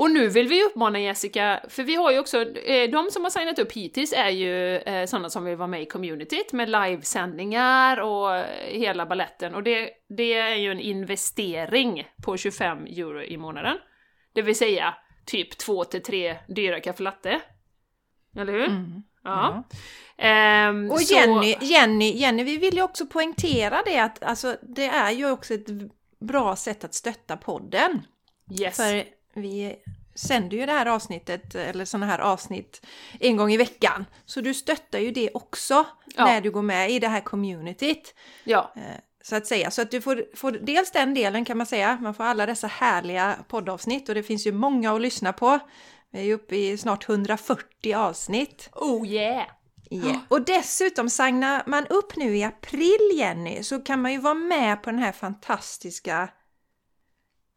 Och 0.00 0.10
nu 0.10 0.28
vill 0.28 0.48
vi 0.48 0.64
uppmana 0.64 1.00
Jessica, 1.00 1.60
för 1.68 1.82
vi 1.82 1.94
har 1.94 2.12
ju 2.12 2.18
också, 2.18 2.42
eh, 2.58 2.90
de 2.90 3.10
som 3.10 3.22
har 3.22 3.30
signat 3.30 3.58
upp 3.58 3.72
hittills 3.72 4.12
är 4.12 4.28
ju 4.30 4.76
eh, 4.76 5.06
sådana 5.06 5.30
som 5.30 5.44
vill 5.44 5.56
vara 5.56 5.68
med 5.68 5.82
i 5.82 5.86
communityt 5.86 6.52
med 6.52 6.68
livesändningar 6.68 8.00
och 8.00 8.44
hela 8.68 9.06
balletten. 9.06 9.54
Och 9.54 9.62
det, 9.62 9.90
det 10.08 10.32
är 10.34 10.54
ju 10.54 10.70
en 10.70 10.80
investering 10.80 12.06
på 12.24 12.36
25 12.36 12.86
euro 12.86 13.22
i 13.22 13.36
månaden. 13.36 13.76
Det 14.32 14.42
vill 14.42 14.56
säga 14.56 14.94
typ 15.26 15.58
2 15.58 15.84
till 15.84 16.02
3 16.02 16.36
dyra 16.48 16.80
kaffelatte. 16.80 17.40
Eller 18.36 18.52
hur? 18.52 18.68
Ja. 19.24 19.64
Ehm, 20.18 20.90
Och 20.90 21.00
så- 21.00 21.14
Jenny, 21.14 21.56
Jenny, 21.60 22.12
Jenny, 22.12 22.44
vi 22.44 22.56
vill 22.56 22.74
ju 22.74 22.82
också 22.82 23.06
poängtera 23.06 23.82
det 23.86 23.98
att 23.98 24.22
alltså, 24.22 24.56
det 24.62 24.86
är 24.86 25.10
ju 25.10 25.30
också 25.30 25.54
ett 25.54 25.66
bra 26.20 26.56
sätt 26.56 26.84
att 26.84 26.94
stötta 26.94 27.36
podden. 27.36 28.02
Yes. 28.60 28.76
För 28.76 29.19
vi 29.34 29.76
sänder 30.14 30.56
ju 30.56 30.66
det 30.66 30.72
här 30.72 30.86
avsnittet, 30.86 31.54
eller 31.54 31.84
sådana 31.84 32.06
här 32.06 32.18
avsnitt, 32.18 32.86
en 33.20 33.36
gång 33.36 33.52
i 33.52 33.56
veckan. 33.56 34.04
Så 34.26 34.40
du 34.40 34.54
stöttar 34.54 34.98
ju 34.98 35.10
det 35.10 35.30
också 35.34 35.86
Ja. 36.16 36.24
när 36.24 36.40
du 36.40 36.50
går 36.50 36.62
med 36.62 36.90
i 36.90 36.98
det 36.98 37.08
här 37.08 37.20
communityt. 37.20 38.14
Ja. 38.44 38.72
Eh, 38.76 38.82
Så 39.22 39.36
att 39.36 39.46
säga. 39.46 39.70
Så 39.70 39.82
att 39.82 39.90
du 39.90 40.00
får, 40.00 40.24
får 40.36 40.52
dels 40.52 40.90
den 40.90 41.14
delen 41.14 41.44
kan 41.44 41.56
man 41.56 41.66
säga. 41.66 41.98
Man 42.02 42.14
får 42.14 42.24
alla 42.24 42.46
dessa 42.46 42.66
härliga 42.66 43.36
poddavsnitt 43.48 44.08
och 44.08 44.14
det 44.14 44.22
finns 44.22 44.46
ju 44.46 44.52
många 44.52 44.94
att 44.94 45.00
lyssna 45.00 45.32
på. 45.32 45.58
Vi 46.12 46.18
är 46.18 46.22
ju 46.24 46.34
uppe 46.34 46.56
i 46.56 46.78
snart 46.78 47.08
140 47.08 47.94
avsnitt. 47.94 48.68
Oh 48.72 49.06
yeah! 49.08 49.46
Yeah. 49.90 50.16
Och 50.28 50.44
dessutom 50.44 51.10
signar 51.10 51.62
man 51.66 51.86
upp 51.86 52.16
nu 52.16 52.36
i 52.36 52.44
april, 52.44 52.98
Jenny, 53.14 53.62
så 53.62 53.80
kan 53.80 54.02
man 54.02 54.12
ju 54.12 54.18
vara 54.18 54.34
med 54.34 54.82
på 54.82 54.90
den 54.90 54.98
här 54.98 55.12
fantastiska 55.12 56.28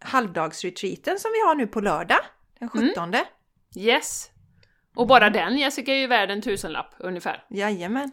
halvdagsretreaten 0.04 1.20
som 1.20 1.32
vi 1.32 1.48
har 1.48 1.56
nu 1.56 1.68
på 1.68 1.80
lördag, 1.82 2.20
den 2.60 2.70
17. 2.70 3.14
Yes! 3.78 4.30
Och 4.96 5.08
bara 5.08 5.30
den 5.30 5.58
Jessica 5.58 5.92
är 5.94 5.98
ju 5.98 6.08
värd 6.08 6.32
en 6.32 6.42
tusenlapp 6.42 6.96
ungefär. 7.00 7.44
Jajamän. 7.50 8.12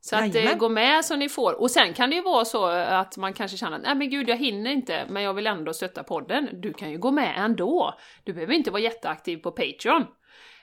Så 0.00 0.16
att 0.16 0.34
eh, 0.52 0.56
gå 0.58 0.68
med 0.68 1.04
så 1.04 1.16
ni 1.16 1.28
får. 1.28 1.60
Och 1.60 1.70
sen 1.70 1.94
kan 1.94 2.10
det 2.10 2.16
ju 2.16 2.22
vara 2.22 2.44
så 2.44 2.64
att 2.66 3.16
man 3.16 3.32
kanske 3.32 3.56
känner 3.56 3.76
att 3.76 3.82
nej 3.82 3.94
men 3.94 4.10
gud 4.10 4.28
jag 4.28 4.36
hinner 4.36 4.70
inte 4.70 5.06
men 5.08 5.22
jag 5.22 5.34
vill 5.34 5.46
ändå 5.46 5.72
stötta 5.72 6.02
podden. 6.02 6.48
Du 6.52 6.72
kan 6.72 6.90
ju 6.90 6.98
gå 6.98 7.10
med 7.10 7.34
ändå. 7.38 7.94
Du 8.24 8.32
behöver 8.32 8.54
inte 8.54 8.70
vara 8.70 8.82
jätteaktiv 8.82 9.36
på 9.36 9.52
Patreon. 9.52 10.02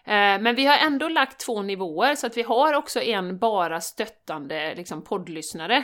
Eh, 0.06 0.42
Men 0.42 0.56
vi 0.56 0.66
har 0.66 0.78
ändå 0.78 1.08
lagt 1.08 1.40
två 1.40 1.62
nivåer 1.62 2.16
så 2.16 2.28
att 2.28 2.38
vi 2.38 2.44
har 2.44 2.74
också 2.74 3.02
en 3.02 3.40
bara 3.40 3.82
stöttande 3.82 4.76
liksom, 4.76 5.04
poddlyssnare. 5.04 5.78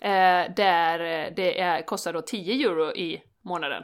eh, 0.00 0.54
Där 0.56 1.00
eh, 1.00 1.32
det 1.36 1.60
är, 1.60 1.82
kostar 1.86 2.12
då 2.12 2.20
10 2.22 2.66
euro 2.68 2.92
i 2.92 3.22
månaden. 3.44 3.82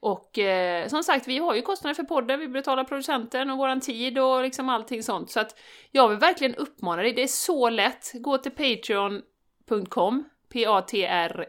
Och 0.00 0.38
eh, 0.38 0.88
som 0.88 1.02
sagt, 1.02 1.28
vi 1.28 1.38
har 1.38 1.54
ju 1.54 1.62
kostnader 1.62 1.94
för 1.94 2.02
podden, 2.02 2.40
vi 2.40 2.48
betalar 2.48 2.84
producenten 2.84 3.50
och 3.50 3.58
våran 3.58 3.80
tid 3.80 4.18
och 4.18 4.42
liksom 4.42 4.68
allting 4.68 5.02
sånt. 5.02 5.30
Så 5.30 5.40
att 5.40 5.58
jag 5.90 6.08
vill 6.08 6.18
verkligen 6.18 6.54
uppmana 6.54 7.02
dig, 7.02 7.12
det 7.12 7.22
är 7.22 7.26
så 7.26 7.70
lätt. 7.70 8.12
Gå 8.14 8.38
till 8.38 8.52
patreon.com, 8.52 10.24
p-a-t-r-e-o-n.com. 10.52 11.48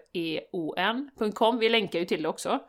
Vi 1.60 1.70
länkar 1.70 2.00
ju 2.00 2.06
till 2.06 2.24
det 2.24 2.30
också. 2.30 2.60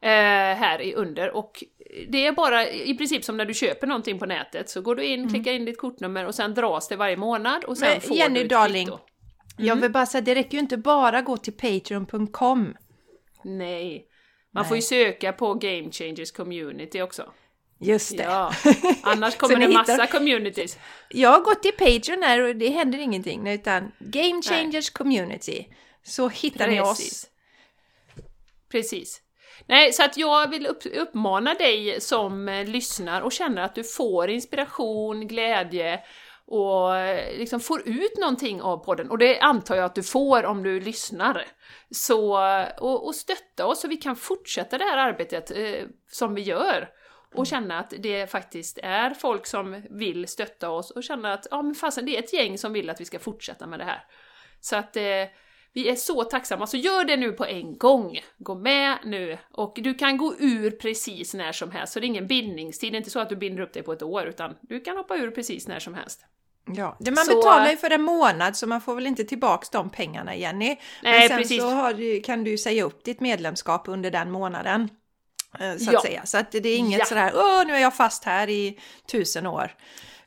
Eh, 0.00 0.10
här 0.56 0.82
i 0.82 0.94
under 0.94 1.30
och 1.36 1.64
det 2.08 2.26
är 2.26 2.32
bara 2.32 2.68
i 2.68 2.94
princip 2.94 3.24
som 3.24 3.36
när 3.36 3.44
du 3.44 3.54
köper 3.54 3.86
någonting 3.86 4.18
på 4.18 4.26
nätet 4.26 4.68
så 4.68 4.80
går 4.80 4.94
du 4.94 5.04
in, 5.04 5.28
klickar 5.28 5.52
in 5.52 5.64
ditt 5.64 5.78
kortnummer 5.78 6.26
och 6.26 6.34
sen 6.34 6.54
dras 6.54 6.88
det 6.88 6.96
varje 6.96 7.16
månad 7.16 7.64
och 7.64 7.78
sen 7.78 7.88
Men 7.88 8.00
får 8.00 8.16
Jenny 8.16 8.38
du 8.38 8.44
ett 8.44 8.50
Darling, 8.50 8.86
kvitto. 8.86 9.00
Jag 9.58 9.76
vill 9.76 9.92
bara 9.92 10.06
säga, 10.06 10.22
det 10.22 10.34
räcker 10.34 10.52
ju 10.52 10.58
inte 10.58 10.76
bara 10.76 11.22
gå 11.22 11.36
till 11.36 11.52
patreon.com. 11.52 12.76
Nej. 13.44 14.06
Man 14.56 14.62
Nej. 14.62 14.68
får 14.68 14.76
ju 14.76 14.82
söka 14.82 15.32
på 15.32 15.54
Game 15.54 15.90
Changers 15.92 16.32
Community 16.32 17.02
också. 17.02 17.32
Just 17.80 18.16
det. 18.16 18.22
Ja. 18.22 18.52
Annars 19.02 19.36
kommer 19.36 19.56
det 19.56 19.68
massa 19.68 19.92
hittar- 19.92 20.06
communities. 20.06 20.78
Jag 21.08 21.30
har 21.30 21.40
gått 21.40 21.62
till 21.62 21.72
Patreon 21.72 22.22
här 22.22 22.40
och 22.42 22.56
det 22.56 22.68
händer 22.68 22.98
ingenting, 22.98 23.46
utan 23.48 23.92
Game 23.98 24.42
Changers 24.42 24.90
Community. 24.90 25.66
Så 26.02 26.28
hittar 26.28 26.68
ni 26.68 26.80
oss. 26.80 26.98
Precis. 26.98 27.26
Precis. 28.70 29.22
Nej, 29.66 29.92
så 29.92 30.04
att 30.04 30.16
jag 30.16 30.50
vill 30.50 30.66
upp, 30.66 30.82
uppmana 30.96 31.54
dig 31.54 32.00
som 32.00 32.48
eh, 32.48 32.64
lyssnar 32.66 33.20
och 33.22 33.32
känner 33.32 33.62
att 33.62 33.74
du 33.74 33.84
får 33.84 34.30
inspiration, 34.30 35.28
glädje 35.28 36.00
och 36.46 36.96
eh, 36.96 37.38
liksom 37.38 37.60
får 37.60 37.88
ut 37.88 38.18
någonting 38.18 38.62
av 38.62 38.76
podden. 38.84 39.10
Och 39.10 39.18
det 39.18 39.38
antar 39.40 39.76
jag 39.76 39.84
att 39.84 39.94
du 39.94 40.02
får 40.02 40.44
om 40.44 40.62
du 40.62 40.80
lyssnar. 40.80 41.44
Så, 41.90 42.48
eh, 42.48 42.68
och, 42.78 43.06
och 43.06 43.14
stötta 43.14 43.66
oss 43.66 43.80
så 43.80 43.88
vi 43.88 43.96
kan 43.96 44.16
fortsätta 44.16 44.78
det 44.78 44.84
här 44.84 44.98
arbetet 44.98 45.50
eh, 45.50 45.86
som 46.10 46.34
vi 46.34 46.42
gör. 46.42 46.88
Och 47.34 47.46
känna 47.46 47.78
att 47.78 47.92
det 47.98 48.30
faktiskt 48.30 48.78
är 48.82 49.10
folk 49.10 49.46
som 49.46 49.82
vill 49.90 50.28
stötta 50.28 50.70
oss 50.70 50.90
och 50.90 51.04
känna 51.04 51.32
att 51.32 51.46
ja 51.50 51.62
men 51.62 51.74
fasen 51.74 52.06
det 52.06 52.16
är 52.16 52.22
ett 52.22 52.32
gäng 52.32 52.58
som 52.58 52.72
vill 52.72 52.90
att 52.90 53.00
vi 53.00 53.04
ska 53.04 53.18
fortsätta 53.18 53.66
med 53.66 53.80
det 53.80 53.84
här. 53.84 54.04
Så 54.60 54.76
att 54.76 54.96
eh, 54.96 55.02
vi 55.76 55.88
är 55.88 55.94
så 55.96 56.24
tacksamma, 56.24 56.66
så 56.66 56.76
gör 56.76 57.04
det 57.04 57.16
nu 57.16 57.32
på 57.32 57.44
en 57.44 57.78
gång! 57.78 58.20
Gå 58.38 58.54
med 58.54 58.98
nu! 59.04 59.38
Och 59.52 59.72
du 59.76 59.94
kan 59.94 60.16
gå 60.16 60.34
ur 60.38 60.70
precis 60.70 61.34
när 61.34 61.52
som 61.52 61.70
helst, 61.70 61.92
så 61.92 62.00
det 62.00 62.06
är 62.06 62.08
ingen 62.08 62.26
bindningstid, 62.26 62.92
det 62.92 62.96
är 62.96 62.98
inte 62.98 63.10
så 63.10 63.20
att 63.20 63.28
du 63.28 63.36
binder 63.36 63.62
upp 63.62 63.72
dig 63.72 63.82
på 63.82 63.92
ett 63.92 64.02
år, 64.02 64.26
utan 64.26 64.54
du 64.60 64.80
kan 64.80 64.96
hoppa 64.96 65.16
ur 65.16 65.30
precis 65.30 65.68
när 65.68 65.78
som 65.78 65.94
helst. 65.94 66.20
Ja, 66.76 66.96
man 67.06 67.16
Så- 67.16 67.36
betalar 67.36 67.70
ju 67.70 67.76
för 67.76 67.90
en 67.90 68.02
månad 68.02 68.56
så 68.56 68.66
man 68.66 68.80
får 68.80 68.94
väl 68.94 69.06
inte 69.06 69.24
tillbaks 69.24 69.70
de 69.70 69.90
pengarna 69.90 70.36
Jenny. 70.36 70.76
Men 71.02 71.12
Nej, 71.12 71.28
sen 71.28 71.38
precis. 71.38 71.62
så 71.62 71.92
du, 71.92 72.20
kan 72.20 72.44
du 72.44 72.58
säga 72.58 72.84
upp 72.84 73.04
ditt 73.04 73.20
medlemskap 73.20 73.88
under 73.88 74.10
den 74.10 74.30
månaden. 74.30 74.88
eh, 75.60 75.76
Så 75.76 75.86
att 75.88 75.92
Ja. 75.92 76.00
säga. 76.02 76.26
Så 76.26 76.38
att 76.38 76.52
det 76.52 76.68
är 76.68 76.76
inget 76.76 76.98
Ja. 76.98 77.04
sådär, 77.04 77.32
åh 77.34 77.66
nu 77.66 77.72
är 77.74 77.78
jag 77.78 77.96
fast 77.96 78.24
här 78.24 78.48
i 78.50 78.78
tusen 79.12 79.46
år. 79.46 79.74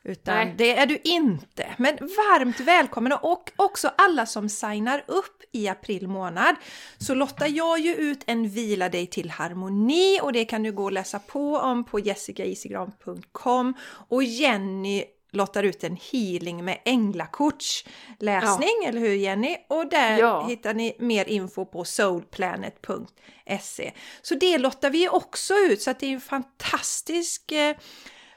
Utan 0.04 0.34
Nej. 0.36 0.54
det 0.58 0.76
är 0.78 0.86
du 0.86 0.98
inte. 1.04 1.74
Men 1.78 1.96
varmt 1.96 2.60
välkommen 2.60 3.12
och 3.12 3.52
också 3.56 3.90
alla 3.98 4.26
som 4.26 4.48
signar 4.48 5.04
upp 5.06 5.42
i 5.52 5.68
april 5.68 6.08
månad 6.08 6.56
så 6.98 7.14
lottar 7.14 7.46
jag 7.46 7.80
ju 7.80 7.94
ut 7.94 8.20
en 8.26 8.48
Vila 8.48 8.88
dig 8.88 9.06
till 9.06 9.30
harmoni 9.30 10.18
och 10.22 10.32
det 10.32 10.44
kan 10.44 10.62
du 10.62 10.72
gå 10.72 10.84
och 10.84 10.92
läsa 10.92 11.18
på 11.18 11.56
om 11.56 11.84
på 11.84 11.98
jessicaisigran.com 12.00 13.74
och 14.08 14.22
Jenny 14.22 15.04
lottar 15.32 15.62
ut 15.62 15.84
en 15.84 15.96
healing 16.12 16.64
med 16.64 16.78
änglakorts 16.84 17.84
läsning, 18.18 18.84
eller 18.86 19.00
hur 19.00 19.14
Jenny? 19.14 19.56
Och 19.68 19.88
där 19.88 20.18
Ja. 20.18 20.46
hittar 20.46 20.74
ni 20.74 20.96
mer 20.98 21.28
info 21.28 21.64
på 21.64 21.84
soulplanet.se. 21.84 23.92
Så 24.22 24.34
det 24.34 24.58
lottar 24.58 24.90
vi 24.90 25.08
också 25.08 25.54
ut 25.54 25.82
så 25.82 25.90
att 25.90 26.00
det 26.00 26.06
är 26.06 26.12
en 26.12 26.20
fantastisk 26.20 27.52
eh, 27.52 27.76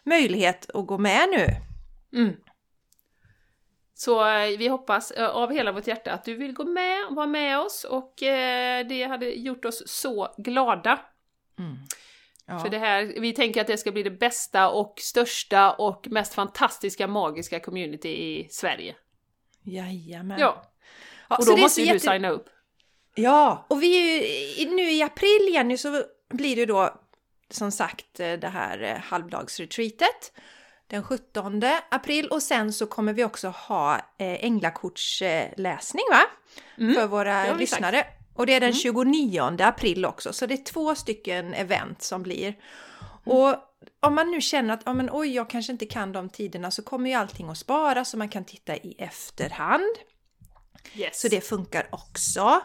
möjlighet 0.04 0.70
att 0.74 0.88
gå 0.88 0.98
med 0.98 1.30
nu. 1.30 1.48
Mm. 2.20 2.36
Så 3.96 4.28
eh, 4.30 4.58
vi 4.58 4.68
hoppas 4.68 5.12
eh, 5.12 5.30
av 5.30 5.52
hela 5.52 5.72
vårt 5.72 5.88
hjärta 5.88 6.12
att 6.12 6.26
du 6.26 6.34
vill 6.36 6.54
gå 6.54 6.66
med 6.66 7.06
och 7.10 7.16
vara 7.16 7.28
med 7.28 7.60
oss 7.60 7.84
och 7.84 8.24
eh, 8.24 8.88
det 8.88 9.04
hade 9.04 9.30
gjort 9.30 9.66
oss 9.66 9.84
så 9.86 10.36
glada. 10.38 11.00
Ja. 12.46 12.60
För 12.60 12.70
det 12.70 12.78
här, 12.78 13.14
vi 13.22 13.34
tänker 13.34 13.62
att 13.62 13.68
det 13.68 13.78
ska 13.78 13.92
bli 13.92 14.04
det 14.04 14.12
bästa 14.12 14.70
och 14.70 14.94
största 15.00 15.72
och 15.74 16.08
mest 16.12 16.34
fantastiska 16.34 17.08
magiska 17.08 17.60
community 17.60 18.10
i 18.10 18.48
Sverige. 18.52 18.96
Jajamän. 19.64 20.40
Ja, 20.40 20.70
Ja, 21.30 21.38
och 21.38 21.46
då 21.46 21.58
måste 21.58 21.82
ju 21.82 21.88
du 21.88 21.94
jätte- 21.94 22.12
signa 22.12 22.30
upp. 22.30 22.50
Ja, 23.16 23.66
och 23.70 23.84
vi 23.84 23.98
är 23.98 24.60
ju, 24.60 24.76
nu 24.76 24.92
i 24.92 25.02
april 25.04 25.50
Jenny 25.54 25.78
så 25.78 26.04
blir 26.30 26.56
det 26.56 26.66
då 26.66 27.03
som 27.54 27.72
sagt 27.72 28.20
eh, 28.20 28.34
det 28.34 28.48
här 28.48 28.82
eh, 28.84 28.98
halvdagsretreatet 28.98 30.32
den 30.88 31.04
17 31.04 31.62
april 31.92 32.28
och 32.28 32.44
sen 32.44 32.74
så 32.74 32.86
kommer 32.86 33.14
vi 33.14 33.24
också 33.24 33.48
ha 33.48 33.96
eh, 33.96 34.44
änglakortsläsning 34.46 36.04
va? 36.12 36.22
Mm, 36.78 36.96
För 36.96 37.08
våra 37.08 37.56
lyssnare. 37.56 38.06
Och 38.36 38.46
det 38.46 38.54
är 38.54 38.60
den 38.60 38.70
Mm. 38.70 38.80
29 38.80 39.58
april 39.60 40.06
också, 40.06 40.34
så 40.34 40.46
det 40.46 40.54
är 40.54 40.64
två 40.64 40.96
stycken 40.96 41.54
event 41.54 42.02
som 42.02 42.24
blir. 42.24 42.48
Mm. 42.48 43.38
Och 43.38 43.56
om 44.00 44.16
man 44.16 44.32
nu 44.32 44.42
känner 44.42 44.74
att 44.74 44.82
ja, 44.86 44.94
men, 44.94 45.10
oj, 45.12 45.36
jag 45.36 45.50
kanske 45.50 45.72
inte 45.72 45.86
kan 45.86 46.12
de 46.12 46.30
tiderna 46.30 46.72
så 46.72 46.82
kommer 46.82 47.10
ju 47.10 47.16
allting 47.16 47.50
att 47.50 47.58
sparas 47.58 48.10
så 48.10 48.18
man 48.18 48.30
kan 48.30 48.46
titta 48.46 48.76
i 48.76 48.96
efterhand. 48.98 49.96
Yes. 50.96 51.22
Så 51.22 51.28
det 51.28 51.42
funkar 51.42 51.88
också. 51.92 52.62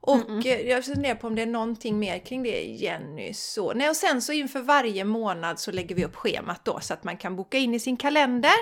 Och 0.00 0.16
Mm, 0.16 0.38
eh, 0.38 0.60
jag 0.60 0.84
funderar 0.84 1.14
på 1.14 1.26
om 1.26 1.34
det 1.34 1.42
är 1.42 1.46
någonting 1.46 1.98
mer 1.98 2.18
kring 2.18 2.42
det 2.42 2.62
Jenny. 2.64 3.34
Så. 3.34 3.72
Nej, 3.72 3.88
och 3.88 3.96
sen 3.96 4.22
så 4.22 4.32
inför 4.32 4.60
varje 4.60 5.04
månad 5.04 5.60
så 5.60 5.70
lägger 5.72 5.94
vi 5.94 6.04
upp 6.04 6.16
schemat 6.16 6.64
då 6.64 6.80
så 6.80 6.94
att 6.94 7.04
man 7.04 7.16
kan 7.16 7.36
boka 7.36 7.58
in 7.58 7.74
i 7.74 7.80
sin 7.80 7.96
kalender. 7.96 8.54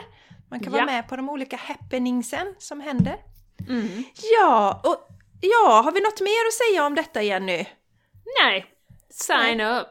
Man 0.50 0.60
kan 0.60 0.72
Ja. 0.72 0.76
vara 0.78 0.86
med 0.86 1.08
på 1.08 1.16
de 1.16 1.28
olika 1.28 1.56
happeningsen 1.56 2.54
som 2.58 2.80
händer. 2.80 3.16
Mm. 3.68 4.04
Ja, 4.40 4.80
och 4.84 5.08
ja, 5.40 5.80
har 5.84 5.92
vi 5.92 6.00
något 6.00 6.20
mer 6.20 6.46
att 6.48 6.54
säga 6.54 6.86
om 6.86 6.94
detta 6.94 7.22
Jenny? 7.22 7.64
Nej, 8.42 8.64
sign 9.10 9.60
up. 9.60 9.86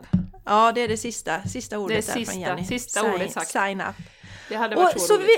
Ja, 0.46 0.72
det 0.72 0.82
är 0.82 0.88
det 0.88 0.98
sista, 0.98 1.44
sista 1.44 1.80
ordet 1.80 2.06
Det 2.06 2.14
där 2.14 2.20
sista- 2.20 2.32
från 2.34 2.42
Jenny. 2.42 2.66
sista 2.66 3.00
sign, 3.02 3.14
ordet 3.14 3.32
sagt. 3.32 3.48
Sign 3.52 3.82
up. 3.82 3.96
Det 4.50 4.56
hade 4.56 4.76
Och 4.76 4.82
varit 4.82 5.02
så, 5.02 5.08
så 5.08 5.18
vi, 5.18 5.38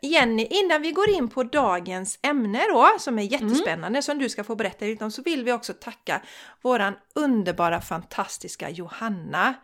Jenny, 0.08 0.46
innan 0.50 0.82
vi 0.82 0.92
går 0.92 1.08
in 1.10 1.28
på 1.28 1.42
dagens 1.42 2.18
ämne 2.22 2.64
då, 2.72 2.88
som 2.98 3.18
är 3.18 3.22
jättespännande, 3.22 4.02
som 4.02 4.18
du 4.18 4.28
ska 4.28 4.44
få 4.44 4.54
berätta 4.56 4.84
lite 4.84 5.04
om, 5.04 5.10
så 5.10 5.22
vill 5.22 5.44
vi 5.44 5.52
också 5.52 5.72
tacka 5.72 6.22
våran 6.62 6.94
underbara, 7.14 7.80
fantastiska 7.80 8.70
Johanna, 8.70 9.54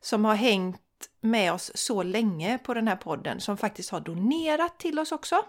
som 0.00 0.24
har 0.24 0.34
hängt 0.34 0.80
med 1.20 1.52
oss 1.52 1.70
så 1.74 2.02
länge 2.02 2.58
på 2.58 2.74
den 2.74 2.88
här 2.88 2.96
podden, 2.96 3.40
som 3.40 3.56
faktiskt 3.56 3.90
har 3.90 4.00
donerat 4.00 4.78
till 4.78 4.98
oss 4.98 5.12
också. 5.12 5.44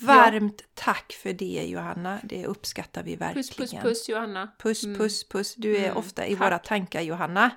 Varmt 0.00 0.62
tack 0.74 1.12
för 1.12 1.32
det 1.32 1.64
Johanna, 1.68 2.18
det 2.24 2.46
uppskattar 2.46 3.02
vi 3.02 3.16
verkligen. 3.16 3.44
Puss, 3.44 3.56
puss, 3.72 3.82
puss 3.82 4.08
Johanna. 4.08 4.48
Puss, 4.58 4.84
Mm. 4.84 4.98
puss, 4.98 5.28
puss. 5.28 5.54
Du 5.54 5.76
är 5.76 5.84
Mm, 5.84 5.96
ofta 5.96 6.26
i 6.26 6.36
tack. 6.36 6.46
våra 6.46 6.58
tankar 6.58 7.00
Johanna. 7.00 7.50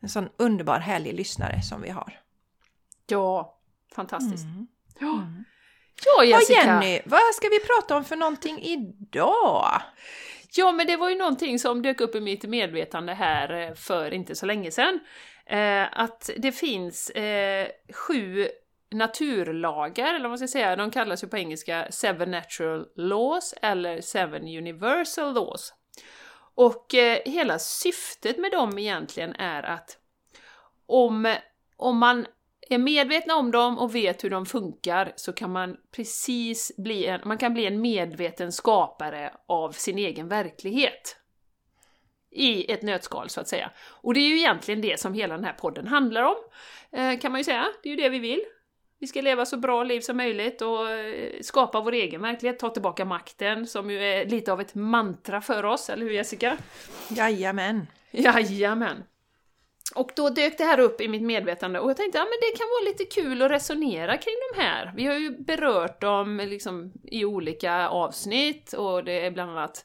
En 0.00 0.08
sån 0.08 0.28
underbar, 0.36 0.78
härlig 0.78 1.14
lyssnare 1.14 1.62
som 1.62 1.82
vi 1.82 1.90
har. 1.90 2.18
Ja, 3.06 3.58
fantastiskt. 3.94 4.44
Mm. 4.44 4.66
Ja. 4.98 5.12
Mm. 5.12 5.44
ja, 6.04 6.24
Ja, 6.24 6.38
Jessica. 6.38 6.60
Jenny, 6.60 7.00
vad 7.04 7.20
ska 7.34 7.48
vi 7.48 7.60
prata 7.60 7.96
om 7.96 8.04
för 8.04 8.16
någonting 8.16 8.62
idag? 8.62 9.82
Ja, 10.56 10.72
men 10.72 10.86
det 10.86 10.96
var 10.96 11.10
ju 11.10 11.18
någonting 11.18 11.58
som 11.58 11.82
dök 11.82 12.00
upp 12.00 12.14
i 12.14 12.20
mitt 12.20 12.44
medvetande 12.44 13.14
här 13.14 13.68
eh, 13.68 13.74
för 13.74 14.14
inte 14.14 14.34
så 14.34 14.46
länge 14.46 14.70
sedan. 14.70 15.00
Eh, 15.46 16.00
att 16.00 16.30
det 16.36 16.52
finns 16.52 17.10
eh, 17.10 17.68
sju 17.92 18.48
naturlagar, 18.90 20.14
eller 20.14 20.20
vad 20.20 20.30
man 20.30 20.38
ska 20.38 20.48
säga, 20.48 20.76
de 20.76 20.90
kallas 20.90 21.24
ju 21.24 21.28
på 21.28 21.36
engelska 21.36 21.86
Seven 21.90 22.30
Natural 22.30 22.86
Laws 22.96 23.54
eller 23.62 24.00
Seven 24.00 24.42
Universal 24.42 25.34
Laws. 25.34 25.74
Och 26.54 26.94
eh, 26.94 27.18
hela 27.24 27.58
syftet 27.58 28.38
med 28.38 28.52
dem 28.52 28.78
egentligen 28.78 29.32
är 29.36 29.62
att 29.62 29.98
om, 30.86 31.34
om 31.76 31.98
man 31.98 32.26
är 32.68 32.78
medvetna 32.78 33.34
om 33.34 33.50
dem 33.50 33.78
och 33.78 33.94
vet 33.94 34.24
hur 34.24 34.30
de 34.30 34.46
funkar 34.46 35.12
så 35.16 35.32
kan 35.32 35.52
man 35.52 35.76
precis 35.90 36.72
bli 36.76 37.06
en, 37.06 37.20
man 37.24 37.38
kan 37.38 37.54
bli 37.54 37.66
en 37.66 37.80
medveten 37.80 38.52
skapare 38.52 39.32
av 39.46 39.72
sin 39.72 39.98
egen 39.98 40.28
verklighet. 40.28 41.16
I 42.30 42.72
ett 42.72 42.82
nötskal 42.82 43.30
så 43.30 43.40
att 43.40 43.48
säga. 43.48 43.70
Och 43.78 44.14
det 44.14 44.20
är 44.20 44.28
ju 44.28 44.38
egentligen 44.38 44.80
det 44.80 45.00
som 45.00 45.14
hela 45.14 45.34
den 45.34 45.44
här 45.44 45.52
podden 45.52 45.86
handlar 45.86 46.22
om, 46.22 46.36
eh, 46.92 47.18
kan 47.18 47.32
man 47.32 47.40
ju 47.40 47.44
säga. 47.44 47.66
Det 47.82 47.88
är 47.88 47.90
ju 47.90 48.02
det 48.02 48.08
vi 48.08 48.18
vill. 48.18 48.40
Vi 48.98 49.06
ska 49.06 49.20
leva 49.20 49.46
så 49.46 49.56
bra 49.56 49.84
liv 49.84 50.00
som 50.00 50.16
möjligt 50.16 50.62
och 50.62 50.90
eh, 50.90 51.40
skapa 51.40 51.80
vår 51.80 51.92
egen 51.92 52.22
verklighet, 52.22 52.58
ta 52.58 52.68
tillbaka 52.68 53.04
makten, 53.04 53.66
som 53.66 53.90
ju 53.90 54.02
är 54.02 54.26
lite 54.26 54.52
av 54.52 54.60
ett 54.60 54.74
mantra 54.74 55.40
för 55.40 55.64
oss, 55.64 55.90
eller 55.90 56.04
hur 56.04 56.12
Jessica? 56.12 56.56
Jajamän. 57.08 57.86
Jajamän! 58.10 59.04
Och 59.94 60.10
då 60.16 60.28
dök 60.28 60.58
det 60.58 60.64
här 60.64 60.80
upp 60.80 61.00
i 61.00 61.08
mitt 61.08 61.22
medvetande 61.22 61.80
och 61.80 61.90
jag 61.90 61.96
tänkte 61.96 62.18
att 62.18 62.26
ja, 62.26 62.30
men 62.30 62.50
det 62.50 62.58
kan 62.58 62.66
vara 62.68 62.90
lite 62.90 63.04
kul 63.04 63.42
att 63.42 63.50
resonera 63.50 64.16
kring 64.16 64.34
de 64.52 64.62
här. 64.62 64.92
Vi 64.96 65.06
har 65.06 65.14
ju 65.14 65.30
berört 65.30 66.00
dem 66.00 66.42
liksom 66.46 66.92
i 67.04 67.24
olika 67.24 67.88
avsnitt 67.88 68.72
och 68.72 69.04
det 69.04 69.26
är 69.26 69.30
bland 69.30 69.50
annat 69.50 69.84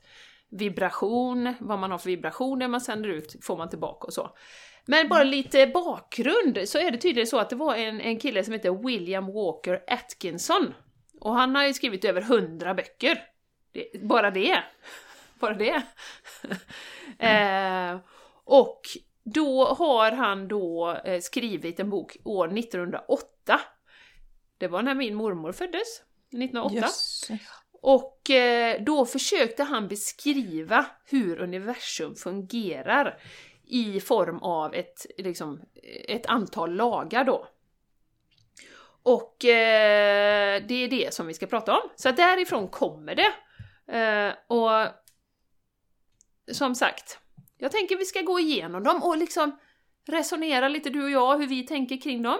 vibration, 0.50 1.54
vad 1.60 1.80
man 1.80 1.92
har 1.92 1.98
för 1.98 2.10
vibrationer 2.10 2.68
man 2.68 2.82
sänder 2.82 3.10
ut 3.10 3.36
får 3.42 3.58
man 3.58 3.70
tillbaka 3.70 4.08
och 4.08 4.14
så. 4.14 4.30
Men 4.86 5.10
bara 5.10 5.24
lite 5.24 5.68
bakgrund 5.68 6.60
så 6.66 6.78
är 6.78 6.92
det 6.92 6.98
tydligen 6.98 7.28
så 7.28 7.40
att 7.40 7.50
det 7.50 7.56
var 7.56 7.76
en, 7.76 8.02
en 8.02 8.20
kille 8.20 8.44
som 8.44 8.54
heter 8.54 8.84
William 8.88 9.34
Walker 9.34 9.84
Atkinson. 9.88 10.74
Och 11.20 11.34
han 11.34 11.56
har 11.56 11.68
ju 11.68 11.74
skrivit 11.74 12.06
över 12.06 12.22
100 12.22 12.74
böcker. 12.74 13.24
Det, 13.72 14.02
bara 14.02 14.32
det. 14.32 14.64
Bara 15.40 15.54
det. 15.54 15.84
eh, 17.20 18.00
och 18.44 18.82
då 19.34 19.66
har 19.66 20.12
han 20.12 20.48
då 20.48 20.98
eh, 21.06 21.20
skrivit 21.20 21.80
en 21.80 21.90
bok 21.90 22.18
år 22.24 22.58
1908. 22.58 23.62
Det 24.58 24.68
var 24.68 24.82
när 24.82 24.96
min 24.96 25.16
mormor 25.16 25.52
föddes, 25.52 26.02
1908. 26.32 26.76
Yes. 26.76 27.28
Och 27.82 28.30
eh, 28.30 28.84
då 28.84 29.06
försökte 29.06 29.63
han 29.63 29.88
beskriva 29.88 30.86
hur 31.06 31.40
universum 31.40 32.16
fungerar 32.16 33.22
i 33.63 34.00
form 34.00 34.38
av 34.38 34.76
ett, 34.76 35.06
liksom, 35.18 35.62
ett 36.08 36.26
antal 36.26 36.76
lagar 36.76 37.24
då. 37.24 37.48
Och 39.04 39.46
eh, 39.46 40.63
det 40.68 40.74
är 40.74 40.88
det 40.88 41.13
som 41.13 41.28
vi 41.28 41.34
ska 41.34 41.46
prata 41.48 41.74
om. 41.74 41.90
Så 41.96 42.12
därifrån 42.12 42.68
kommer 42.68 43.16
det. 43.16 43.34
Eh, 43.98 44.34
och 44.48 44.88
som 46.52 46.76
sagt, 46.76 47.20
jag 47.58 47.72
tänker 47.72 47.98
vi 47.98 48.06
ska 48.06 48.22
gå 48.22 48.39
igenom 48.39 48.84
dem 48.84 49.04
och 49.04 49.17
liksom 49.17 49.60
resonera 50.08 50.67
lite 50.67 50.89
du 50.89 51.04
och 51.04 51.10
jag 51.10 51.38
hur 51.38 51.48
vi 51.48 51.63
tänker 51.63 52.02
kring 52.02 52.22
dem. 52.24 52.38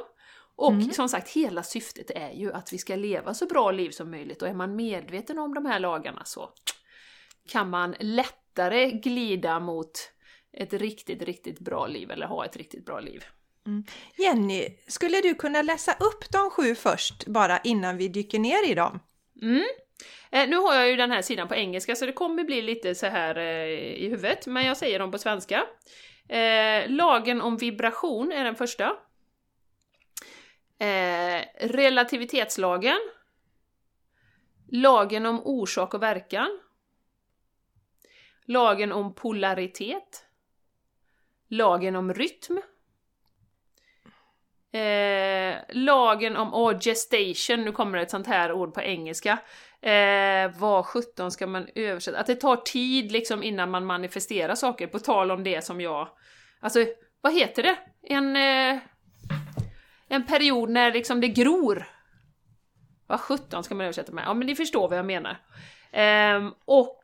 Och 0.56 0.72
Mm. 0.72 0.92
som 0.94 1.10
sagt, 1.10 1.30
hela 1.30 1.64
syftet 1.64 2.12
är 2.12 2.32
ju 2.32 2.54
att 2.54 2.74
vi 2.74 2.78
ska 2.78 2.96
leva 2.96 3.34
så 3.34 3.46
bra 3.46 3.72
liv 3.72 3.90
som 3.90 4.12
möjligt 4.12 4.42
och 4.42 4.48
är 4.48 4.54
man 4.54 4.76
medveten 4.76 5.40
om 5.40 5.54
de 5.54 5.66
här 5.66 5.80
lagarna 5.80 6.26
så 6.26 6.50
kan 7.50 7.70
man 7.70 7.96
lättare 8.00 8.92
glida 8.92 9.60
mot 9.60 9.92
ett 10.54 10.74
riktigt, 10.74 11.22
riktigt 11.22 11.60
bra 11.60 11.88
liv 11.88 12.12
eller 12.12 12.28
ha 12.28 12.46
ett 12.46 12.58
riktigt 12.58 12.86
bra 12.86 13.00
liv. 13.00 13.24
Jenny, 14.18 14.78
skulle 14.88 15.22
du 15.22 15.36
kunna 15.36 15.62
läsa 15.62 15.92
upp 15.92 16.32
de 16.32 16.50
sju 16.50 16.76
först 16.76 17.26
bara 17.28 17.58
innan 17.60 17.98
vi 17.98 18.08
dyker 18.08 18.40
ner 18.40 18.72
i 18.72 18.74
dem? 18.74 19.00
Mm. 19.42 19.64
Eh, 20.32 20.50
nu 20.50 20.56
har 20.56 20.76
jag 20.76 20.90
ju 20.90 20.96
den 20.96 21.12
här 21.12 21.22
sidan 21.22 21.48
på 21.48 21.56
engelska 21.56 21.96
så 21.96 22.06
det 22.06 22.14
kommer 22.14 22.44
bli 22.44 22.62
lite 22.62 22.96
så 22.96 23.06
här 23.06 23.36
eh, 23.36 23.68
i 24.04 24.10
huvudet, 24.10 24.48
men 24.48 24.66
jag 24.66 24.78
säger 24.78 25.00
dem 25.00 25.12
på 25.12 25.18
svenska. 25.18 25.66
Eh, 26.30 26.90
lagen 26.90 27.42
om 27.42 27.58
vibration 27.58 28.32
är 28.32 28.44
den 28.44 28.56
första. 28.56 28.98
Eh, 30.80 31.46
relativitetslagen. 31.60 33.00
Lagen 34.72 35.26
om 35.26 35.42
orsak 35.44 35.94
och 35.94 36.04
verkan. 36.04 36.60
Lagen 38.46 38.92
om 38.92 39.16
polaritet. 39.16 40.26
Lagen 41.48 41.96
om 41.96 42.14
rytm. 42.14 42.62
Eh, 44.72 45.58
lagen 45.70 46.38
om 46.38 46.54
oh, 46.54 46.80
gestation, 46.80 47.66
nu 47.66 47.72
kommer 47.72 47.98
det 47.98 48.04
ett 48.04 48.12
sånt 48.12 48.28
här 48.28 48.52
ord 48.52 48.74
på 48.74 48.82
engelska. 48.82 49.40
Eh, 49.82 50.52
vad 50.58 50.86
sjutton 50.86 51.32
ska 51.32 51.48
man 51.48 51.68
översätta? 51.76 52.20
Att 52.20 52.28
det 52.28 52.36
tar 52.36 52.56
tid 52.56 53.12
liksom 53.12 53.44
innan 53.44 53.72
man 53.72 53.86
manifesterar 53.86 54.56
saker, 54.56 54.88
på 54.88 55.00
tal 55.00 55.32
om 55.32 55.44
det 55.44 55.64
som 55.64 55.82
jag... 55.82 56.10
Alltså, 56.60 56.86
vad 57.22 57.34
heter 57.34 57.64
det? 57.64 57.78
En... 58.02 58.36
Eh, 58.36 58.82
en 60.08 60.26
period 60.26 60.70
när 60.70 60.94
liksom 60.94 61.22
det 61.22 61.28
gror. 61.28 61.88
Vad 63.08 63.20
sjutton 63.20 63.64
ska 63.64 63.76
man 63.76 63.86
översätta 63.86 64.12
med? 64.12 64.24
Ja, 64.28 64.34
men 64.34 64.48
ni 64.48 64.56
förstår 64.56 64.90
vad 64.90 64.98
jag 64.98 65.06
menar. 65.06 65.38
Eh, 65.92 66.52
och 66.66 67.02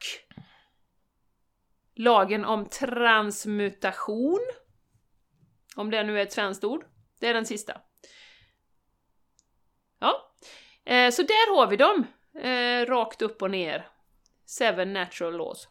lagen 1.95 2.45
om 2.45 2.65
transmutation. 2.65 4.39
Om 5.75 5.91
det 5.91 6.03
nu 6.03 6.19
är 6.19 6.23
ett 6.23 6.33
svenskt 6.33 6.63
ord. 6.63 6.85
Det 7.19 7.27
är 7.27 7.33
den 7.33 7.45
sista. 7.45 7.81
Ja, 9.99 10.33
eh, 10.85 11.11
så 11.11 11.21
där 11.21 11.55
har 11.55 11.67
vi 11.67 11.77
dem. 11.77 12.05
Eh, 12.41 12.85
rakt 12.85 13.21
upp 13.21 13.41
och 13.41 13.51
ner. 13.51 13.87
Seven 14.45 14.93
natural 14.93 15.37
laws. 15.37 15.67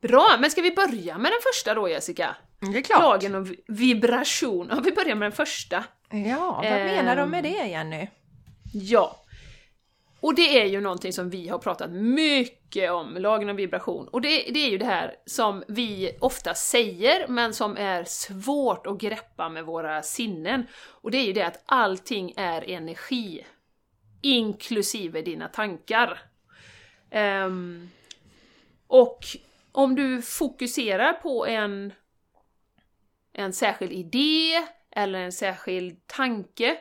Bra, 0.00 0.36
men 0.40 0.50
ska 0.50 0.62
vi 0.62 0.70
börja 0.74 1.18
med 1.18 1.32
den 1.32 1.40
första 1.52 1.74
då 1.74 1.88
Jessica? 1.88 2.36
Det 2.72 2.78
är 2.78 2.82
klart. 2.82 3.00
Lagen 3.00 3.34
om 3.34 3.44
vi- 3.44 3.64
vibration. 3.68 4.68
Ja, 4.70 4.80
vi 4.84 4.92
börjar 4.92 5.14
med 5.14 5.26
den 5.26 5.32
första. 5.36 5.84
Ja, 6.10 6.52
vad 6.54 6.64
menar 6.64 7.16
de 7.16 7.30
med 7.30 7.44
det 7.44 7.48
Jenny? 7.68 8.08
Ja. 8.74 9.16
Och 10.20 10.34
det 10.34 10.60
är 10.60 10.64
ju 10.66 10.80
någonting 10.80 11.12
som 11.12 11.30
vi 11.30 11.48
har 11.48 11.58
pratat 11.58 11.90
mycket 11.90 12.90
om, 12.90 13.16
lagen 13.18 13.48
om 13.50 13.56
vibration. 13.56 14.08
Och 14.08 14.20
det, 14.20 14.28
det 14.28 14.58
är 14.66 14.70
ju 14.70 14.78
det 14.78 14.84
här 14.84 15.14
som 15.26 15.64
vi 15.68 16.16
ofta 16.20 16.54
säger, 16.54 17.28
men 17.28 17.54
som 17.54 17.76
är 17.76 18.04
svårt 18.04 18.86
att 18.86 18.98
greppa 18.98 19.48
med 19.48 19.64
våra 19.64 20.02
sinnen. 20.02 20.66
Och 21.02 21.10
det 21.10 21.18
är 21.18 21.24
ju 21.24 21.32
det 21.32 21.42
att 21.42 21.62
allting 21.66 22.32
är 22.36 22.70
energi. 22.70 23.46
Inklusive 24.22 25.22
dina 25.22 25.48
tankar. 25.48 26.18
Um, 27.10 27.90
och 28.86 29.18
om 29.72 29.94
du 29.94 30.22
fokuserar 30.22 31.12
på 31.12 31.46
en, 31.46 31.92
en 33.32 33.52
särskild 33.52 33.92
idé 33.92 34.66
eller 34.90 35.18
en 35.18 35.32
särskild 35.32 36.06
tanke 36.06 36.78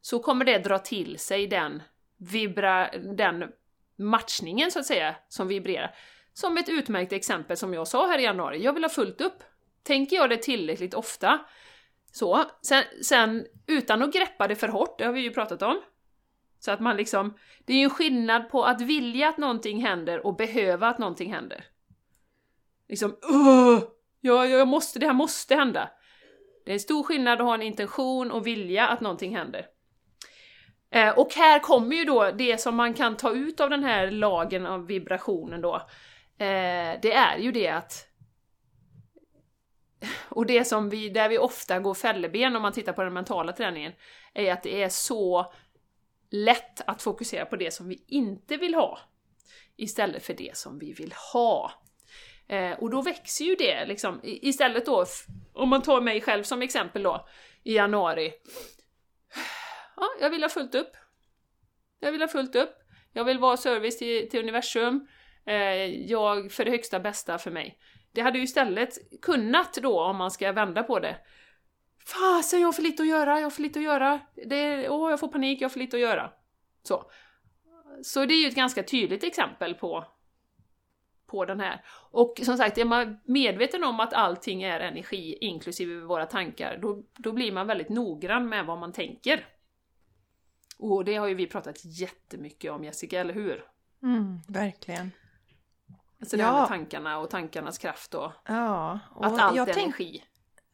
så 0.00 0.18
kommer 0.18 0.44
det 0.44 0.58
dra 0.58 0.78
till 0.78 1.18
sig 1.18 1.46
den, 1.46 1.82
vibra, 2.16 2.90
den 2.98 3.52
matchningen 3.96 4.70
så 4.70 4.78
att 4.78 4.86
säga, 4.86 5.14
som 5.28 5.48
vibrerar. 5.48 5.94
Som 6.32 6.56
ett 6.56 6.68
utmärkt 6.68 7.12
exempel 7.12 7.56
som 7.56 7.74
jag 7.74 7.88
sa 7.88 8.06
här 8.06 8.18
i 8.18 8.22
januari, 8.22 8.62
jag 8.62 8.72
vill 8.72 8.84
ha 8.84 8.88
fullt 8.88 9.20
upp. 9.20 9.42
Tänker 9.82 10.16
jag 10.16 10.30
det 10.30 10.36
tillräckligt 10.36 10.94
ofta, 10.94 11.40
så, 12.12 12.44
sen, 12.62 12.84
sen 13.02 13.46
utan 13.66 14.02
att 14.02 14.12
greppa 14.12 14.48
det 14.48 14.56
för 14.56 14.68
hårt, 14.68 14.98
det 14.98 15.04
har 15.04 15.12
vi 15.12 15.20
ju 15.20 15.30
pratat 15.30 15.62
om. 15.62 15.82
Så 16.60 16.70
att 16.70 16.80
man 16.80 16.96
liksom, 16.96 17.34
det 17.64 17.72
är 17.72 17.76
ju 17.76 17.84
en 17.84 17.90
skillnad 17.90 18.50
på 18.50 18.64
att 18.64 18.80
vilja 18.80 19.28
att 19.28 19.38
någonting 19.38 19.80
händer 19.80 20.26
och 20.26 20.36
behöva 20.36 20.88
att 20.88 20.98
någonting 20.98 21.32
händer. 21.32 21.64
Liksom, 22.88 23.16
Åh! 23.22 23.78
Ja, 24.20 24.46
jag 24.46 24.68
måste, 24.68 24.98
det 24.98 25.06
här 25.06 25.14
måste 25.14 25.54
hända. 25.54 25.90
Det 26.64 26.70
är 26.70 26.72
en 26.72 26.80
stor 26.80 27.02
skillnad 27.02 27.40
att 27.40 27.46
ha 27.46 27.54
en 27.54 27.62
intention 27.62 28.30
och 28.30 28.46
vilja 28.46 28.88
att 28.88 29.00
någonting 29.00 29.36
händer. 29.36 29.66
Eh, 30.90 31.18
och 31.18 31.34
här 31.34 31.58
kommer 31.58 31.96
ju 31.96 32.04
då 32.04 32.30
det 32.30 32.60
som 32.60 32.76
man 32.76 32.94
kan 32.94 33.16
ta 33.16 33.32
ut 33.32 33.60
av 33.60 33.70
den 33.70 33.84
här 33.84 34.10
lagen 34.10 34.66
av 34.66 34.86
vibrationen 34.86 35.60
då. 35.60 35.74
Eh, 36.38 36.98
det 37.02 37.12
är 37.12 37.38
ju 37.38 37.52
det 37.52 37.68
att... 37.68 38.06
Och 40.28 40.46
det 40.46 40.64
som 40.64 40.90
vi, 40.90 41.08
där 41.08 41.28
vi 41.28 41.38
ofta 41.38 41.78
går 41.78 41.94
fälleben 41.94 42.56
om 42.56 42.62
man 42.62 42.72
tittar 42.72 42.92
på 42.92 43.02
den 43.02 43.12
mentala 43.12 43.52
träningen, 43.52 43.92
är 44.34 44.52
att 44.52 44.62
det 44.62 44.82
är 44.82 44.88
så 44.88 45.52
lätt 46.30 46.80
att 46.86 47.02
fokusera 47.02 47.44
på 47.44 47.56
det 47.56 47.70
som 47.70 47.88
vi 47.88 48.04
inte 48.06 48.56
vill 48.56 48.74
ha 48.74 48.98
istället 49.76 50.26
för 50.26 50.34
det 50.34 50.56
som 50.56 50.78
vi 50.78 50.92
vill 50.92 51.14
ha. 51.32 51.72
Eh, 52.48 52.72
och 52.72 52.90
då 52.90 53.02
växer 53.02 53.44
ju 53.44 53.54
det 53.54 53.86
liksom, 53.86 54.20
istället 54.22 54.86
då, 54.86 55.04
om 55.52 55.68
man 55.68 55.82
tar 55.82 56.00
mig 56.00 56.20
själv 56.20 56.42
som 56.42 56.62
exempel 56.62 57.02
då, 57.02 57.28
i 57.64 57.74
januari. 57.74 58.32
Ja, 59.96 60.06
jag 60.20 60.30
vill 60.30 60.42
ha 60.42 60.48
fullt 60.48 60.74
upp. 60.74 60.92
Jag 62.00 62.12
vill 62.12 62.20
ha 62.20 62.28
fullt 62.28 62.56
upp. 62.56 62.76
Jag 63.12 63.24
vill 63.24 63.38
vara 63.38 63.56
service 63.56 63.98
till, 63.98 64.30
till 64.30 64.40
universum. 64.40 65.08
Eh, 65.46 65.84
jag 66.10 66.52
för 66.52 66.64
det 66.64 66.70
högsta 66.70 67.00
bästa 67.00 67.38
för 67.38 67.50
mig. 67.50 67.78
Det 68.12 68.20
hade 68.20 68.38
ju 68.38 68.44
istället 68.44 69.20
kunnat 69.22 69.74
då, 69.74 70.02
om 70.02 70.16
man 70.16 70.30
ska 70.30 70.52
vända 70.52 70.82
på 70.82 70.98
det. 70.98 71.16
Fasen, 72.12 72.60
jag 72.60 72.68
har 72.68 72.72
för 72.72 72.82
lite 72.82 73.02
att 73.02 73.08
göra, 73.08 73.36
jag 73.38 73.46
har 73.46 73.50
för 73.50 73.62
lite 73.62 73.78
att 73.78 73.84
göra. 73.84 74.20
Det, 74.46 74.88
åh, 74.88 75.10
jag 75.10 75.20
får 75.20 75.28
panik, 75.28 75.60
jag 75.60 75.64
har 75.68 75.70
för 75.70 75.78
lite 75.78 75.96
att 75.96 76.00
göra. 76.02 76.30
Så. 76.82 77.10
Så 78.02 78.26
det 78.26 78.34
är 78.34 78.42
ju 78.42 78.48
ett 78.48 78.54
ganska 78.54 78.82
tydligt 78.82 79.24
exempel 79.24 79.74
på, 79.74 80.04
på 81.26 81.44
den 81.44 81.60
här. 81.60 81.84
Och 82.10 82.40
som 82.42 82.56
sagt, 82.56 82.78
är 82.78 82.84
man 82.84 83.20
medveten 83.24 83.84
om 83.84 84.00
att 84.00 84.12
allting 84.12 84.62
är 84.62 84.80
energi, 84.80 85.38
inklusive 85.40 86.00
våra 86.00 86.26
tankar, 86.26 86.78
då, 86.82 87.02
då 87.16 87.32
blir 87.32 87.52
man 87.52 87.66
väldigt 87.66 87.88
noggrann 87.88 88.48
med 88.48 88.66
vad 88.66 88.78
man 88.78 88.92
tänker. 88.92 89.46
Och 90.78 91.04
det 91.04 91.16
har 91.16 91.26
ju 91.26 91.34
vi 91.34 91.46
pratat 91.46 91.84
jättemycket 91.84 92.72
om 92.72 92.84
Jessica, 92.84 93.20
eller 93.20 93.34
hur? 93.34 93.64
Mm, 94.02 94.38
verkligen. 94.48 95.10
Alltså 96.20 96.36
det 96.36 96.42
här 96.42 96.52
Ja. 96.52 96.58
med 96.58 96.68
tankarna 96.68 97.18
och 97.18 97.30
tankarnas 97.30 97.78
kraft 97.78 98.14
och 98.14 98.32
Ja, 98.46 98.98
och 99.14 99.26
att 99.26 99.38
allt 99.40 99.58
är 99.58 99.64
tänk- 99.64 99.78
energi. 99.84 100.24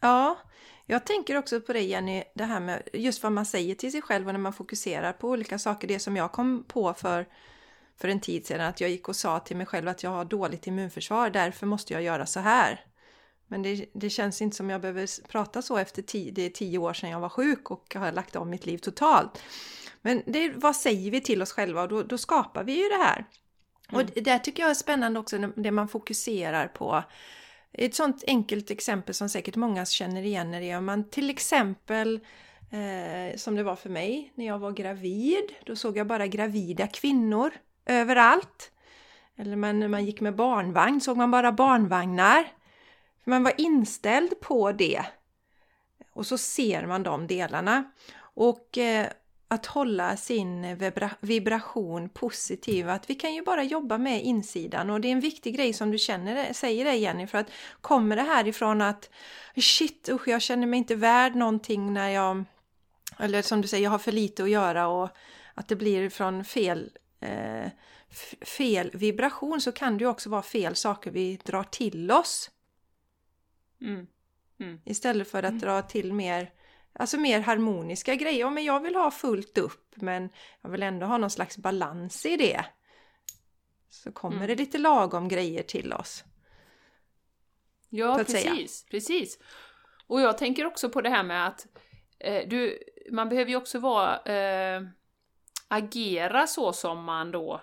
Ja, 0.06 0.38
jag 0.86 1.06
tänker 1.06 1.36
också 1.36 1.60
på 1.60 1.72
det 1.72 1.80
Jenny, 1.80 2.24
det 2.34 2.44
här 2.44 2.60
med 2.60 2.82
just 2.92 3.22
vad 3.22 3.32
man 3.32 3.46
säger 3.46 3.74
till 3.74 3.92
sig 3.92 4.02
själv 4.02 4.26
och 4.26 4.32
när 4.34 4.40
man 4.40 4.52
fokuserar 4.52 5.12
på 5.12 5.28
olika 5.28 5.58
saker. 5.58 5.88
Det 5.88 5.98
som 5.98 6.16
jag 6.16 6.32
kom 6.32 6.64
på 6.68 6.94
för, 6.94 7.26
för 7.96 8.08
en 8.08 8.20
tid 8.20 8.46
sedan, 8.46 8.66
att 8.66 8.80
jag 8.80 8.90
gick 8.90 9.08
och 9.08 9.16
sa 9.16 9.40
till 9.40 9.56
mig 9.56 9.66
själv 9.66 9.88
att 9.88 10.02
jag 10.02 10.10
har 10.10 10.24
dåligt 10.24 10.66
immunförsvar, 10.66 11.30
därför 11.30 11.66
måste 11.66 11.92
jag 11.92 12.02
göra 12.02 12.26
så 12.26 12.40
här. 12.40 12.84
Men 13.46 13.62
det, 13.62 13.86
det 13.92 14.10
känns 14.10 14.42
inte 14.42 14.56
som 14.56 14.70
jag 14.70 14.80
behöver 14.80 15.28
prata 15.28 15.62
så 15.62 15.76
efter 15.76 16.02
tio, 16.02 16.30
det 16.32 16.42
är 16.42 16.50
tio 16.50 16.78
år 16.78 16.92
sedan 16.92 17.10
jag 17.10 17.20
var 17.20 17.28
sjuk 17.28 17.70
och 17.70 17.94
har 17.94 18.12
lagt 18.12 18.36
om 18.36 18.50
mitt 18.50 18.66
liv 18.66 18.78
totalt. 18.78 19.42
Men 20.02 20.22
det, 20.26 20.52
vad 20.56 20.76
säger 20.76 21.10
vi 21.10 21.20
till 21.20 21.42
oss 21.42 21.52
själva 21.52 21.82
och 21.82 21.88
då, 21.88 22.02
då 22.02 22.18
skapar 22.18 22.64
vi 22.64 22.72
ju 22.82 22.88
det 22.88 23.04
här. 23.04 23.24
Och 23.92 24.04
det 24.04 24.20
där 24.20 24.38
tycker 24.38 24.62
jag 24.62 24.70
är 24.70 24.74
spännande 24.74 25.20
också, 25.20 25.36
när- 25.38 25.52
det 25.56 25.70
man 25.70 25.88
fokuserar 25.88 26.68
på. 26.68 27.02
Ett 27.78 27.94
sånt 27.94 28.24
enkelt 28.26 28.70
exempel 28.70 29.14
som 29.14 29.28
säkert 29.28 29.56
många 29.56 29.84
känner 29.86 30.22
igen 30.22 30.54
är 30.54 30.60
det 30.60 30.76
om 30.76 30.84
man 30.84 31.10
till 31.10 31.30
exempel 31.30 32.20
eh, 32.70 33.36
som 33.36 33.56
det 33.56 33.62
var 33.62 33.76
för 33.76 33.90
mig 33.90 34.32
när 34.34 34.46
jag 34.46 34.58
var 34.58 34.72
gravid. 34.72 35.52
Då 35.64 35.76
såg 35.76 35.96
jag 35.96 36.06
bara 36.06 36.26
gravida 36.26 36.86
kvinnor 36.86 37.50
överallt. 37.86 38.72
Eller 39.36 39.56
man, 39.56 39.80
när 39.80 39.88
man 39.88 40.04
gick 40.04 40.20
med 40.20 40.34
barnvagn 40.34 41.00
såg 41.00 41.16
man 41.16 41.30
bara 41.30 41.52
barnvagnar. 41.52 42.44
Man 43.24 43.44
var 43.44 43.52
inställd 43.58 44.40
på 44.40 44.72
det. 44.72 45.02
Och 46.12 46.26
så 46.26 46.38
ser 46.38 46.86
man 46.86 47.02
de 47.02 47.26
delarna. 47.26 47.90
Och 48.18 48.78
eh, 48.78 49.06
att 49.48 49.66
hålla 49.66 50.16
sin 50.16 50.76
vibra 50.76 51.10
vibration 51.20 52.08
positiv, 52.08 52.88
att 52.88 53.10
vi 53.10 53.14
kan 53.14 53.34
ju 53.34 53.42
bara 53.42 53.62
jobba 53.62 53.98
med 53.98 54.24
insidan 54.24 54.90
och 54.90 55.00
det 55.00 55.08
är 55.08 55.12
en 55.12 55.20
viktig 55.20 55.56
grej 55.56 55.72
som 55.72 55.90
du 55.90 55.98
känner, 55.98 56.52
säger 56.52 56.84
det 56.84 56.94
Jenny, 56.94 57.26
för 57.26 57.38
att 57.38 57.50
kommer 57.80 58.16
det 58.16 58.22
här 58.22 58.48
ifrån 58.48 58.82
att 58.82 59.10
shit 59.56 60.08
usch, 60.08 60.28
jag 60.28 60.42
känner 60.42 60.66
mig 60.66 60.78
inte 60.78 60.94
värd 60.94 61.34
någonting 61.34 61.92
när 61.92 62.08
jag, 62.08 62.44
eller 63.18 63.42
som 63.42 63.62
du 63.62 63.68
säger, 63.68 63.84
jag 63.84 63.90
har 63.90 63.98
för 63.98 64.12
lite 64.12 64.42
att 64.42 64.50
göra 64.50 64.88
och 64.88 65.10
att 65.54 65.68
det 65.68 65.76
blir 65.76 66.10
från 66.10 66.44
fel 66.44 66.90
eh, 67.20 67.70
fel 68.40 68.90
vibration 68.94 69.60
så 69.60 69.72
kan 69.72 69.98
det 69.98 70.04
ju 70.04 70.10
också 70.10 70.30
vara 70.30 70.42
fel 70.42 70.76
saker 70.76 71.10
vi 71.10 71.38
drar 71.44 71.62
till 71.62 72.10
oss. 72.10 72.50
Mm. 73.80 74.06
Mm. 74.60 74.80
Istället 74.84 75.30
för 75.30 75.38
att 75.38 75.50
mm. 75.50 75.60
dra 75.60 75.82
till 75.82 76.12
mer 76.12 76.50
Alltså 76.98 77.16
mer 77.16 77.40
harmoniska 77.40 78.14
grejer. 78.14 78.40
Ja, 78.40 78.50
men 78.50 78.64
jag 78.64 78.80
vill 78.80 78.94
ha 78.94 79.10
fullt 79.10 79.58
upp 79.58 79.92
men 79.94 80.30
jag 80.62 80.70
vill 80.70 80.82
ändå 80.82 81.06
ha 81.06 81.18
någon 81.18 81.30
slags 81.30 81.58
balans 81.58 82.26
i 82.26 82.36
det. 82.36 82.64
Så 83.88 84.12
kommer 84.12 84.36
mm. 84.36 84.48
det 84.48 84.54
lite 84.54 84.78
lagom 84.78 85.28
grejer 85.28 85.62
till 85.62 85.92
oss. 85.92 86.24
Ja, 87.88 88.16
precis, 88.18 88.84
precis. 88.90 89.38
Och 90.06 90.20
jag 90.20 90.38
tänker 90.38 90.66
också 90.66 90.88
på 90.88 91.00
det 91.00 91.10
här 91.10 91.22
med 91.22 91.46
att 91.46 91.66
eh, 92.18 92.48
du, 92.48 92.78
man 93.10 93.28
behöver 93.28 93.50
ju 93.50 93.56
också 93.56 93.78
vara, 93.78 94.18
eh, 94.22 94.82
agera 95.68 96.46
så 96.46 96.72
som 96.72 97.04
man 97.04 97.30
då 97.30 97.60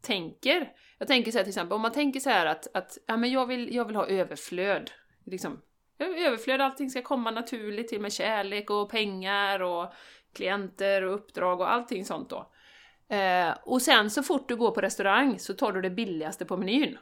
tänker. 0.00 0.72
Jag 0.98 1.08
tänker 1.08 1.32
så 1.32 1.38
här 1.38 1.44
till 1.44 1.50
exempel, 1.50 1.74
om 1.74 1.80
man 1.80 1.92
tänker 1.92 2.20
så 2.20 2.30
här 2.30 2.46
att, 2.46 2.76
att 2.76 2.98
ja, 3.06 3.16
men 3.16 3.30
jag, 3.30 3.46
vill, 3.46 3.74
jag 3.74 3.84
vill 3.84 3.96
ha 3.96 4.06
överflöd. 4.06 4.90
Liksom, 5.24 5.62
överflöd, 5.98 6.60
allting 6.60 6.90
ska 6.90 7.02
komma 7.02 7.30
naturligt 7.30 7.88
till 7.88 8.00
med 8.00 8.12
kärlek 8.12 8.70
och 8.70 8.90
pengar 8.90 9.62
och 9.62 9.92
klienter 10.34 11.02
och 11.02 11.14
uppdrag 11.14 11.60
och 11.60 11.72
allting 11.72 12.04
sånt 12.04 12.30
då. 12.30 12.52
Eh, 13.16 13.54
och 13.62 13.82
sen 13.82 14.10
så 14.10 14.22
fort 14.22 14.48
du 14.48 14.56
går 14.56 14.70
på 14.70 14.80
restaurang 14.80 15.38
så 15.38 15.54
tar 15.54 15.72
du 15.72 15.82
det 15.82 15.90
billigaste 15.90 16.44
på 16.44 16.56
menyn. 16.56 16.98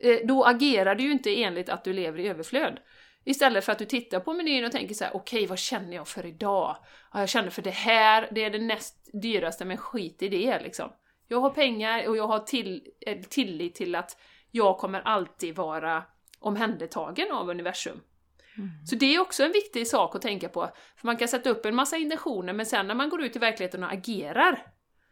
Eh, 0.00 0.18
då 0.24 0.44
agerar 0.44 0.94
du 0.94 1.04
ju 1.04 1.12
inte 1.12 1.42
enligt 1.42 1.68
att 1.68 1.84
du 1.84 1.92
lever 1.92 2.18
i 2.18 2.28
överflöd. 2.28 2.80
Istället 3.24 3.64
för 3.64 3.72
att 3.72 3.78
du 3.78 3.84
tittar 3.84 4.20
på 4.20 4.32
menyn 4.32 4.64
och 4.64 4.72
tänker 4.72 4.94
så 4.94 5.04
här: 5.04 5.16
okej 5.16 5.38
okay, 5.38 5.46
vad 5.46 5.58
känner 5.58 5.96
jag 5.96 6.08
för 6.08 6.26
idag? 6.26 6.76
Ja, 7.12 7.20
jag 7.20 7.28
känner 7.28 7.50
för 7.50 7.62
det 7.62 7.70
här, 7.70 8.28
det 8.30 8.44
är 8.44 8.50
det 8.50 8.58
näst 8.58 9.10
dyraste, 9.12 9.64
men 9.64 9.76
skit 9.76 10.22
i 10.22 10.28
det 10.28 10.60
liksom. 10.60 10.92
Jag 11.28 11.40
har 11.40 11.50
pengar 11.50 12.08
och 12.08 12.16
jag 12.16 12.26
har 12.26 12.38
till, 12.38 12.88
eh, 13.06 13.20
tillit 13.20 13.74
till 13.74 13.94
att 13.94 14.16
jag 14.50 14.78
kommer 14.78 15.00
alltid 15.00 15.56
vara 15.56 16.02
omhändertagen 16.38 17.32
av 17.32 17.50
universum. 17.50 18.00
Mm. 18.58 18.70
Så 18.86 18.96
det 18.96 19.14
är 19.14 19.20
också 19.20 19.44
en 19.44 19.52
viktig 19.52 19.86
sak 19.86 20.14
att 20.14 20.22
tänka 20.22 20.48
på, 20.48 20.70
för 20.96 21.06
man 21.06 21.16
kan 21.16 21.28
sätta 21.28 21.50
upp 21.50 21.66
en 21.66 21.74
massa 21.74 21.96
intentioner 21.96 22.52
men 22.52 22.66
sen 22.66 22.86
när 22.86 22.94
man 22.94 23.08
går 23.08 23.22
ut 23.22 23.36
i 23.36 23.38
verkligheten 23.38 23.84
och 23.84 23.92
agerar, 23.92 24.66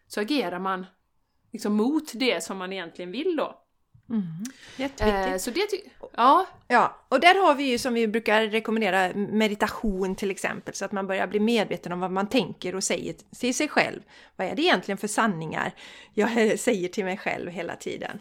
så 0.07 0.21
agerar 0.21 0.59
man 0.59 0.87
liksom 1.53 1.75
mot 1.75 2.13
det 2.15 2.45
som 2.45 2.59
man 2.59 2.73
egentligen 2.73 3.13
vill 3.13 3.37
då. 3.37 3.63
Mm. 4.11 4.23
Jätteviktigt. 4.77 5.33
Eh, 5.33 5.37
så 5.37 5.51
det 5.51 5.69
ja. 6.17 6.47
ja, 6.69 7.07
och 7.09 7.21
där 7.21 7.47
har 7.47 7.55
vi 7.55 7.65
ju 7.65 7.79
som 7.79 7.95
vi 7.95 8.09
brukar 8.09 8.43
rekommendera 8.47 9.15
meditation 9.15 10.17
till 10.17 10.31
exempel, 10.31 10.75
så 10.75 10.85
att 10.85 10.93
man 10.93 11.07
börjar 11.07 11.27
bli 11.27 11.41
medveten 11.41 11.93
om 11.93 12.01
vad 12.01 12.11
man 12.11 12.29
tänker 12.29 12.75
och 12.75 12.85
säger 12.85 13.15
till 13.41 13.55
sig 13.55 13.69
själv. 13.69 14.01
Vad 14.37 14.47
är 14.47 14.55
det 14.55 14.63
egentligen 14.63 14.99
för 14.99 15.09
sanningar 15.09 15.73
jag 16.15 16.59
säger 16.59 16.89
till 16.89 17.05
mig 17.05 17.17
själv 17.17 17.51
hela 17.51 17.77
tiden? 17.77 18.19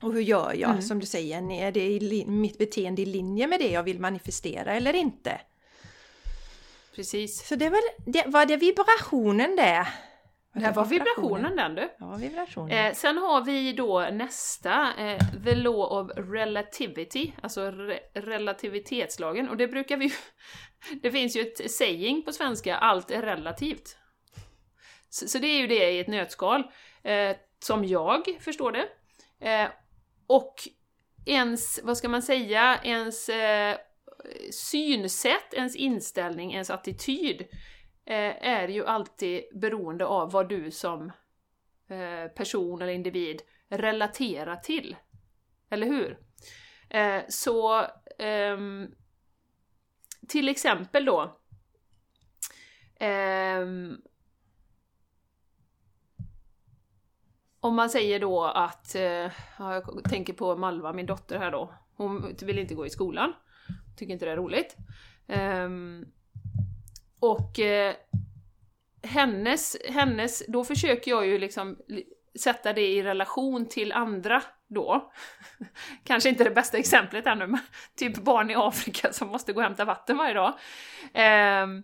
Och 0.00 0.12
hur 0.12 0.20
gör 0.20 0.54
jag? 0.54 0.70
Mm. 0.70 0.82
Som 0.82 0.98
du 0.98 1.06
säger, 1.06 1.52
är 1.52 1.72
det 1.72 1.86
i 1.86 2.24
mitt 2.26 2.58
beteende 2.58 3.02
i 3.02 3.06
linje 3.06 3.46
med 3.46 3.60
det 3.60 3.70
jag 3.70 3.82
vill 3.82 4.00
manifestera 4.00 4.74
eller 4.74 4.92
inte? 4.92 5.40
Precis. 6.94 7.48
Så 7.48 7.56
det 7.56 7.70
var 7.70 7.80
det, 8.12 8.24
var 8.26 8.46
det 8.46 8.56
vibrationen 8.56 9.56
det? 9.56 9.86
Var 10.52 10.62
det 10.62 10.70
var 10.70 10.84
vibrationen 10.84 11.56
den 11.56 11.74
du. 11.74 11.90
Ja, 11.98 12.16
vibrationen. 12.16 12.70
Eh, 12.70 12.94
sen 12.94 13.18
har 13.18 13.44
vi 13.44 13.72
då 13.72 14.08
nästa, 14.12 14.94
eh, 14.98 15.18
the 15.44 15.54
law 15.54 15.80
of 15.80 16.10
relativity, 16.16 17.32
alltså 17.42 17.70
re 17.70 17.98
relativitetslagen. 18.14 19.48
Och 19.48 19.56
det 19.56 19.68
brukar 19.68 19.96
vi 19.96 20.12
Det 21.02 21.10
finns 21.10 21.36
ju 21.36 21.40
ett 21.40 21.70
saying 21.70 22.22
på 22.22 22.32
svenska, 22.32 22.76
allt 22.76 23.10
är 23.10 23.22
relativt. 23.22 23.96
Så, 25.08 25.28
så 25.28 25.38
det 25.38 25.46
är 25.46 25.60
ju 25.60 25.66
det 25.66 25.90
i 25.90 25.98
ett 25.98 26.08
nötskal, 26.08 26.62
eh, 27.02 27.36
som 27.58 27.84
jag 27.84 28.38
förstår 28.40 28.72
det. 28.72 28.88
Eh, 29.50 29.68
och 30.26 30.54
ens, 31.26 31.80
vad 31.82 31.98
ska 31.98 32.08
man 32.08 32.22
säga, 32.22 32.80
ens 32.84 33.28
eh, 33.28 33.76
synsätt, 34.52 35.54
ens 35.54 35.76
inställning, 35.76 36.52
ens 36.52 36.70
attityd 36.70 37.40
eh, 38.06 38.46
är 38.46 38.68
ju 38.68 38.86
alltid 38.86 39.44
beroende 39.54 40.06
av 40.06 40.30
vad 40.32 40.48
du 40.48 40.70
som 40.70 41.12
eh, 41.88 42.30
person 42.34 42.82
eller 42.82 42.92
individ 42.92 43.42
relaterar 43.68 44.56
till. 44.56 44.96
Eller 45.70 45.86
hur? 45.86 46.18
Eh, 46.90 47.22
så 47.28 47.86
ehm, 48.18 48.94
till 50.28 50.48
exempel 50.48 51.04
då 51.04 51.40
ehm, 53.00 53.96
Om 57.66 57.76
man 57.76 57.90
säger 57.90 58.20
då 58.20 58.44
att, 58.44 58.94
eh, 58.94 59.30
jag 59.58 60.04
tänker 60.04 60.32
på 60.32 60.56
Malva, 60.56 60.92
min 60.92 61.06
dotter 61.06 61.38
här 61.38 61.50
då, 61.50 61.74
hon 61.96 62.36
vill 62.42 62.58
inte 62.58 62.74
gå 62.74 62.86
i 62.86 62.90
skolan, 62.90 63.32
tycker 63.96 64.12
inte 64.12 64.24
det 64.24 64.32
är 64.32 64.36
roligt. 64.36 64.76
Ehm, 65.28 66.06
och 67.20 67.60
eh, 67.60 67.94
hennes, 69.02 69.76
hennes, 69.88 70.42
då 70.48 70.64
försöker 70.64 71.10
jag 71.10 71.26
ju 71.26 71.38
liksom 71.38 71.76
sätta 72.40 72.72
det 72.72 72.86
i 72.88 73.02
relation 73.02 73.68
till 73.68 73.92
andra 73.92 74.42
då. 74.66 75.12
Kanske 76.04 76.28
inte 76.28 76.44
det 76.44 76.50
bästa 76.50 76.78
exemplet 76.78 77.26
ännu, 77.26 77.46
men 77.46 77.60
typ 77.96 78.16
barn 78.16 78.50
i 78.50 78.54
Afrika 78.56 79.12
som 79.12 79.28
måste 79.28 79.52
gå 79.52 79.60
och 79.60 79.64
hämta 79.64 79.84
vatten 79.84 80.16
varje 80.16 80.34
dag. 80.34 80.54
Ehm, 81.14 81.82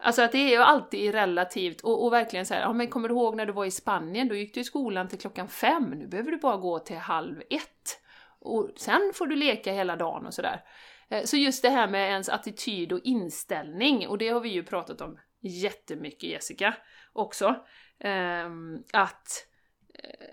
Alltså 0.00 0.22
att 0.22 0.32
det 0.32 0.38
är 0.38 0.48
ju 0.48 0.56
alltid 0.56 1.12
relativt 1.12 1.80
och, 1.80 2.04
och 2.04 2.12
verkligen 2.12 2.46
så 2.46 2.54
här, 2.54 2.60
ja 2.60 2.72
men 2.72 2.88
kommer 2.88 3.08
du 3.08 3.14
ihåg 3.14 3.36
när 3.36 3.46
du 3.46 3.52
var 3.52 3.64
i 3.64 3.70
Spanien, 3.70 4.28
då 4.28 4.34
gick 4.34 4.54
du 4.54 4.60
i 4.60 4.64
skolan 4.64 5.08
till 5.08 5.18
klockan 5.18 5.48
fem, 5.48 5.90
nu 5.90 6.06
behöver 6.06 6.30
du 6.30 6.36
bara 6.36 6.56
gå 6.56 6.78
till 6.78 6.96
halv 6.96 7.40
ett. 7.50 8.00
Och 8.40 8.70
sen 8.76 9.12
får 9.14 9.26
du 9.26 9.36
leka 9.36 9.72
hela 9.72 9.96
dagen 9.96 10.26
och 10.26 10.34
sådär. 10.34 10.64
Eh, 11.08 11.24
så 11.24 11.36
just 11.36 11.62
det 11.62 11.70
här 11.70 11.88
med 11.88 12.10
ens 12.10 12.28
attityd 12.28 12.92
och 12.92 13.00
inställning, 13.04 14.08
och 14.08 14.18
det 14.18 14.28
har 14.28 14.40
vi 14.40 14.48
ju 14.48 14.62
pratat 14.62 15.00
om 15.00 15.18
jättemycket 15.40 16.30
Jessica 16.30 16.74
också. 17.12 17.56
Ehm, 18.00 18.82
att 18.92 19.46
eh, 19.94 20.26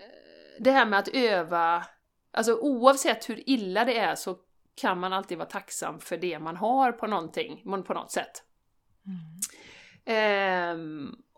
det 0.60 0.70
här 0.70 0.86
med 0.86 0.98
att 0.98 1.08
öva, 1.08 1.86
alltså 2.30 2.54
oavsett 2.54 3.28
hur 3.28 3.50
illa 3.50 3.84
det 3.84 3.98
är 3.98 4.14
så 4.14 4.38
kan 4.74 5.00
man 5.00 5.12
alltid 5.12 5.38
vara 5.38 5.48
tacksam 5.48 6.00
för 6.00 6.16
det 6.16 6.38
man 6.38 6.56
har 6.56 6.92
på 6.92 7.06
någonting, 7.06 7.62
på 7.86 7.94
något 7.94 8.10
sätt. 8.10 8.42
Mm. 9.06 9.18
Eh, 10.06 10.76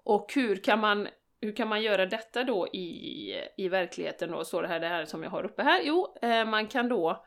och 0.05 0.33
hur 0.35 0.57
kan 0.57 0.81
man 0.81 1.09
hur 1.41 1.57
kan 1.57 1.69
man 1.69 1.83
göra 1.83 2.07
detta 2.07 2.45
då 2.45 2.69
i, 2.69 3.35
i 3.57 3.69
verkligheten 3.69 4.31
då? 4.31 4.45
Så 4.45 4.61
det 4.63 4.69
här, 4.69 4.81
det 4.81 4.89
här 4.89 5.05
som 5.05 5.23
jag 5.23 5.31
har 5.31 5.45
uppe 5.45 5.63
här? 5.63 5.81
Jo, 5.85 6.17
eh, 6.23 6.45
man 6.45 6.67
kan 6.67 6.89
då 6.89 7.25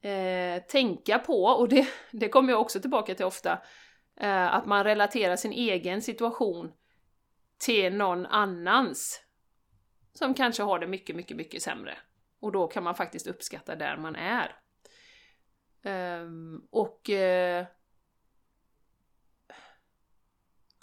eh, 0.00 0.62
tänka 0.62 1.18
på, 1.18 1.44
och 1.44 1.68
det, 1.68 1.88
det 2.10 2.28
kommer 2.28 2.52
jag 2.52 2.60
också 2.60 2.80
tillbaka 2.80 3.14
till 3.14 3.24
ofta, 3.26 3.62
eh, 4.20 4.54
att 4.54 4.66
man 4.66 4.84
relaterar 4.84 5.36
sin 5.36 5.52
egen 5.52 6.02
situation 6.02 6.72
till 7.58 7.94
någon 7.94 8.26
annans 8.26 9.22
som 10.12 10.34
kanske 10.34 10.62
har 10.62 10.78
det 10.78 10.86
mycket, 10.86 11.16
mycket, 11.16 11.36
mycket 11.36 11.62
sämre. 11.62 11.98
Och 12.40 12.52
då 12.52 12.66
kan 12.66 12.84
man 12.84 12.94
faktiskt 12.94 13.26
uppskatta 13.26 13.76
där 13.76 13.96
man 13.96 14.16
är. 14.16 14.56
Ehm, 15.82 16.62
och 16.70 17.10
eh, 17.10 17.60
uh, 17.60 17.66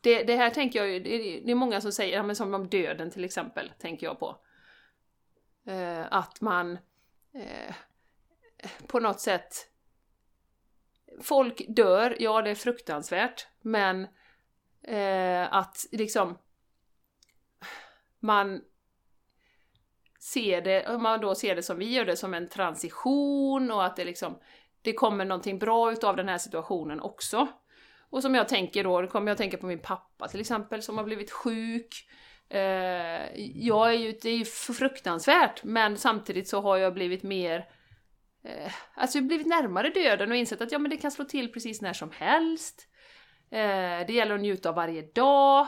det, 0.03 0.23
det 0.23 0.35
här 0.35 0.49
tänker 0.49 0.79
jag 0.79 0.89
ju, 0.89 0.99
det 0.99 1.51
är 1.51 1.55
många 1.55 1.81
som 1.81 1.91
säger, 1.91 2.17
ja, 2.17 2.23
men 2.23 2.35
som 2.35 2.53
om 2.53 2.67
döden 2.67 3.11
till 3.11 3.23
exempel, 3.23 3.71
tänker 3.79 4.07
jag 4.07 4.19
på. 4.19 4.37
Eh, 5.65 6.05
att 6.11 6.41
man 6.41 6.77
eh, 7.33 7.75
på 8.87 8.99
något 8.99 9.19
sätt... 9.19 9.69
Folk 11.21 11.61
dör, 11.67 12.17
ja 12.19 12.41
det 12.41 12.49
är 12.49 12.55
fruktansvärt, 12.55 13.47
men 13.61 14.07
eh, 14.83 15.53
att 15.53 15.85
liksom 15.91 16.37
man 18.19 18.61
ser 20.19 20.61
det, 20.61 20.87
om 20.87 21.03
man 21.03 21.21
då 21.21 21.35
ser 21.35 21.55
det 21.55 21.63
som 21.63 21.77
vi 21.77 21.93
gör 21.93 22.05
det, 22.05 22.17
som 22.17 22.33
en 22.33 22.49
transition 22.49 23.71
och 23.71 23.85
att 23.85 23.95
det 23.95 24.05
liksom 24.05 24.39
det 24.81 24.93
kommer 24.93 25.25
någonting 25.25 25.59
bra 25.59 25.91
utav 25.91 26.15
den 26.15 26.29
här 26.29 26.37
situationen 26.37 27.01
också. 27.01 27.47
Och 28.13 28.21
som 28.21 28.35
jag 28.35 28.47
tänker 28.47 28.83
då, 28.83 29.01
då 29.01 29.07
kommer 29.07 29.27
jag 29.27 29.31
att 29.31 29.37
tänka 29.37 29.57
på 29.57 29.65
min 29.65 29.79
pappa 29.79 30.27
till 30.27 30.39
exempel 30.39 30.81
som 30.81 30.97
har 30.97 31.05
blivit 31.05 31.31
sjuk. 31.31 32.09
Eh, 32.49 33.41
jag 33.55 33.89
är 33.89 33.97
ju, 33.97 34.11
det 34.21 34.29
är 34.29 34.37
ju 34.37 34.45
fruktansvärt, 34.45 35.63
men 35.63 35.97
samtidigt 35.97 36.47
så 36.47 36.61
har 36.61 36.77
jag 36.77 36.93
blivit 36.93 37.23
mer 37.23 37.65
eh, 38.43 38.71
Alltså 38.95 39.17
jag 39.17 39.23
har 39.23 39.27
blivit 39.27 39.47
närmare 39.47 39.89
döden 39.89 40.31
och 40.31 40.37
insett 40.37 40.61
att 40.61 40.71
ja, 40.71 40.79
men 40.79 40.91
det 40.91 40.97
kan 40.97 41.11
slå 41.11 41.25
till 41.25 41.51
precis 41.51 41.81
när 41.81 41.93
som 41.93 42.11
helst. 42.11 42.87
Eh, 43.49 44.07
det 44.07 44.13
gäller 44.13 44.35
att 44.35 44.41
njuta 44.41 44.69
av 44.69 44.75
varje 44.75 45.01
dag. 45.01 45.67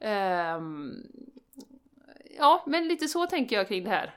Ehm, 0.00 0.92
ja, 2.38 2.64
men 2.66 2.88
lite 2.88 3.08
så 3.08 3.26
tänker 3.26 3.56
jag 3.56 3.68
kring 3.68 3.84
det 3.84 3.90
här. 3.90 4.14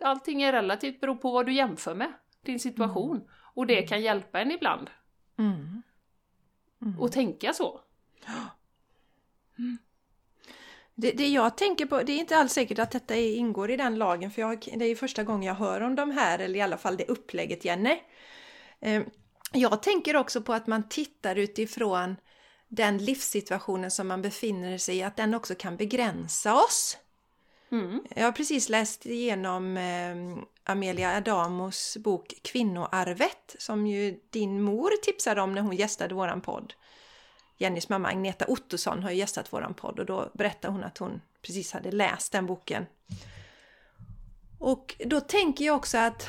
Allting 0.00 0.42
är 0.42 0.52
relativt, 0.52 1.00
beror 1.00 1.16
på 1.16 1.30
vad 1.30 1.46
du 1.46 1.52
jämför 1.52 1.94
med, 1.94 2.12
din 2.44 2.60
situation. 2.60 3.16
Mm. 3.16 3.28
Och 3.54 3.66
det 3.66 3.82
kan 3.82 4.02
hjälpa 4.02 4.40
en 4.40 4.50
ibland. 4.50 4.90
Mm. 5.38 5.82
Mm. 6.84 7.00
Och 7.00 7.12
tänka 7.12 7.52
så. 7.52 7.80
Mm. 9.58 9.78
Det, 10.94 11.12
det, 11.12 11.28
jag 11.28 11.56
tänker 11.56 11.86
på, 11.86 12.02
det 12.02 12.12
är 12.12 12.18
inte 12.18 12.36
alls 12.36 12.52
säkert 12.52 12.78
att 12.78 12.90
detta 12.90 13.16
ingår 13.16 13.70
i 13.70 13.76
den 13.76 13.98
lagen 13.98 14.30
för 14.30 14.42
jag, 14.42 14.68
det 14.76 14.84
är 14.84 14.96
första 14.96 15.22
gången 15.22 15.42
jag 15.42 15.54
hör 15.54 15.80
om 15.80 15.94
de 15.94 16.10
här, 16.10 16.38
eller 16.38 16.58
i 16.58 16.62
alla 16.62 16.78
fall 16.78 16.96
det 16.96 17.04
upplägget 17.04 17.64
Jenny. 17.64 17.98
Ehm, 18.80 19.04
jag 19.52 19.82
tänker 19.82 20.16
också 20.16 20.42
på 20.42 20.52
att 20.52 20.66
man 20.66 20.88
tittar 20.88 21.36
utifrån 21.36 22.16
den 22.68 22.98
livssituationen 22.98 23.90
som 23.90 24.08
man 24.08 24.22
befinner 24.22 24.78
sig 24.78 24.96
i, 24.96 25.02
att 25.02 25.16
den 25.16 25.34
också 25.34 25.54
kan 25.54 25.76
begränsa 25.76 26.54
oss. 26.54 26.96
Mm. 27.74 28.04
Jag 28.16 28.24
har 28.24 28.32
precis 28.32 28.68
läst 28.68 29.06
igenom 29.06 29.76
eh, 29.76 30.44
Amelia 30.64 31.16
Adamos 31.16 31.96
bok 31.96 32.34
Kvinnoarvet 32.42 33.56
som 33.58 33.86
ju 33.86 34.20
din 34.30 34.62
mor 34.62 34.90
tipsade 35.02 35.40
om 35.40 35.54
när 35.54 35.62
hon 35.62 35.76
gästade 35.76 36.14
våran 36.14 36.40
podd. 36.40 36.74
Jennys 37.58 37.88
mamma 37.88 38.08
Agneta 38.08 38.44
Ottosson 38.48 39.02
har 39.02 39.10
ju 39.10 39.16
gästat 39.16 39.52
våran 39.52 39.74
podd 39.74 39.98
och 40.00 40.06
då 40.06 40.30
berättade 40.34 40.72
hon 40.72 40.84
att 40.84 40.98
hon 40.98 41.20
precis 41.42 41.72
hade 41.72 41.90
läst 41.90 42.32
den 42.32 42.46
boken. 42.46 42.86
Och 44.58 44.94
då 45.06 45.20
tänker 45.20 45.64
jag 45.64 45.76
också 45.76 45.98
att 45.98 46.28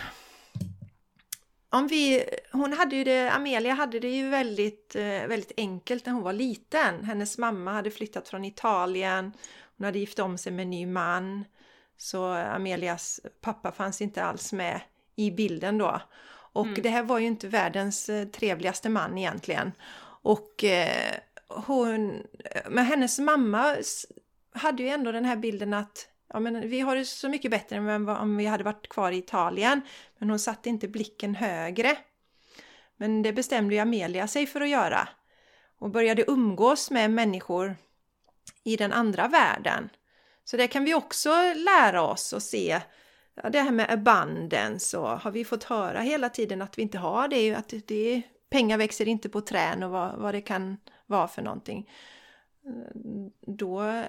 om 1.69 1.87
vi, 1.87 2.23
hon 2.51 2.73
hade 2.73 2.95
ju 2.95 3.03
det, 3.03 3.31
Amelia 3.31 3.73
hade 3.73 3.99
det 3.99 4.15
ju 4.15 4.29
väldigt, 4.29 4.95
eh, 4.95 5.03
väldigt 5.03 5.51
enkelt 5.57 6.05
när 6.05 6.13
hon 6.13 6.23
var 6.23 6.33
liten. 6.33 7.03
Hennes 7.03 7.37
mamma 7.37 7.73
hade 7.73 7.91
flyttat 7.91 8.29
från 8.29 8.45
Italien, 8.45 9.31
hon 9.77 9.85
hade 9.85 9.99
gift 9.99 10.19
om 10.19 10.37
sig 10.37 10.51
med 10.51 10.63
en 10.63 10.69
ny 10.69 10.85
man. 10.85 11.45
Så 11.97 12.25
Amelias 12.25 13.19
pappa 13.41 13.71
fanns 13.71 14.01
inte 14.01 14.23
alls 14.23 14.53
med 14.53 14.81
i 15.15 15.31
bilden 15.31 15.77
då. 15.77 16.01
Och 16.29 16.65
mm. 16.65 16.81
det 16.81 16.89
här 16.89 17.03
var 17.03 17.19
ju 17.19 17.25
inte 17.25 17.47
världens 17.47 18.09
eh, 18.09 18.27
trevligaste 18.27 18.89
man 18.89 19.17
egentligen. 19.17 19.71
Och 20.21 20.63
eh, 20.63 21.15
hon, 21.47 22.23
men 22.69 22.85
hennes 22.85 23.19
mamma 23.19 23.75
hade 24.51 24.83
ju 24.83 24.89
ändå 24.89 25.11
den 25.11 25.25
här 25.25 25.35
bilden 25.35 25.73
att 25.73 26.07
ja, 26.33 26.39
men 26.39 26.69
vi 26.69 26.79
har 26.79 26.95
det 26.95 27.05
så 27.05 27.29
mycket 27.29 27.51
bättre 27.51 27.75
än 27.75 28.09
om 28.09 28.37
vi 28.37 28.45
hade 28.45 28.63
varit 28.63 28.89
kvar 28.89 29.11
i 29.11 29.17
Italien. 29.17 29.81
Men 30.17 30.29
hon 30.29 30.39
satte 30.39 30.69
inte 30.69 30.87
blicken 30.87 31.35
högre. 31.35 31.97
Men 32.97 33.21
det 33.21 33.33
bestämde 33.33 33.75
ju 33.75 33.81
Amelia 33.81 34.27
sig 34.27 34.45
för 34.45 34.61
att 34.61 34.69
göra. 34.69 35.07
Och 35.79 35.89
började 35.89 36.31
umgås 36.31 36.91
med 36.91 37.11
människor 37.11 37.75
i 38.65 38.75
den 38.75 38.93
andra 38.93 39.27
världen. 39.27 39.89
Så 40.43 40.57
det 40.57 40.67
kan 40.67 40.83
vi 40.83 40.93
också 40.93 41.29
lära 41.55 42.01
oss 42.01 42.33
och 42.33 42.43
se. 42.43 42.81
Ja, 43.43 43.49
det 43.49 43.61
här 43.61 43.71
med 43.71 43.91
abundance 43.91 44.97
och 44.97 45.09
har 45.09 45.31
vi 45.31 45.45
fått 45.45 45.63
höra 45.63 45.99
hela 45.99 46.29
tiden 46.29 46.61
att 46.61 46.77
vi 46.77 46.81
inte 46.81 46.97
har 46.97 47.27
det. 47.27 47.55
Att 47.55 47.73
det 47.85 48.21
pengar 48.49 48.77
växer 48.77 49.07
inte 49.07 49.29
på 49.29 49.41
trän 49.41 49.83
och 49.83 49.91
vad, 49.91 50.15
vad 50.15 50.33
det 50.33 50.41
kan 50.41 50.77
vara 51.05 51.27
för 51.27 51.41
någonting. 51.41 51.89
Då 53.41 54.03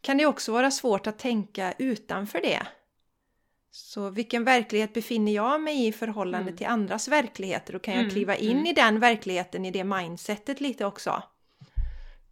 kan 0.00 0.16
det 0.18 0.26
också 0.26 0.52
vara 0.52 0.70
svårt 0.70 1.06
att 1.06 1.18
tänka 1.18 1.74
utanför 1.78 2.40
det. 2.40 2.66
Så 3.70 4.10
vilken 4.10 4.44
verklighet 4.44 4.94
befinner 4.94 5.32
jag 5.32 5.60
mig 5.60 5.76
i 5.76 5.86
i 5.86 5.92
förhållande 5.92 6.48
mm. 6.48 6.56
till 6.56 6.66
andras 6.66 7.08
verkligheter? 7.08 7.72
Då 7.72 7.78
kan 7.78 7.94
jag 7.94 8.00
mm, 8.00 8.10
kliva 8.10 8.36
in 8.36 8.56
mm. 8.56 8.66
i 8.66 8.72
den 8.72 9.00
verkligheten, 9.00 9.64
i 9.64 9.70
det 9.70 9.84
mindsetet 9.84 10.60
lite 10.60 10.86
också. 10.86 11.22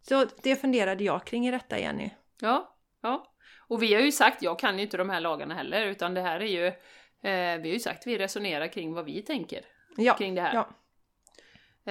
Så 0.09 0.25
det 0.43 0.55
funderade 0.55 1.03
jag 1.03 1.25
kring 1.25 1.47
i 1.47 1.51
detta, 1.51 1.79
Jenny. 1.79 2.09
Ja, 2.41 2.75
ja. 3.01 3.33
Och 3.67 3.83
vi 3.83 3.93
har 3.93 4.01
ju 4.01 4.11
sagt, 4.11 4.41
jag 4.41 4.59
kan 4.59 4.77
ju 4.77 4.83
inte 4.83 4.97
de 4.97 5.09
här 5.09 5.19
lagarna 5.19 5.53
heller, 5.53 5.85
utan 5.85 6.13
det 6.13 6.21
här 6.21 6.39
är 6.39 6.45
ju, 6.45 6.67
eh, 6.67 7.61
vi 7.61 7.69
har 7.69 7.73
ju 7.73 7.79
sagt, 7.79 8.07
vi 8.07 8.17
resonerar 8.17 8.67
kring 8.67 8.93
vad 8.93 9.05
vi 9.05 9.21
tänker 9.21 9.65
ja, 9.97 10.13
kring 10.13 10.35
det 10.35 10.41
här. 10.41 10.53
Ja. 10.53 10.69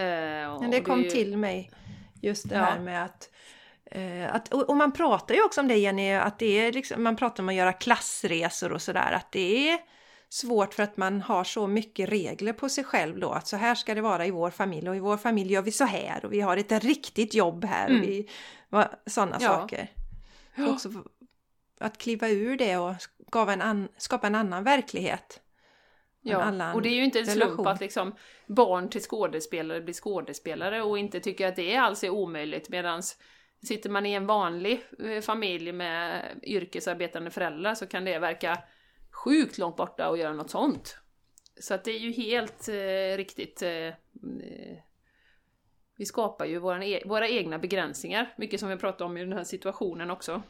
Eh, 0.01 0.61
Men 0.61 0.71
det 0.71 0.81
kom 0.81 0.99
det 0.99 1.05
ju... 1.05 1.11
till 1.11 1.37
mig, 1.37 1.71
just 2.23 2.49
det 2.49 2.55
ja. 2.55 2.63
här 2.63 2.79
med 2.79 3.05
att 3.05 3.31
Eh, 3.91 4.35
att, 4.35 4.55
och 4.55 4.77
man 4.77 4.93
pratar 4.93 5.35
ju 5.35 5.45
också 5.45 5.61
om 5.61 5.69
det 5.69 5.77
Jenny, 5.77 6.13
att 6.13 6.39
det 6.39 6.47
är 6.47 6.73
liksom, 6.73 7.03
man 7.03 7.17
pratar 7.17 7.43
om 7.43 7.49
att 7.49 7.55
göra 7.55 7.73
klassresor 7.73 8.73
och 8.73 8.83
sådär, 8.83 9.13
att 9.13 9.33
det 9.33 9.71
är 9.71 9.79
svårt 10.29 10.75
för 10.75 10.83
att 10.83 10.97
man 10.97 11.21
har 11.21 11.45
så 11.45 11.67
mycket 11.67 12.09
regler 12.09 12.53
på 12.53 12.69
sig 12.69 12.85
själv 12.85 13.19
då, 13.19 13.31
att 13.31 13.49
så 13.49 13.57
här 13.57 13.75
ska 13.75 13.95
det 13.95 14.01
vara 14.01 14.27
i 14.27 14.31
vår 14.31 14.51
familj 14.51 14.89
och 14.89 14.97
i 14.97 15.01
vår 15.01 15.17
familj 15.17 15.53
gör 15.53 15.63
vi 15.63 15.73
så 15.73 15.85
här 15.85 16.25
och 16.25 16.33
vi 16.33 16.41
har 16.41 16.57
ett 16.57 16.85
riktigt 16.85 17.35
jobb 17.35 17.65
här 17.65 17.89
mm. 17.89 18.01
vi, 18.01 18.29
sådana 19.07 19.37
ja. 19.41 19.49
saker. 19.49 19.91
Ja. 20.55 20.69
Också 20.73 20.89
att 21.81 21.99
kliva 21.99 22.29
ur 22.29 22.57
det 22.57 22.77
och 22.77 22.95
skapa 23.27 23.53
en, 23.53 23.63
an, 23.63 23.89
skapa 23.97 24.27
en 24.27 24.35
annan 24.35 24.65
verklighet. 24.65 25.41
Ja, 26.21 26.73
och 26.75 26.83
det 26.83 26.89
är 26.89 26.95
ju 26.95 27.05
inte 27.05 27.21
en 27.21 27.27
slump 27.27 27.67
att 27.67 27.81
liksom 27.81 28.15
barn 28.47 28.91
till 28.91 29.01
skådespelare 29.01 29.81
blir 29.81 29.95
skådespelare 29.95 30.83
och 30.83 30.99
inte 30.99 31.21
tycker 31.21 31.49
att 31.49 31.57
det 31.57 31.77
alls 31.77 32.05
är 32.05 32.11
omöjligt 32.11 32.69
medans 32.69 33.19
Sitter 33.63 33.91
man 33.91 34.07
i 34.07 34.13
en 34.13 34.27
vanlig 34.27 34.83
eh, 35.05 35.21
familj 35.21 35.73
med 35.73 36.23
yrkesarbetande 36.43 37.31
föräldrar 37.31 37.75
så 37.75 37.87
kan 37.87 38.05
det 38.05 38.19
verka 38.19 38.59
sjukt 39.25 39.59
långt 39.59 39.77
borta 39.77 40.07
att 40.07 40.19
göra 40.19 40.33
något 40.33 40.51
sånt. 40.51 40.99
Så 41.61 41.75
att 41.75 41.85
det 41.85 41.91
är 41.91 41.99
ju 41.99 42.13
helt 42.13 42.69
eh, 42.69 43.17
riktigt 43.17 43.63
eh, 43.63 43.71
eh 43.71 44.79
vi 45.97 46.07
skapar 46.07 46.45
ju 46.45 46.59
våra, 46.59 46.85
e 46.85 47.03
våra 47.05 47.29
egna 47.29 47.59
begränsningar, 47.59 48.35
mycket 48.37 48.61
som 48.61 48.69
vi 48.69 48.77
pratar 48.77 49.05
om 49.05 49.17
i 49.17 49.21
den 49.21 49.33
här 49.33 49.45
situationen 49.45 50.11
också. 50.11 50.43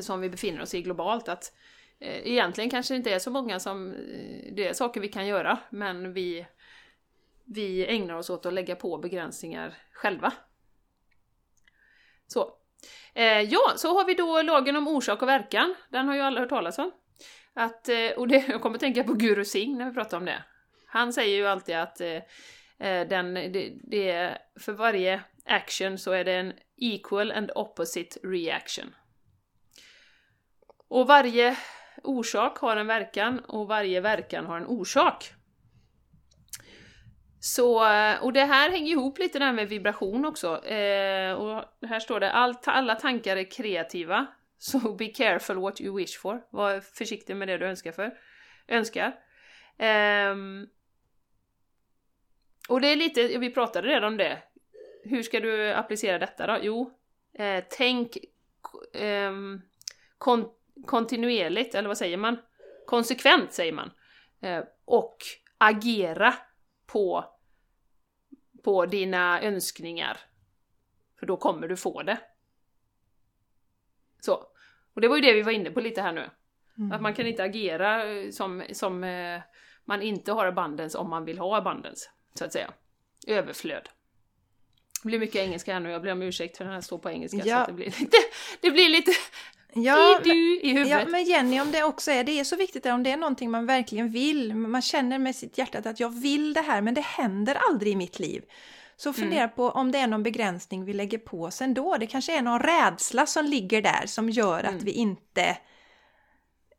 Som 0.00 0.20
vi 0.20 0.30
befinner 0.30 0.62
oss 0.62 0.74
i 0.74 0.82
globalt, 0.82 1.28
att 1.28 1.52
eh, 1.98 2.26
egentligen 2.26 2.70
kanske 2.70 2.94
det 2.94 2.96
inte 2.96 3.14
är 3.14 3.18
så 3.18 3.30
många 3.30 3.60
som... 3.60 3.92
Eh, 3.92 4.54
det 4.54 4.68
är 4.68 4.72
saker 4.72 5.00
vi 5.00 5.08
kan 5.08 5.26
göra, 5.26 5.58
men 5.70 6.12
vi, 6.12 6.46
vi 7.44 7.86
ägnar 7.86 8.14
oss 8.14 8.30
åt 8.30 8.46
att 8.46 8.52
lägga 8.52 8.76
på 8.76 8.98
begränsningar 8.98 9.78
själva. 9.92 10.32
Så. 12.26 12.54
Eh, 13.14 13.40
ja, 13.40 13.72
så 13.76 13.98
har 13.98 14.04
vi 14.04 14.14
då 14.14 14.42
lagen 14.42 14.76
om 14.76 14.88
orsak 14.88 15.22
och 15.22 15.28
verkan. 15.28 15.74
Den 15.88 16.08
har 16.08 16.14
ju 16.14 16.20
alla 16.20 16.40
hört 16.40 16.48
talas 16.48 16.78
om. 16.78 16.92
Att, 17.54 17.88
eh, 17.88 18.10
och 18.16 18.28
det, 18.28 18.44
jag 18.48 18.62
kommer 18.62 18.76
att 18.76 18.80
tänka 18.80 19.04
på 19.04 19.12
Guru 19.12 19.44
Singh 19.44 19.78
när 19.78 19.86
vi 19.86 19.94
pratar 19.94 20.16
om 20.16 20.24
det. 20.24 20.44
Han 20.86 21.12
säger 21.12 21.36
ju 21.36 21.46
alltid 21.46 21.76
att 21.76 22.00
eh, 22.00 22.16
eh 22.78 23.08
den, 23.08 23.34
det, 23.34 23.72
det, 23.82 24.38
för 24.60 24.72
varje 24.72 25.20
action 25.44 25.98
så 25.98 26.12
är 26.12 26.24
det 26.24 26.32
en 26.32 26.52
equal 26.76 27.32
and 27.32 27.50
opposite 27.54 28.18
reaction. 28.22 28.94
Och 30.88 31.06
varje 31.06 31.56
orsak 32.02 32.58
har 32.58 32.76
en 32.76 32.86
verkan 32.86 33.38
och 33.38 33.68
varje 33.68 34.00
verkan 34.00 34.46
har 34.46 34.56
en 34.56 34.66
orsak. 34.66 35.32
Så, 37.40 37.88
eh, 37.88 38.22
och 38.22 38.32
det 38.32 38.44
här 38.44 38.70
hänger 38.70 38.92
ihop 38.92 39.18
lite 39.18 39.38
där 39.38 39.52
med 39.52 39.68
vibration 39.68 40.24
också. 40.24 40.64
Eh, 40.64 41.32
och 41.32 41.64
här 41.88 42.00
står 42.00 42.20
det 42.20 42.32
All, 42.32 42.54
alla 42.64 42.94
tankar 42.94 43.36
är 43.36 43.50
kreativa. 43.50 44.26
Så 44.62 44.80
so 44.80 44.94
be 44.98 45.08
careful 45.08 45.56
what 45.56 45.80
you 45.80 45.96
wish 45.96 46.18
for. 46.18 46.46
Var 46.50 46.80
försiktig 46.80 47.36
med 47.36 47.48
det 47.48 47.58
du 47.58 47.66
önskar 47.66 47.92
för. 47.92 48.18
Önskar. 48.68 49.18
Um, 49.78 50.68
och 52.68 52.80
det 52.80 52.88
är 52.88 52.96
lite, 52.96 53.38
vi 53.38 53.50
pratade 53.50 53.88
redan 53.88 54.04
om 54.04 54.16
det. 54.16 54.42
Hur 55.04 55.22
ska 55.22 55.40
du 55.40 55.72
applicera 55.72 56.18
detta 56.18 56.46
då? 56.46 56.58
Jo, 56.62 56.98
eh, 57.34 57.64
tänk 57.70 58.16
eh, 58.94 59.32
kon 60.18 60.50
kontinuerligt, 60.86 61.74
eller 61.74 61.88
vad 61.88 61.98
säger 61.98 62.16
man? 62.16 62.38
Konsekvent 62.86 63.52
säger 63.52 63.72
man. 63.72 63.90
Eh, 64.40 64.64
och 64.84 65.16
agera 65.58 66.34
på, 66.86 67.24
på 68.62 68.86
dina 68.86 69.42
önskningar. 69.42 70.18
För 71.18 71.26
då 71.26 71.36
kommer 71.36 71.68
du 71.68 71.76
få 71.76 72.02
det. 72.02 72.18
Så. 74.20 74.51
Och 74.94 75.00
det 75.00 75.08
var 75.08 75.16
ju 75.16 75.22
det 75.22 75.32
vi 75.32 75.42
var 75.42 75.52
inne 75.52 75.70
på 75.70 75.80
lite 75.80 76.02
här 76.02 76.12
nu. 76.12 76.30
Mm. 76.78 76.92
Att 76.92 77.02
man 77.02 77.14
kan 77.14 77.26
inte 77.26 77.42
agera 77.42 78.10
eh, 78.10 78.30
som, 78.30 78.62
som 78.72 79.04
eh, 79.04 79.40
man 79.84 80.02
inte 80.02 80.32
har 80.32 80.46
abundance 80.46 80.98
om 80.98 81.10
man 81.10 81.24
vill 81.24 81.38
ha 81.38 81.56
abundance, 81.56 82.10
så 82.34 82.44
att 82.44 82.52
säga. 82.52 82.72
Överflöd. 83.26 83.88
Det 85.02 85.08
blir 85.08 85.18
mycket 85.18 85.36
engelska 85.36 85.72
här 85.72 85.80
nu, 85.80 85.90
jag 85.90 86.02
ber 86.02 86.12
om 86.12 86.22
ursäkt 86.22 86.56
för 86.56 86.64
den 86.64 86.74
här 86.74 86.80
står 86.80 86.98
på 86.98 87.10
engelska 87.10 87.42
ja. 87.44 87.64
så 87.64 87.70
det 87.70 87.76
blir 87.76 87.86
lite, 87.86 88.16
det 88.60 88.70
blir 88.70 88.88
lite 88.88 89.12
Ja, 89.74 90.20
du 90.24 90.60
i 90.60 90.68
huvudet. 90.72 90.90
Ja, 90.90 91.08
men 91.08 91.24
Jenny, 91.24 91.60
om 91.60 91.72
det 91.72 91.84
också 91.84 92.10
är, 92.10 92.24
det 92.24 92.40
är 92.40 92.44
så 92.44 92.56
viktigt 92.56 92.86
om 92.86 93.02
det 93.02 93.10
är 93.10 93.16
någonting 93.16 93.50
man 93.50 93.66
verkligen 93.66 94.08
vill, 94.08 94.54
man 94.54 94.82
känner 94.82 95.18
med 95.18 95.36
sitt 95.36 95.58
hjärta 95.58 95.90
att 95.90 96.00
jag 96.00 96.10
vill 96.20 96.54
det 96.54 96.60
här, 96.60 96.82
men 96.82 96.94
det 96.94 97.00
händer 97.00 97.54
aldrig 97.54 97.92
i 97.92 97.96
mitt 97.96 98.18
liv. 98.18 98.42
Så 99.02 99.12
fundera 99.12 99.48
på 99.48 99.70
om 99.70 99.92
det 99.92 99.98
är 99.98 100.06
någon 100.06 100.22
begränsning 100.22 100.84
vi 100.84 100.92
lägger 100.92 101.18
på 101.18 101.42
oss 101.42 101.62
ändå. 101.62 101.96
Det 102.00 102.06
kanske 102.06 102.38
är 102.38 102.42
någon 102.42 102.60
rädsla 102.60 103.26
som 103.26 103.44
ligger 103.44 103.82
där 103.82 104.06
som 104.06 104.30
gör 104.30 104.64
att 104.64 104.82
vi 104.82 104.90
inte 104.90 105.56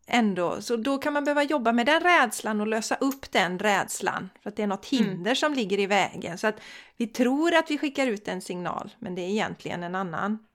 ändå, 0.07 0.61
så 0.61 0.75
då 0.75 0.97
kan 0.97 1.13
man 1.13 1.23
behöva 1.23 1.43
jobba 1.43 1.71
med 1.71 1.85
den 1.85 2.01
rädslan 2.01 2.61
och 2.61 2.67
lösa 2.67 2.95
upp 2.95 3.31
den 3.31 3.59
rädslan. 3.59 4.29
För 4.43 4.49
att 4.49 4.55
det 4.55 4.63
är 4.63 4.67
något 4.67 4.85
hinder 4.85 5.35
som 5.35 5.53
ligger 5.53 5.79
i 5.79 5.85
vägen. 5.85 6.37
Så 6.37 6.47
att 6.47 6.55
vi 6.97 7.07
tror 7.07 7.53
att 7.55 7.71
vi 7.71 7.77
skickar 7.77 8.07
ut 8.07 8.27
en 8.27 8.41
signal, 8.41 8.95
men 8.99 9.15
det 9.15 9.21
är 9.21 9.29
egentligen 9.29 9.83
en 9.83 9.95
annan 9.95 10.45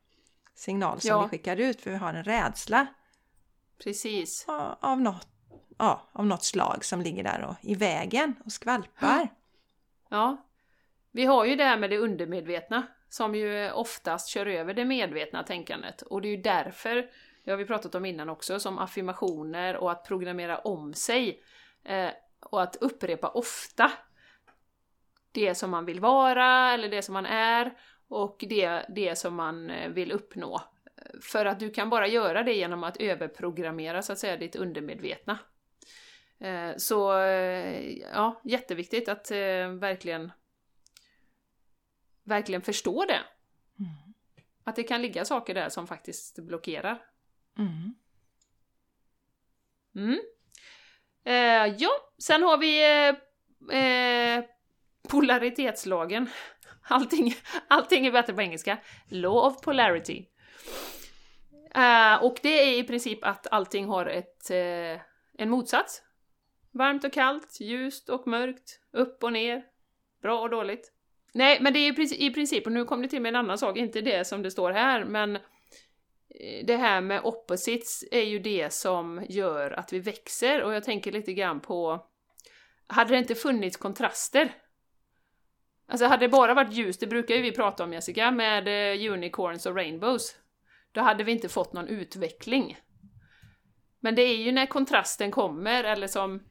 signal 0.54 1.00
som 1.00 1.08
Ja. 1.10 1.22
vi 1.22 1.28
skickar 1.28 1.56
ut 1.56 1.80
för 1.80 1.90
vi 1.90 1.96
har 1.96 2.14
en 2.14 2.24
rädsla 2.24 2.86
Precis. 3.82 4.44
av- 4.48 4.76
av 4.80 5.00
något, 5.00 5.28
ja, 5.78 6.08
av 6.12 6.26
något 6.26 6.44
slag 6.44 6.84
som 6.84 7.00
ligger 7.00 7.24
där 7.24 7.44
och, 7.44 7.54
i 7.62 7.74
vägen 7.74 8.34
och 8.44 8.52
skvalpar. 8.52 9.28
Ja. 10.10 10.36
Vi 11.18 11.24
har 11.24 11.44
ju 11.44 11.56
det 11.56 11.64
här 11.64 11.78
med 11.78 11.90
det 11.90 11.98
undermedvetna 11.98 12.86
som 13.08 13.34
ju 13.34 13.70
oftast 13.70 14.28
kör 14.28 14.46
över 14.46 14.74
det 14.74 14.84
medvetna 14.84 15.42
tänkandet. 15.42 16.02
Och 16.02 16.22
det 16.22 16.28
är 16.28 16.36
ju 16.36 16.42
därför, 16.42 17.10
det 17.44 17.50
har 17.50 17.58
vi 17.58 17.64
pratat 17.64 17.94
om 17.94 18.04
innan 18.04 18.28
också, 18.28 18.60
som 18.60 18.78
affirmationer 18.78 19.76
och 19.76 19.92
att 19.92 20.04
programmera 20.04 20.58
om 20.58 20.94
sig 20.94 21.42
eh, 21.84 22.10
och 22.40 22.62
att 22.62 22.76
upprepa 22.76 23.28
ofta 23.28 23.92
det 25.32 25.54
som 25.54 25.70
man 25.70 25.84
vill 25.84 26.00
vara 26.00 26.72
eller 26.72 26.88
det 26.88 27.02
som 27.02 27.12
man 27.12 27.26
är 27.26 27.72
och 28.08 28.44
det, 28.48 28.86
det 28.88 29.18
som 29.18 29.34
man 29.34 29.70
eh, 29.70 29.90
vill 29.90 30.12
uppnå. 30.12 30.60
För 31.22 31.46
att 31.46 31.60
du 31.60 31.70
kan 31.70 31.90
bara 31.90 32.06
göra 32.06 32.42
det 32.42 32.52
genom 32.52 32.84
att 32.84 32.96
överprogrammera 32.96 34.02
så 34.02 34.12
att 34.12 34.18
säga 34.18 34.36
ditt 34.36 34.56
undermedvetna. 34.56 35.38
Eh, 36.40 36.76
så 36.76 37.18
eh, 37.18 37.98
ja, 37.98 38.40
jätteviktigt 38.44 39.08
att 39.08 39.30
verkligen 39.80 40.32
verkligen 42.28 42.62
förstå 42.62 43.04
det. 43.04 43.20
Att 44.64 44.76
det 44.76 44.82
kan 44.82 45.02
ligga 45.02 45.24
saker 45.24 45.54
där 45.54 45.68
som 45.68 45.86
faktiskt 45.86 46.38
blockerar. 46.38 47.02
Mm. 47.58 47.94
Mm. 49.94 50.20
Eh, 51.24 51.74
ja, 51.78 51.90
sen 52.18 52.42
har 52.42 52.58
vi 52.58 52.84
eh, 52.84 53.78
eh, 53.78 54.44
polaritetslagen. 55.08 56.30
Allting, 56.90 57.34
allting 57.68 58.06
är 58.06 58.12
bättre 58.12 58.32
på 58.32 58.42
engelska. 58.42 58.78
Law 59.08 59.46
of 59.46 59.60
polarity. 59.60 60.26
Eh, 61.74 62.24
och 62.24 62.38
det 62.42 62.48
är 62.48 62.78
i 62.78 62.84
princip 62.84 63.24
att 63.24 63.46
allting 63.50 63.86
har 63.86 64.06
ett, 64.06 64.50
eh, 64.50 65.00
en 65.38 65.50
motsats. 65.50 66.02
Varmt 66.70 67.04
och 67.04 67.12
kallt, 67.12 67.60
ljust 67.60 68.08
och 68.08 68.26
mörkt, 68.26 68.80
upp 68.92 69.22
och 69.24 69.32
ner, 69.32 69.64
bra 70.22 70.40
och 70.40 70.50
dåligt. 70.50 70.92
Nej, 71.38 71.58
men 71.60 71.72
det 71.72 71.78
är 71.78 71.92
i 71.92 71.94
princip, 71.94 72.20
i 72.20 72.30
princip, 72.30 72.66
och 72.66 72.72
nu 72.72 72.84
kom 72.84 73.02
det 73.02 73.08
till 73.08 73.22
med 73.22 73.28
en 73.28 73.36
annan 73.36 73.58
sak, 73.58 73.76
inte 73.76 74.00
det 74.00 74.26
som 74.26 74.42
det 74.42 74.50
står 74.50 74.70
här, 74.70 75.04
men 75.04 75.36
eh, 75.36 76.64
det 76.64 76.76
här 76.76 77.00
med 77.00 77.20
opposites 77.24 78.04
är 78.10 78.22
ju 78.22 78.38
det 78.38 78.72
som 78.72 79.26
gör 79.28 79.70
att 79.70 79.92
vi 79.92 79.98
växer 79.98 80.62
och 80.62 80.74
jag 80.74 80.84
tänker 80.84 81.12
lite 81.12 81.32
grann 81.32 81.60
på 81.60 82.06
hade 82.86 83.10
det 83.10 83.18
inte 83.18 83.34
funnits 83.34 83.76
kontraster? 83.76 84.54
Alltså 85.88 86.06
hade 86.06 86.24
det 86.24 86.28
bara 86.28 86.54
varit 86.54 86.72
ljus, 86.72 86.98
det 86.98 87.06
brukar 87.06 87.34
ju 87.34 87.42
vi 87.42 87.52
prata 87.52 87.84
om 87.84 87.92
Jessica, 87.92 88.30
med 88.30 88.68
eh, 88.68 89.12
unicorns 89.12 89.66
och 89.66 89.76
rainbows. 89.76 90.36
Då 90.92 91.00
hade 91.00 91.24
vi 91.24 91.32
inte 91.32 91.48
fått 91.48 91.72
någon 91.72 91.88
utveckling. 91.88 92.78
Men 94.00 94.14
det 94.14 94.22
är 94.22 94.36
ju 94.36 94.52
när 94.52 94.66
kontrasten 94.66 95.30
kommer, 95.30 95.84
eller 95.84 96.06
som 96.06 96.42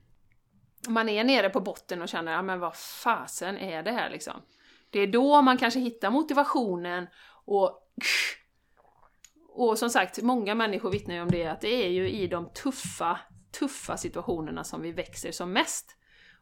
man 0.87 1.09
är 1.09 1.23
nere 1.23 1.49
på 1.49 1.59
botten 1.59 2.01
och 2.01 2.09
känner, 2.09 2.31
ja 2.31 2.41
men 2.41 2.59
vad 2.59 2.75
fasen 2.75 3.57
är 3.57 3.83
det 3.83 3.91
här 3.91 4.09
liksom? 4.09 4.41
Det 4.89 4.99
är 4.99 5.07
då 5.07 5.41
man 5.41 5.57
kanske 5.57 5.79
hittar 5.79 6.11
motivationen 6.11 7.07
och 7.45 7.83
och 9.49 9.77
som 9.77 9.89
sagt, 9.89 10.21
många 10.21 10.55
människor 10.55 10.91
vittnar 10.91 11.15
ju 11.15 11.21
om 11.21 11.31
det, 11.31 11.47
att 11.47 11.61
det 11.61 11.85
är 11.85 11.89
ju 11.89 12.09
i 12.09 12.27
de 12.27 12.53
tuffa, 12.53 13.19
tuffa 13.59 13.97
situationerna 13.97 14.63
som 14.63 14.81
vi 14.81 14.91
växer 14.91 15.31
som 15.31 15.51
mest. 15.51 15.97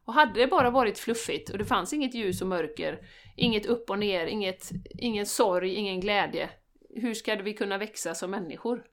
Och 0.06 0.14
hade 0.14 0.39
det 0.39 0.48
bara 0.48 0.70
varit 0.70 1.00
fluffigt 1.00 1.50
och 1.50 1.58
det 1.58 1.66
fanns 1.66 1.93
inget 1.93 2.14
ljus 2.14 2.41
och 2.41 2.48
mörker, 2.48 3.00
inget 3.36 3.66
upp 3.66 3.89
och 3.89 4.00
ner, 4.00 4.26
inget, 4.26 4.72
ingen 5.00 5.26
sorg, 5.26 5.74
ingen 5.74 6.00
glädje, 6.00 6.50
hur 6.96 7.14
ska 7.14 7.36
vi 7.36 7.54
kunna 7.54 7.78
växa 7.78 8.16
som 8.16 8.32
människor? 8.32 8.86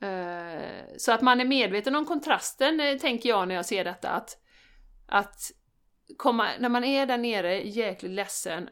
Eh, 0.00 0.84
så 0.96 1.12
att 1.12 1.22
man 1.22 1.40
är 1.40 1.44
medveten 1.44 1.94
om 1.94 2.04
kontrasten, 2.04 2.80
eh, 2.80 2.98
tänker 2.98 3.28
jag 3.28 3.48
när 3.48 3.54
jag 3.54 3.66
ser 3.66 3.84
detta, 3.84 4.08
att, 4.08 4.38
att 5.06 5.40
komma, 6.16 6.48
när 6.58 6.68
man 6.68 6.84
är 6.84 7.06
där 7.06 7.18
nere 7.18 7.62
jäkligt 7.62 8.12
ledsen, 8.12 8.68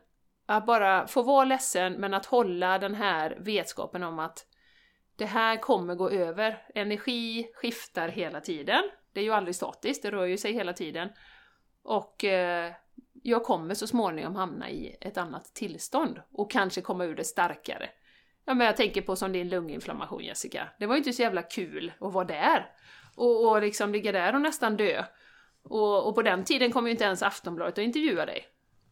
att 0.46 0.66
bara 0.66 1.06
få 1.06 1.22
vara 1.22 1.44
ledsen 1.44 1.92
men 1.92 2.14
att 2.14 2.26
hålla 2.26 2.78
den 2.78 2.94
här 2.94 3.36
vetskapen 3.40 4.02
om 4.02 4.18
att 4.18 4.46
det 5.16 5.26
här 5.26 5.56
kommer 5.56 5.94
gå 5.94 6.10
över. 6.10 6.62
Energi 6.74 7.50
skiftar 7.54 8.08
hela 8.08 8.40
tiden. 8.40 8.82
Det 9.12 9.20
är 9.20 9.24
ju 9.24 9.32
aldrig 9.32 9.54
statiskt, 9.54 10.02
det 10.02 10.10
rör 10.10 10.26
ju 10.26 10.36
sig 10.36 10.52
hela 10.52 10.72
tiden. 10.72 11.08
Och 11.82 12.24
eh, 12.24 12.72
jag 13.22 13.44
kommer 13.44 13.74
så 13.74 13.86
småningom 13.86 14.36
hamna 14.36 14.70
i 14.70 14.96
ett 15.00 15.18
annat 15.18 15.54
tillstånd 15.54 16.20
och 16.32 16.50
kanske 16.50 16.80
komma 16.80 17.04
ur 17.04 17.14
det 17.14 17.24
starkare. 17.24 17.90
Ja, 18.44 18.54
men 18.54 18.66
jag 18.66 18.76
tänker 18.76 19.02
på 19.02 19.16
som 19.16 19.32
din 19.32 19.48
lunginflammation 19.48 20.24
Jessica. 20.24 20.68
Det 20.78 20.86
var 20.86 20.94
ju 20.94 20.98
inte 20.98 21.12
så 21.12 21.22
jävla 21.22 21.42
kul 21.42 21.92
att 22.00 22.12
vara 22.12 22.24
där. 22.24 22.72
Och, 23.16 23.50
och 23.50 23.60
liksom 23.60 23.92
ligga 23.92 24.12
där 24.12 24.34
och 24.34 24.40
nästan 24.40 24.76
dö. 24.76 25.04
Och, 25.62 26.08
och 26.08 26.14
på 26.14 26.22
den 26.22 26.44
tiden 26.44 26.72
kom 26.72 26.86
ju 26.86 26.92
inte 26.92 27.04
ens 27.04 27.22
Aftonbladet 27.22 27.74
att 27.74 27.84
intervjua 27.84 28.26
dig. 28.26 28.46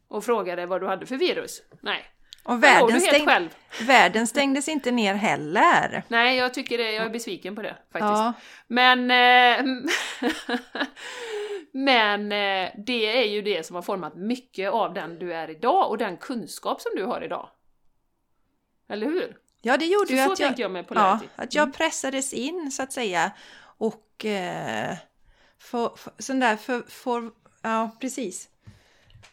Och 0.08 0.24
frågade 0.24 0.66
vad 0.66 0.80
du 0.80 0.86
hade 0.86 1.06
för 1.06 1.16
virus. 1.16 1.62
Nej. 1.80 2.04
Och 2.44 2.62
världen, 2.62 2.94
du 2.94 3.00
stäng... 3.00 3.26
själv. 3.26 3.48
världen 3.86 4.26
stängdes 4.26 4.68
inte 4.68 4.90
ner 4.90 5.14
heller. 5.14 6.02
Nej, 6.08 6.36
jag 6.36 6.54
tycker 6.54 6.78
det, 6.78 6.92
jag 6.92 7.04
är 7.04 7.10
besviken 7.10 7.56
på 7.56 7.62
det 7.62 7.76
faktiskt. 7.92 8.02
Ja, 8.02 8.32
Men, 8.66 9.10
eh, 9.10 9.64
men 11.72 12.32
eh, 12.32 12.70
det 12.86 13.22
är 13.22 13.28
ju 13.28 13.42
det 13.42 13.66
som 13.66 13.74
har 13.76 13.82
format 13.82 14.16
mycket 14.16 14.70
av 14.70 14.94
den 14.94 15.18
du 15.18 15.34
är 15.34 15.50
idag 15.50 15.90
och 15.90 15.98
den 15.98 16.16
kunskap 16.16 16.80
som 16.80 16.92
du 16.96 17.04
har 17.04 17.24
idag. 17.24 17.48
Eller 18.88 19.06
hur? 19.06 19.36
ja 19.62 19.76
det 19.76 19.86
gjorde 19.86 20.06
Så, 20.06 20.12
ju 20.12 20.24
så 20.24 20.32
att 20.32 20.40
jag, 20.40 20.58
jag 20.58 20.70
med 20.70 20.86
ja, 20.88 21.20
att 21.36 21.54
jag 21.54 21.74
pressades 21.74 22.32
in 22.32 22.70
så 22.72 22.82
att 22.82 22.92
säga. 22.92 23.32
Och 23.78 24.24
eh, 24.24 24.96
för, 25.58 25.96
för, 25.96 26.12
sån 26.18 26.40
där 26.40 26.56
för, 26.56 26.82
för, 26.88 27.30
ja 27.62 27.90
precis. 28.00 28.48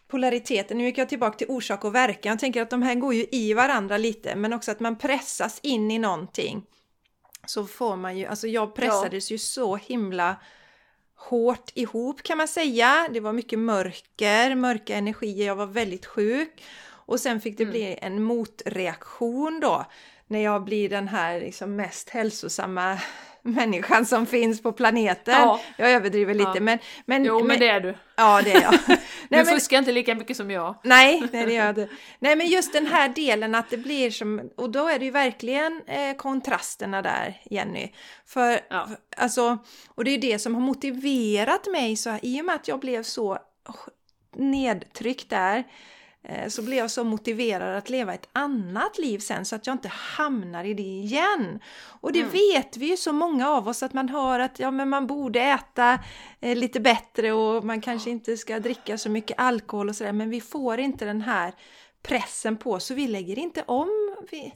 Polariteten, 0.08 0.78
nu 0.78 0.86
gick 0.86 0.98
jag 0.98 1.10
tillbaka 1.10 1.38
till 1.38 1.48
orsak 1.50 1.84
och 1.86 1.96
verkan. 1.96 2.30
Jag 2.30 2.40
tänker 2.40 2.62
att 2.62 2.70
de 2.70 2.82
här 2.82 2.96
går 2.96 3.14
ju 3.14 3.26
i 3.32 3.54
varandra 3.54 3.98
lite, 3.98 4.36
men 4.36 4.54
också 4.54 4.72
att 4.72 4.80
man 4.80 4.96
pressas 4.98 5.60
in 5.64 5.92
i 5.92 6.00
någonting. 6.00 6.64
Så 7.46 7.66
får 7.66 7.96
man 7.96 8.18
ju, 8.18 8.26
alltså 8.26 8.48
jag 8.48 8.76
pressades 8.76 9.32
ju 9.32 9.38
så 9.38 9.76
himla 9.76 10.36
hårt 11.16 11.72
ihop 11.74 12.24
kan 12.24 12.38
man 12.38 12.48
säga. 12.48 13.08
Det 13.14 13.20
var 13.20 13.34
mycket 13.34 13.60
mörker, 13.60 14.56
mörka 14.56 14.96
energier, 14.96 15.48
jag 15.48 15.56
var 15.56 15.66
väldigt 15.66 16.06
sjuk. 16.06 16.64
Och 17.08 17.20
sen 17.20 17.42
fick 17.42 17.58
det 17.58 17.64
Mm. 17.64 17.72
bli 17.72 17.98
en 18.02 18.24
motreaktion 18.24 19.60
då, 19.60 19.86
när 20.28 20.40
jag 20.40 20.64
blir 20.64 20.90
den 20.90 21.08
här 21.08 21.40
liksom 21.40 21.76
mest 21.76 22.10
hälsosamma 22.10 23.00
människan 23.46 24.06
som 24.06 24.26
finns 24.26 24.62
på 24.62 24.72
planeten. 24.72 25.34
Ja. 25.34 25.60
Jag 25.78 25.92
överdriver 25.92 26.34
lite, 26.34 26.52
Ja. 26.56 26.62
men, 26.62 26.80
men... 27.06 27.26
Jo, 27.26 27.44
men 27.44 27.60
det 27.60 27.68
är 27.68 27.80
du. 27.80 27.96
Ja, 28.16 28.42
det 28.44 28.52
är 28.52 28.62
jag. 28.62 28.74
Du 29.30 29.36
Nej, 29.38 29.46
men, 29.46 29.54
fuskar 29.56 29.78
inte 29.78 29.92
lika 29.92 30.16
mycket 30.16 30.38
som 30.38 30.52
jag. 30.52 30.76
nej, 30.84 31.24
nej, 31.34 31.46
det 31.46 31.54
gör 31.54 31.74
jag. 31.78 31.88
Nej, 32.20 32.36
men 32.36 32.48
just 32.48 32.74
den 32.74 32.86
här 32.88 33.10
delen 33.10 33.56
att 33.56 33.70
det 33.70 33.78
blir 33.78 34.12
som... 34.12 34.50
Och 34.58 34.70
då 34.70 34.88
är 34.88 35.00
det 35.00 35.06
ju 35.06 35.12
verkligen 35.12 35.82
eh, 35.88 36.16
kontrasterna 36.16 37.02
där, 37.02 37.42
Jenny. 37.50 37.92
För, 38.26 38.60
Ja. 38.70 38.88
för, 38.88 38.98
alltså, 39.24 39.58
och 39.88 40.04
det 40.04 40.12
är 40.12 40.18
det 40.18 40.40
som 40.40 40.54
har 40.56 40.62
motiverat 40.62 41.68
mig 41.72 41.96
så 41.96 42.18
i 42.22 42.42
och 42.42 42.46
med 42.46 42.56
att 42.56 42.68
jag 42.68 42.80
blev 42.80 43.04
så 43.04 43.38
nedtryckt 44.36 45.30
där 45.30 45.64
så 46.48 46.62
blev 46.62 46.78
jag 46.78 46.92
så 46.92 47.04
motiverad 47.04 47.78
att 47.78 47.90
leva 47.90 48.14
ett 48.14 48.30
annat 48.34 48.98
liv 48.98 49.20
sen 49.20 49.46
så 49.46 49.56
att 49.56 49.68
jag 49.68 49.74
inte 49.74 49.88
hamnar 49.88 50.64
i 50.64 50.74
det 50.74 50.82
igen. 50.84 51.60
Och 52.02 52.12
det 52.12 52.20
Mm. 52.20 52.32
vet 52.32 52.78
vi 52.78 52.86
ju 52.86 52.98
så 52.98 53.14
många 53.14 53.50
av 53.50 53.68
oss 53.68 53.84
att 53.84 53.94
man 53.94 54.10
hör 54.10 54.40
att 54.40 54.60
ja, 54.60 54.72
men 54.72 54.90
man 54.90 55.08
borde 55.08 55.42
äta 55.42 56.00
eh, 56.40 56.56
lite 56.58 56.80
bättre 56.80 57.32
och 57.32 57.66
man 57.66 57.82
kanske 57.82 58.10
inte 58.10 58.38
ska 58.38 58.60
dricka 58.60 58.98
så 58.98 59.10
mycket 59.10 59.40
alkohol 59.40 59.90
och 59.90 59.96
sådär 59.96 60.12
men 60.12 60.30
vi 60.30 60.42
får 60.42 60.80
inte 60.80 61.06
den 61.06 61.22
här 61.22 61.54
pressen 62.02 62.58
på 62.58 62.80
så 62.80 62.94
vi 62.94 63.08
lägger 63.08 63.40
inte 63.40 63.64
om. 63.68 64.16
Vi, 64.32 64.54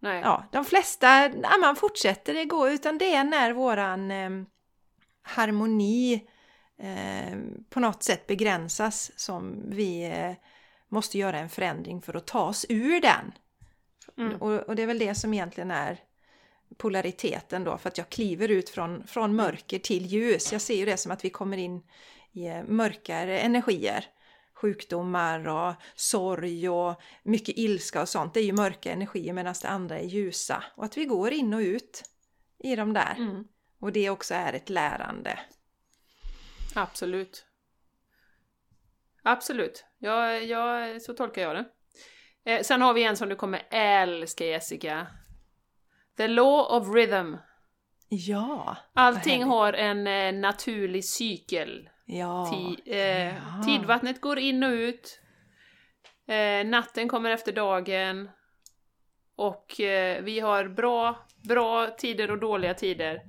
Nej. 0.00 0.20
ja, 0.24 0.44
de 0.52 0.64
flesta, 0.64 1.28
ja, 1.28 1.58
man 1.60 1.76
fortsätter 1.76 2.34
det 2.34 2.44
gå 2.44 2.68
utan 2.68 2.98
det 2.98 3.14
är 3.14 3.24
när 3.24 3.52
våran 3.52 4.10
eh, 4.10 4.30
harmoni 5.22 6.26
eh, 6.82 7.38
på 7.70 7.80
något 7.80 8.02
sätt 8.02 8.26
begränsas 8.26 9.10
som 9.16 9.62
vi 9.66 10.04
eh, 10.04 10.32
måste 10.92 11.18
göra 11.18 11.38
en 11.38 11.48
förändring 11.48 12.02
för 12.02 12.16
att 12.16 12.26
ta 12.26 12.44
oss 12.44 12.66
ur 12.68 13.00
den. 13.00 13.32
Mm. 14.18 14.42
Och, 14.42 14.52
och 14.52 14.76
det 14.76 14.82
är 14.82 14.86
väl 14.86 14.98
det 14.98 15.14
som 15.14 15.34
egentligen 15.34 15.70
är 15.70 16.00
polariteten 16.76 17.64
då, 17.64 17.78
för 17.78 17.88
att 17.88 17.98
jag 17.98 18.08
kliver 18.08 18.48
ut 18.48 18.70
från, 18.70 19.06
från 19.06 19.36
mörker 19.36 19.78
till 19.78 20.06
ljus. 20.06 20.52
Jag 20.52 20.60
ser 20.60 20.76
ju 20.76 20.84
det 20.84 20.96
som 20.96 21.12
att 21.12 21.24
vi 21.24 21.30
kommer 21.30 21.56
in 21.56 21.82
i 22.32 22.46
eh, 22.46 22.62
mörkare 22.64 23.38
energier. 23.38 24.06
sjukdomar 24.54 25.48
och 25.48 25.74
sorg 25.94 26.68
och 26.68 27.00
mycket 27.22 27.58
ilska 27.58 28.02
och 28.02 28.08
sånt. 28.08 28.34
Det 28.34 28.40
är 28.40 28.44
ju 28.44 28.52
mörka 28.52 28.92
energier 28.92 29.32
medan 29.32 29.54
det 29.62 29.68
andra 29.68 29.98
är 29.98 30.06
ljusa. 30.06 30.64
Och 30.76 30.84
att 30.84 30.96
vi 30.96 31.04
går 31.04 31.32
in 31.32 31.54
och 31.54 31.60
ut 31.60 32.02
i 32.58 32.76
de 32.76 32.92
där. 32.92 33.14
Mm. 33.18 33.44
Och 33.80 33.92
det 33.92 34.10
också 34.10 34.34
är 34.34 34.52
ett 34.52 34.70
lärande. 34.70 35.38
Absolut. 36.74 37.46
Absolut. 39.22 39.84
Ja, 39.98 40.32
ja, 40.32 41.00
så 41.00 41.12
tolkar 41.12 41.42
jag 41.42 41.56
det. 41.56 41.64
Eh, 42.44 42.62
sen 42.62 42.82
har 42.82 42.94
vi 42.94 43.04
en 43.04 43.16
som 43.16 43.28
du 43.28 43.36
kommer 43.36 43.62
älska 43.70 44.46
Jessica. 44.46 45.06
The 46.16 46.28
Law 46.28 46.60
of 46.60 46.94
Rhythm. 46.94 47.34
Ja! 48.08 48.76
Allting 48.94 49.42
har 49.42 49.72
en 49.72 50.06
eh, 50.06 50.40
naturlig 50.40 51.04
cykel. 51.04 51.88
Ja! 52.06 52.50
Ti, 52.52 52.92
eh, 52.92 53.26
ja. 53.26 53.62
Tidvattnet 53.66 54.20
går 54.20 54.38
in 54.38 54.62
och 54.62 54.70
ut. 54.70 55.20
Eh, 56.28 56.66
natten 56.66 57.08
kommer 57.08 57.30
efter 57.30 57.52
dagen. 57.52 58.30
Och 59.36 59.80
eh, 59.80 60.22
vi 60.22 60.40
har 60.40 60.68
bra, 60.68 61.26
bra 61.48 61.86
tider 61.86 62.30
och 62.30 62.38
dåliga 62.38 62.74
tider. 62.74 63.22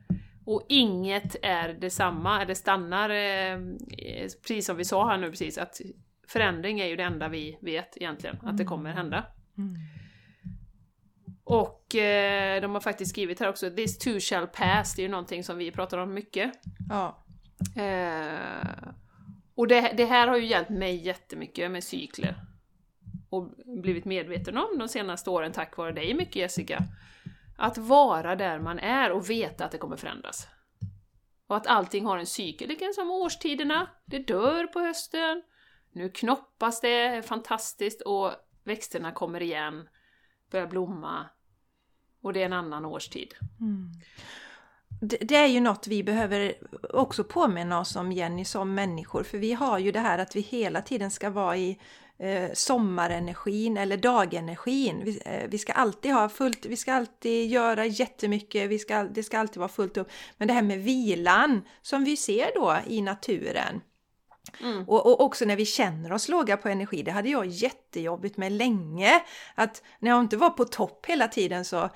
Och 0.46 0.66
inget 0.70 1.36
är 1.42 1.70
detsamma, 1.74 2.46
det 2.46 2.56
stannar, 2.56 3.10
eh, 3.10 3.60
precis 4.42 4.66
som 4.66 4.78
vi 4.78 4.86
sa 4.86 5.08
här 5.08 5.18
nu 5.18 5.30
precis, 5.30 5.58
att 5.58 5.82
förändring 6.28 6.80
är 6.80 6.86
ju 6.86 6.96
det 6.96 7.04
enda 7.04 7.30
vi 7.30 7.58
vet 7.62 7.98
egentligen, 7.98 8.38
att 8.44 8.58
det 8.58 8.66
kommer 8.66 8.92
hända. 8.92 9.26
Mm. 9.58 9.76
Och 11.44 11.96
eh, 11.96 12.62
de 12.62 12.74
har 12.74 12.82
faktiskt 12.82 13.12
skrivit 13.12 13.40
här 13.40 13.50
också, 13.50 13.70
'This 13.70 13.98
too 13.98 14.20
shall 14.20 14.48
pass' 14.48 14.96
det 14.96 15.02
är 15.02 15.04
ju 15.04 15.12
någonting 15.12 15.44
som 15.44 15.58
vi 15.58 15.72
pratar 15.72 15.98
om 15.98 16.14
mycket. 16.14 16.52
Ja. 16.90 17.26
Eh, 17.82 18.90
och 19.56 19.68
det, 19.68 19.94
det 19.98 20.06
här 20.06 20.28
har 20.28 20.38
ju 20.38 20.46
hjälpt 20.46 20.70
mig 20.70 20.96
jättemycket 20.96 21.72
med 21.72 21.84
cykler. 21.84 22.36
Och 23.30 23.50
blivit 23.82 24.06
medveten 24.06 24.58
om 24.58 24.78
de 24.80 24.88
senaste 24.88 25.30
åren 25.30 25.52
tack 25.52 25.78
vare 25.78 25.92
dig 25.92 26.14
mycket 26.14 26.36
Jessica. 26.36 26.84
Att 27.64 27.78
vara 27.78 28.36
där 28.36 28.60
man 28.60 28.80
är 28.80 29.12
och 29.12 29.30
veta 29.30 29.66
att 29.66 29.72
det 29.72 29.78
kommer 29.78 29.98
förändras. 29.98 30.48
Och 31.48 31.58
att 31.58 31.68
allting 31.68 32.06
har 32.06 32.18
en 32.18 32.26
cykel, 32.26 32.68
det 32.68 32.76
kan 32.76 32.94
som 32.94 33.12
årstiderna, 33.12 33.90
det 34.06 34.20
dör 34.20 34.68
på 34.68 34.80
hösten, 34.80 35.44
nu 35.92 36.10
knoppas 36.10 36.82
det 36.82 37.26
fantastiskt 37.26 38.02
och 38.02 38.32
växterna 38.64 39.12
kommer 39.12 39.42
igen, 39.42 39.90
börjar 40.52 40.68
blomma. 40.68 41.30
Och 42.22 42.34
det 42.34 42.42
är 42.42 42.46
en 42.46 42.54
annan 42.54 42.86
årstid. 42.86 43.34
Mm. 43.60 43.92
Det, 45.02 45.18
det 45.18 45.36
är 45.36 45.48
ju 45.48 45.60
något 45.60 45.88
vi 45.88 46.04
behöver 46.04 46.54
också 46.94 47.24
påminna 47.24 47.80
oss 47.80 47.96
om 47.96 48.12
Jenny 48.12 48.46
som 48.46 48.76
människor 48.76 49.24
för 49.24 49.38
vi 49.38 49.54
har 49.54 49.80
ju 49.80 49.92
det 49.92 50.00
här 50.00 50.20
att 50.20 50.36
vi 50.36 50.42
hela 50.42 50.82
tiden 50.82 51.12
ska 51.12 51.30
vara 51.30 51.58
i 51.58 51.80
sommarenergin 52.54 53.78
eller 53.78 53.98
dagenergin. 53.98 55.02
Vi, 55.06 55.22
eh, 55.26 55.50
vi 55.50 55.58
ska 55.58 55.74
alltid 55.74 56.14
ha 56.14 56.30
fullt, 56.30 56.66
vi 56.66 56.78
ska 56.78 56.94
alltid 56.94 57.50
göra 57.50 57.86
jättemycket, 57.86 58.70
vi 58.70 58.80
ska, 58.80 59.04
det 59.04 59.24
ska 59.24 59.40
alltid 59.40 59.58
vara 59.58 59.70
fullt 59.70 59.98
upp. 59.98 60.10
Men 60.38 60.48
det 60.48 60.54
här 60.54 60.62
med 60.62 60.80
vilan 60.80 61.62
som 61.82 62.04
vi 62.04 62.18
ser 62.18 62.52
då 62.56 62.78
i 62.88 63.02
naturen. 63.02 63.82
Mm. 64.62 64.90
Och, 64.90 65.06
och 65.06 65.22
också 65.22 65.46
när 65.46 65.56
vi 65.56 65.66
känner 65.66 66.12
oss 66.14 66.30
låga 66.30 66.58
på 66.58 66.70
energi, 66.70 67.04
det 67.04 67.12
hade 67.12 67.30
jag 67.30 67.46
jättejobbigt 67.46 68.38
med 68.38 68.52
länge. 68.52 69.22
Att 69.56 69.84
när 70.00 70.10
jag 70.10 70.20
inte 70.20 70.38
var 70.38 70.50
på 70.50 70.66
topp 70.66 71.06
hela 71.06 71.28
tiden 71.28 71.66
så 71.66 71.90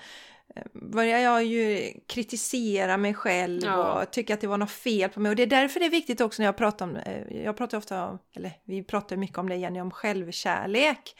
eh, 0.55 0.63
började 0.73 1.21
jag 1.21 1.43
ju 1.45 1.93
kritisera 2.07 2.97
mig 2.97 3.13
själv 3.13 3.61
Ja. 3.63 4.01
och 4.01 4.11
tycka 4.11 4.33
att 4.33 4.41
det 4.41 4.47
var 4.47 4.57
något 4.57 4.71
fel 4.71 5.09
på 5.09 5.19
mig. 5.19 5.29
Och 5.29 5.35
det 5.35 5.43
är 5.43 5.47
därför 5.47 5.79
det 5.79 5.85
är 5.85 5.89
viktigt 5.89 6.21
också 6.21 6.41
när 6.41 6.47
jag 6.47 6.57
pratar 6.57 6.85
om, 6.85 6.95
eh, 6.95 7.43
jag 7.43 7.57
pratar 7.57 7.77
ofta 7.77 8.07
om, 8.09 8.19
eller 8.35 8.51
vi 8.65 8.83
pratar 8.83 9.15
mycket 9.17 9.37
om 9.37 9.49
det 9.49 9.55
Jenny, 9.55 9.79
om 9.81 9.91
självkärlek. 9.91 11.15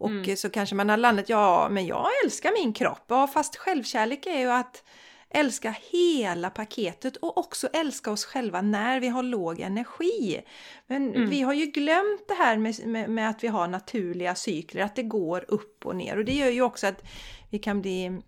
Och 0.00 0.10
Mm. 0.10 0.36
så 0.36 0.50
kanske 0.50 0.74
man 0.74 0.88
har 0.88 0.96
landat, 0.96 1.28
ja 1.28 1.68
men 1.70 1.86
jag 1.86 2.06
älskar 2.24 2.52
min 2.64 2.72
kropp. 2.72 3.04
Ja 3.08 3.26
fast 3.26 3.56
självkärlek 3.56 4.26
är 4.26 4.38
ju 4.38 4.50
att 4.50 4.84
älska 5.30 5.74
hela 5.90 6.50
paketet 6.50 7.16
och 7.16 7.38
också 7.38 7.66
älska 7.72 8.10
oss 8.10 8.24
själva 8.24 8.62
när 8.62 9.00
vi 9.00 9.08
har 9.08 9.22
låg 9.22 9.60
energi. 9.60 10.40
Men 10.86 11.14
Mm. 11.14 11.30
vi 11.30 11.42
har 11.42 11.52
ju 11.54 11.66
glömt 11.66 12.28
det 12.28 12.34
här 12.34 12.56
med, 12.58 12.86
med, 12.86 13.10
med 13.10 13.28
att 13.30 13.44
vi 13.44 13.48
har 13.48 13.68
naturliga 13.68 14.34
cykler, 14.34 14.82
att 14.82 14.96
det 14.96 15.02
går 15.02 15.44
upp 15.48 15.86
och 15.86 15.96
ner. 15.96 16.18
Och 16.18 16.24
det 16.24 16.32
gör 16.32 16.48
ju 16.50 16.62
också 16.62 16.86
att 16.86 17.02
vi 17.50 17.58
kan 17.58 17.80
bli 17.82 18.20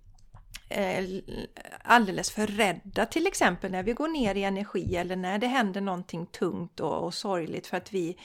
alldeles 1.83 2.31
för 2.31 2.47
rädda 2.47 3.07
till 3.07 3.27
exempel 3.27 3.71
när 3.71 3.83
vi 3.83 3.93
går 3.93 4.09
ner 4.09 4.35
i 4.35 4.45
energi 4.45 4.97
eller 4.97 5.17
när 5.17 5.39
det 5.39 5.47
händer 5.47 5.81
någonting 5.81 6.27
tungt 6.27 6.81
och, 6.81 7.05
och 7.05 7.15
sorgligt 7.15 7.67
för 7.67 7.77
att 7.77 7.93
vi 7.93 8.17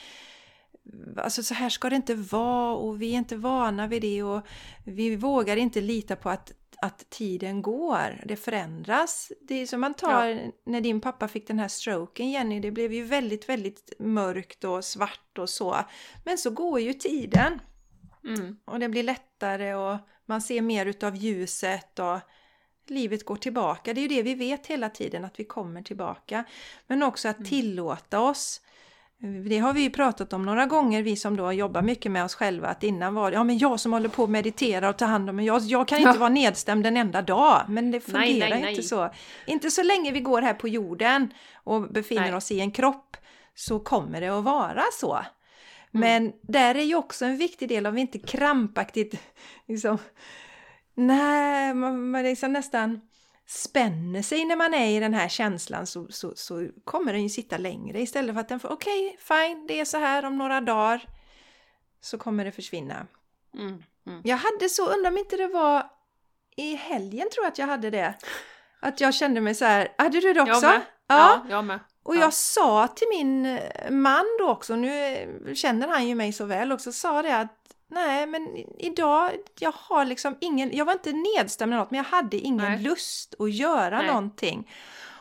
Alltså 1.18 1.44
så 1.44 1.54
här 1.54 1.70
ska 1.70 1.90
det 1.90 1.96
inte 1.96 2.16
vara 2.16 2.76
och 2.76 3.02
vi 3.02 3.14
är 3.14 3.18
inte 3.18 3.36
vana 3.36 3.88
vid 3.88 4.02
det 4.02 4.24
och 4.24 4.42
vi 4.84 5.16
vågar 5.16 5.58
inte 5.58 5.82
lita 5.82 6.16
på 6.16 6.30
att, 6.30 6.52
att 6.82 7.10
tiden 7.10 7.62
går, 7.62 8.24
det 8.26 8.36
förändras. 8.36 9.32
Det 9.42 9.56
är 9.56 9.68
som 9.68 9.82
man 9.82 9.94
tar 9.94 10.52
när 10.66 10.82
din 10.82 11.02
pappa 11.02 11.28
fick 11.28 11.48
den 11.48 11.60
här 11.60 11.68
stroken 11.68 12.32
Jenny, 12.32 12.60
det 12.60 12.72
blev 12.72 12.94
ju 12.94 13.04
väldigt, 13.04 13.50
väldigt 13.50 13.94
mörkt 14.00 14.64
och 14.64 14.86
svart 14.86 15.38
och 15.38 15.50
så. 15.50 15.78
Men 16.26 16.38
så 16.38 16.50
går 16.50 16.80
ju 16.80 16.94
tiden 16.94 17.60
Mm. 18.28 18.58
och 18.66 18.80
det 18.80 18.90
blir 18.90 19.04
lättare 19.04 19.74
och 19.74 19.98
man 20.26 20.42
ser 20.42 20.62
mer 20.62 20.86
utav 20.86 21.16
ljuset 21.16 22.00
och 22.00 22.20
livet 22.90 23.26
går 23.26 23.36
tillbaka. 23.36 23.94
Det 23.94 24.00
är 24.00 24.02
ju 24.02 24.08
det 24.08 24.22
vi 24.22 24.36
vet 24.36 24.68
hela 24.68 24.90
tiden, 24.90 25.26
att 25.26 25.40
vi 25.40 25.44
kommer 25.44 25.82
tillbaka. 25.82 26.44
Men 26.88 27.04
också 27.04 27.28
att 27.28 27.46
tillåta 27.46 28.20
oss. 28.20 28.62
Det 29.50 29.58
har 29.58 29.74
vi 29.74 29.82
ju 29.82 29.90
pratat 29.90 30.34
om 30.34 30.46
några 30.46 30.66
gånger, 30.66 31.04
vi 31.04 31.16
som 31.16 31.36
då 31.38 31.52
jobbar 31.52 31.82
mycket 31.82 32.12
med 32.12 32.24
oss 32.26 32.36
själva, 32.36 32.68
att 32.68 32.84
innan 32.84 33.14
var 33.16 33.32
det, 33.32 33.36
ja 33.38 33.44
men 33.44 33.58
jag 33.58 33.80
som 33.80 33.94
håller 33.94 34.10
på 34.10 34.24
att 34.24 34.30
meditera 34.30 34.90
och 34.90 34.98
ta 34.98 35.06
hand 35.06 35.30
om 35.30 35.36
mig, 35.36 35.46
jag, 35.46 35.62
jag 35.62 35.88
kan 35.88 35.98
inte 35.98 36.10
Ja. 36.10 36.20
vara 36.20 36.30
nedstämd 36.30 36.86
en 36.86 36.98
enda 36.98 37.22
dag, 37.22 37.62
men 37.68 37.92
det 37.92 38.08
Nej, 38.08 38.28
fungerar 38.28 38.50
nej, 38.50 38.62
nej. 38.62 38.70
inte 38.70 38.84
så. 38.84 39.10
Inte 39.48 39.72
så 39.72 39.84
länge 39.84 40.12
vi 40.12 40.20
går 40.20 40.42
här 40.42 40.54
på 40.54 40.68
jorden 40.68 41.34
och 41.54 41.82
befinner 41.92 42.22
Nej. 42.22 42.34
oss 42.34 42.52
i 42.52 42.60
en 42.60 42.72
kropp 42.72 43.18
så 43.56 43.80
kommer 43.80 44.22
det 44.22 44.28
att 44.28 44.44
vara 44.44 44.84
så. 45.00 45.14
Mm. 45.14 45.26
Men 45.92 46.34
där 46.42 46.76
är 46.76 46.84
ju 46.84 46.96
också 46.96 47.26
en 47.26 47.38
viktig 47.38 47.70
del 47.70 47.88
om 47.88 47.96
vi 47.96 48.02
inte 48.02 48.20
krampaktigt 48.20 49.20
liksom, 49.68 49.98
nej, 50.96 51.74
man, 51.74 52.10
man 52.12 52.24
liksom 52.24 52.54
nästan 52.54 53.02
spänner 53.48 54.22
sig 54.22 54.46
när 54.46 54.56
man 54.56 54.74
är 54.74 54.98
i 54.98 55.00
den 55.00 55.14
här 55.14 55.28
känslan 55.28 55.88
så, 55.88 56.08
så, 56.10 56.34
så 56.36 56.68
kommer 56.84 57.14
den 57.14 57.24
ju 57.24 57.30
sitta 57.30 57.58
längre 57.58 58.02
istället 58.02 58.36
för 58.36 58.42
att 58.42 58.50
den 58.50 58.60
får 58.60 58.72
okej, 58.72 59.18
fine, 59.20 59.68
det 59.68 59.80
är 59.80 59.86
så 59.86 59.98
här 59.98 60.26
om 60.26 60.38
några 60.38 60.62
dagar 60.62 61.08
så 62.02 62.18
kommer 62.18 62.46
det 62.46 62.52
försvinna. 62.52 63.08
Mm. 63.54 63.84
Mm. 64.08 64.22
Jag 64.24 64.38
hade 64.38 64.70
så, 64.70 64.90
undrar 64.90 65.12
om 65.12 65.18
inte 65.18 65.38
det 65.38 65.48
var 65.48 65.90
i 66.56 66.76
helgen 66.76 67.28
tror 67.34 67.46
jag 67.46 67.52
att 67.52 67.58
jag 67.58 67.68
hade 67.68 67.90
det. 67.90 68.14
Att 68.80 69.02
jag 69.02 69.14
kände 69.14 69.42
mig 69.42 69.56
så 69.56 69.66
här, 69.66 69.94
hade 69.98 70.20
du 70.20 70.34
det 70.34 70.42
också? 70.42 70.54
Jag 70.54 70.62
med. 70.62 70.82
Ja. 71.08 71.44
Ja, 71.44 71.46
jag 71.50 71.66
med. 71.66 71.80
Och 72.04 72.16
Ja. 72.16 72.20
jag 72.20 72.34
sa 72.34 72.88
till 72.88 73.08
min 73.10 73.60
man 73.90 74.26
då 74.40 74.50
också, 74.50 74.76
nu 74.76 75.54
känner 75.56 75.88
han 75.88 76.08
ju 76.08 76.16
mig 76.16 76.34
så 76.34 76.46
väl 76.46 76.72
också, 76.72 76.92
sa 76.92 77.22
det 77.22 77.38
att 77.38 77.65
nej 77.88 78.28
men 78.28 78.58
idag, 78.80 79.32
jag 79.60 79.72
har 79.72 80.06
liksom 80.06 80.38
ingen, 80.42 80.76
jag 80.76 80.86
var 80.86 80.94
inte 80.94 81.14
nedstämd 81.14 81.74
eller 81.74 81.82
något, 81.82 81.92
men 81.92 81.98
jag 81.98 82.06
hade 82.06 82.38
ingen 82.38 82.72
Nej. 82.72 82.80
lust 82.84 83.36
att 83.40 83.52
göra 83.52 83.98
Nej. 83.98 84.08
någonting. 84.08 84.72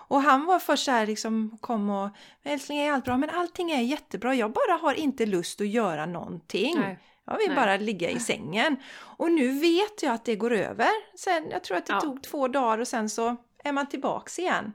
Och 0.06 0.22
han 0.22 0.44
var 0.44 0.58
först 0.58 0.84
så 0.84 0.90
här 0.90 1.06
liksom, 1.06 1.58
kom 1.60 1.90
och, 1.90 2.10
älskling 2.42 2.78
är 2.78 2.92
allt 2.92 3.04
bra? 3.04 3.16
Men 3.16 3.30
allting 3.30 3.70
är 3.70 3.80
jättebra, 3.82 4.34
jag 4.34 4.52
bara 4.52 4.72
har 4.80 4.94
inte 4.94 5.26
lust 5.26 5.60
att 5.60 5.68
göra 5.68 6.06
någonting. 6.06 6.74
Nej. 6.80 6.98
Jag 7.26 7.38
vill 7.38 7.48
Nej. 7.48 7.56
bara 7.56 7.76
ligga 7.76 8.10
i 8.10 8.20
sängen. 8.20 8.76
Och 8.96 9.32
nu 9.32 9.60
vet 9.60 10.02
jag 10.02 10.14
att 10.14 10.24
det 10.24 10.36
går 10.36 10.52
över. 10.52 11.18
Sen, 11.18 11.50
jag 11.50 11.64
tror 11.64 11.76
att 11.76 11.86
det 11.86 11.92
Ja. 11.92 12.00
tog 12.00 12.22
två 12.22 12.48
dagar 12.48 12.78
och 12.78 12.88
sen 12.88 13.10
så 13.10 13.36
är 13.64 13.72
man 13.72 13.88
tillbaks 13.88 14.38
igen. 14.38 14.72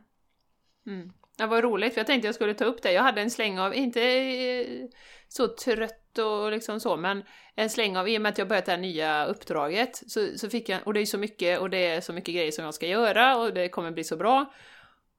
Mm. 0.87 1.13
Det 1.37 1.45
var 1.45 1.61
roligt, 1.61 1.93
för 1.93 1.99
jag 1.99 2.07
tänkte 2.07 2.27
jag 2.27 2.35
skulle 2.35 2.53
ta 2.53 2.65
upp 2.65 2.81
det. 2.81 2.91
Jag 2.91 3.03
hade 3.03 3.21
en 3.21 3.31
släng 3.31 3.59
av, 3.59 3.75
inte 3.75 4.01
eh, 4.01 4.87
så 5.27 5.47
trött 5.47 6.08
och 6.21 6.51
liksom 6.51 6.79
så, 6.79 6.97
men 6.97 7.23
en 7.55 7.69
släng 7.69 7.97
av, 7.97 8.09
i 8.09 8.17
och 8.17 8.21
med 8.21 8.29
att 8.29 8.37
jag 8.37 8.47
börjat 8.47 8.65
det 8.65 8.71
här 8.71 8.79
nya 8.79 9.25
uppdraget, 9.25 10.03
så, 10.07 10.27
så 10.37 10.49
fick 10.49 10.69
jag, 10.69 10.87
och 10.87 10.93
det 10.93 10.99
är 10.99 11.05
så 11.05 11.17
mycket, 11.17 11.59
och 11.59 11.69
det 11.69 11.85
är 11.85 12.01
så 12.01 12.13
mycket 12.13 12.35
grejer 12.35 12.51
som 12.51 12.65
jag 12.65 12.73
ska 12.73 12.87
göra, 12.87 13.37
och 13.37 13.53
det 13.53 13.69
kommer 13.69 13.91
bli 13.91 14.03
så 14.03 14.17
bra. 14.17 14.53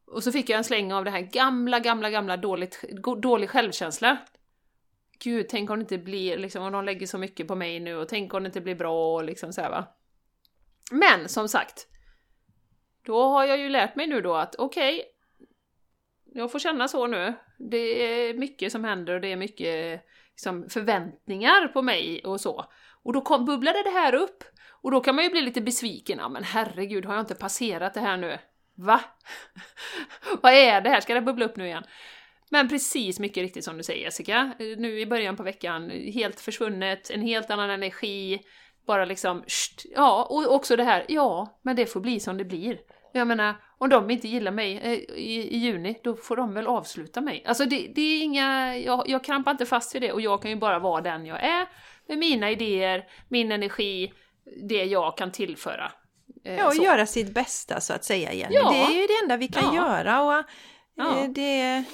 Och 0.06 0.24
så 0.24 0.32
fick 0.32 0.48
jag 0.48 0.58
en 0.58 0.64
släng 0.64 0.92
av 0.92 1.04
det 1.04 1.10
här 1.10 1.20
gamla, 1.20 1.80
gamla, 1.80 2.10
gamla 2.10 2.36
dåligt, 2.36 2.84
dålig 3.22 3.50
självkänsla. 3.50 4.18
Gud, 5.18 5.46
tänk 5.48 5.70
om 5.70 5.78
det 5.78 5.82
inte 5.82 5.98
blir, 5.98 6.38
liksom, 6.38 6.62
om 6.62 6.72
de 6.72 6.84
lägger 6.84 7.06
så 7.06 7.18
mycket 7.18 7.48
på 7.48 7.54
mig 7.54 7.80
nu, 7.80 7.96
och 7.96 8.08
tänk 8.08 8.34
om 8.34 8.42
det 8.42 8.46
inte 8.46 8.60
blir 8.60 8.74
bra, 8.74 9.14
och 9.14 9.24
liksom 9.24 9.52
så 9.52 9.60
här, 9.60 9.70
va. 9.70 9.86
Men, 10.90 11.28
som 11.28 11.48
sagt, 11.48 11.86
då 13.02 13.22
har 13.22 13.44
jag 13.44 13.58
ju 13.58 13.68
lärt 13.68 13.96
mig 13.96 14.06
nu 14.06 14.20
då 14.20 14.34
att 14.34 14.54
okej, 14.54 15.02
jag 16.34 16.52
får 16.52 16.58
känna 16.58 16.88
så 16.88 17.06
nu. 17.06 17.34
Det 17.58 17.76
är 17.76 18.34
mycket 18.34 18.72
som 18.72 18.84
händer 18.84 19.14
och 19.14 19.20
det 19.20 19.32
är 19.32 19.36
mycket 19.36 20.02
liksom, 20.40 20.68
förväntningar 20.68 21.68
på 21.68 21.82
mig 21.82 22.20
och 22.24 22.40
så. 22.40 22.64
Och 23.02 23.12
då 23.12 23.20
kom, 23.20 23.44
bubblade 23.44 23.82
det 23.82 23.90
här 23.90 24.14
upp. 24.14 24.44
Och 24.82 24.90
då 24.90 25.00
kan 25.00 25.14
man 25.14 25.24
ju 25.24 25.30
bli 25.30 25.40
lite 25.40 25.60
besviken. 25.60 26.18
Ja 26.18 26.28
men 26.28 26.44
herregud, 26.44 27.04
har 27.04 27.14
jag 27.14 27.22
inte 27.22 27.34
passerat 27.34 27.94
det 27.94 28.00
här 28.00 28.16
nu? 28.16 28.38
Va? 28.74 29.00
Vad 30.42 30.52
är 30.52 30.80
det 30.80 30.90
här? 30.90 31.00
Ska 31.00 31.14
det 31.14 31.20
bubbla 31.20 31.44
upp 31.44 31.56
nu 31.56 31.66
igen? 31.66 31.84
Men 32.50 32.68
precis 32.68 33.20
mycket 33.20 33.42
riktigt 33.42 33.64
som 33.64 33.76
du 33.76 33.82
säger 33.82 34.04
Jessica, 34.04 34.52
nu 34.58 35.00
i 35.00 35.06
början 35.06 35.36
på 35.36 35.42
veckan, 35.42 35.90
helt 35.90 36.40
försvunnet, 36.40 37.10
en 37.10 37.22
helt 37.22 37.50
annan 37.50 37.70
energi, 37.70 38.40
bara 38.86 39.04
liksom, 39.04 39.44
sht, 39.46 39.86
ja, 39.94 40.26
och 40.30 40.54
också 40.54 40.76
det 40.76 40.84
här, 40.84 41.04
ja, 41.08 41.60
men 41.62 41.76
det 41.76 41.86
får 41.86 42.00
bli 42.00 42.20
som 42.20 42.38
det 42.38 42.44
blir. 42.44 42.78
Jag 43.12 43.26
menar, 43.26 43.54
om 43.80 43.88
de 43.88 44.10
inte 44.10 44.28
gillar 44.28 44.52
mig 44.52 44.76
eh, 44.76 44.92
i, 45.18 45.48
i 45.50 45.56
juni, 45.56 46.00
då 46.04 46.16
får 46.16 46.36
de 46.36 46.54
väl 46.54 46.66
avsluta 46.66 47.20
mig. 47.20 47.44
Alltså 47.46 47.64
det, 47.64 47.92
det 47.94 48.00
är 48.00 48.22
inga, 48.22 48.76
jag, 48.76 49.08
jag 49.08 49.24
krampar 49.24 49.50
inte 49.50 49.66
fast 49.66 49.94
vid 49.94 50.02
det 50.02 50.12
och 50.12 50.20
jag 50.20 50.42
kan 50.42 50.50
ju 50.50 50.56
bara 50.56 50.78
vara 50.78 51.00
den 51.00 51.26
jag 51.26 51.44
är, 51.44 51.66
med 52.08 52.18
mina 52.18 52.50
idéer, 52.50 53.06
min 53.28 53.52
energi, 53.52 54.12
det 54.68 54.84
jag 54.84 55.16
kan 55.16 55.32
tillföra. 55.32 55.92
Eh, 56.44 56.56
ja, 56.56 56.66
och 56.66 56.74
så. 56.74 56.82
göra 56.82 57.06
sitt 57.06 57.34
bästa 57.34 57.80
så 57.80 57.92
att 57.92 58.04
säga, 58.04 58.32
Jenny. 58.32 58.54
Ja. 58.54 58.70
Det 58.70 58.78
är 58.78 59.00
ju 59.00 59.06
det 59.06 59.18
enda 59.22 59.36
vi 59.36 59.48
kan 59.48 59.74
ja. 59.74 59.74
göra. 59.74 60.22
Och, 60.22 60.34
eh, 60.34 60.44
ja. 60.96 61.26
det, 61.28 61.84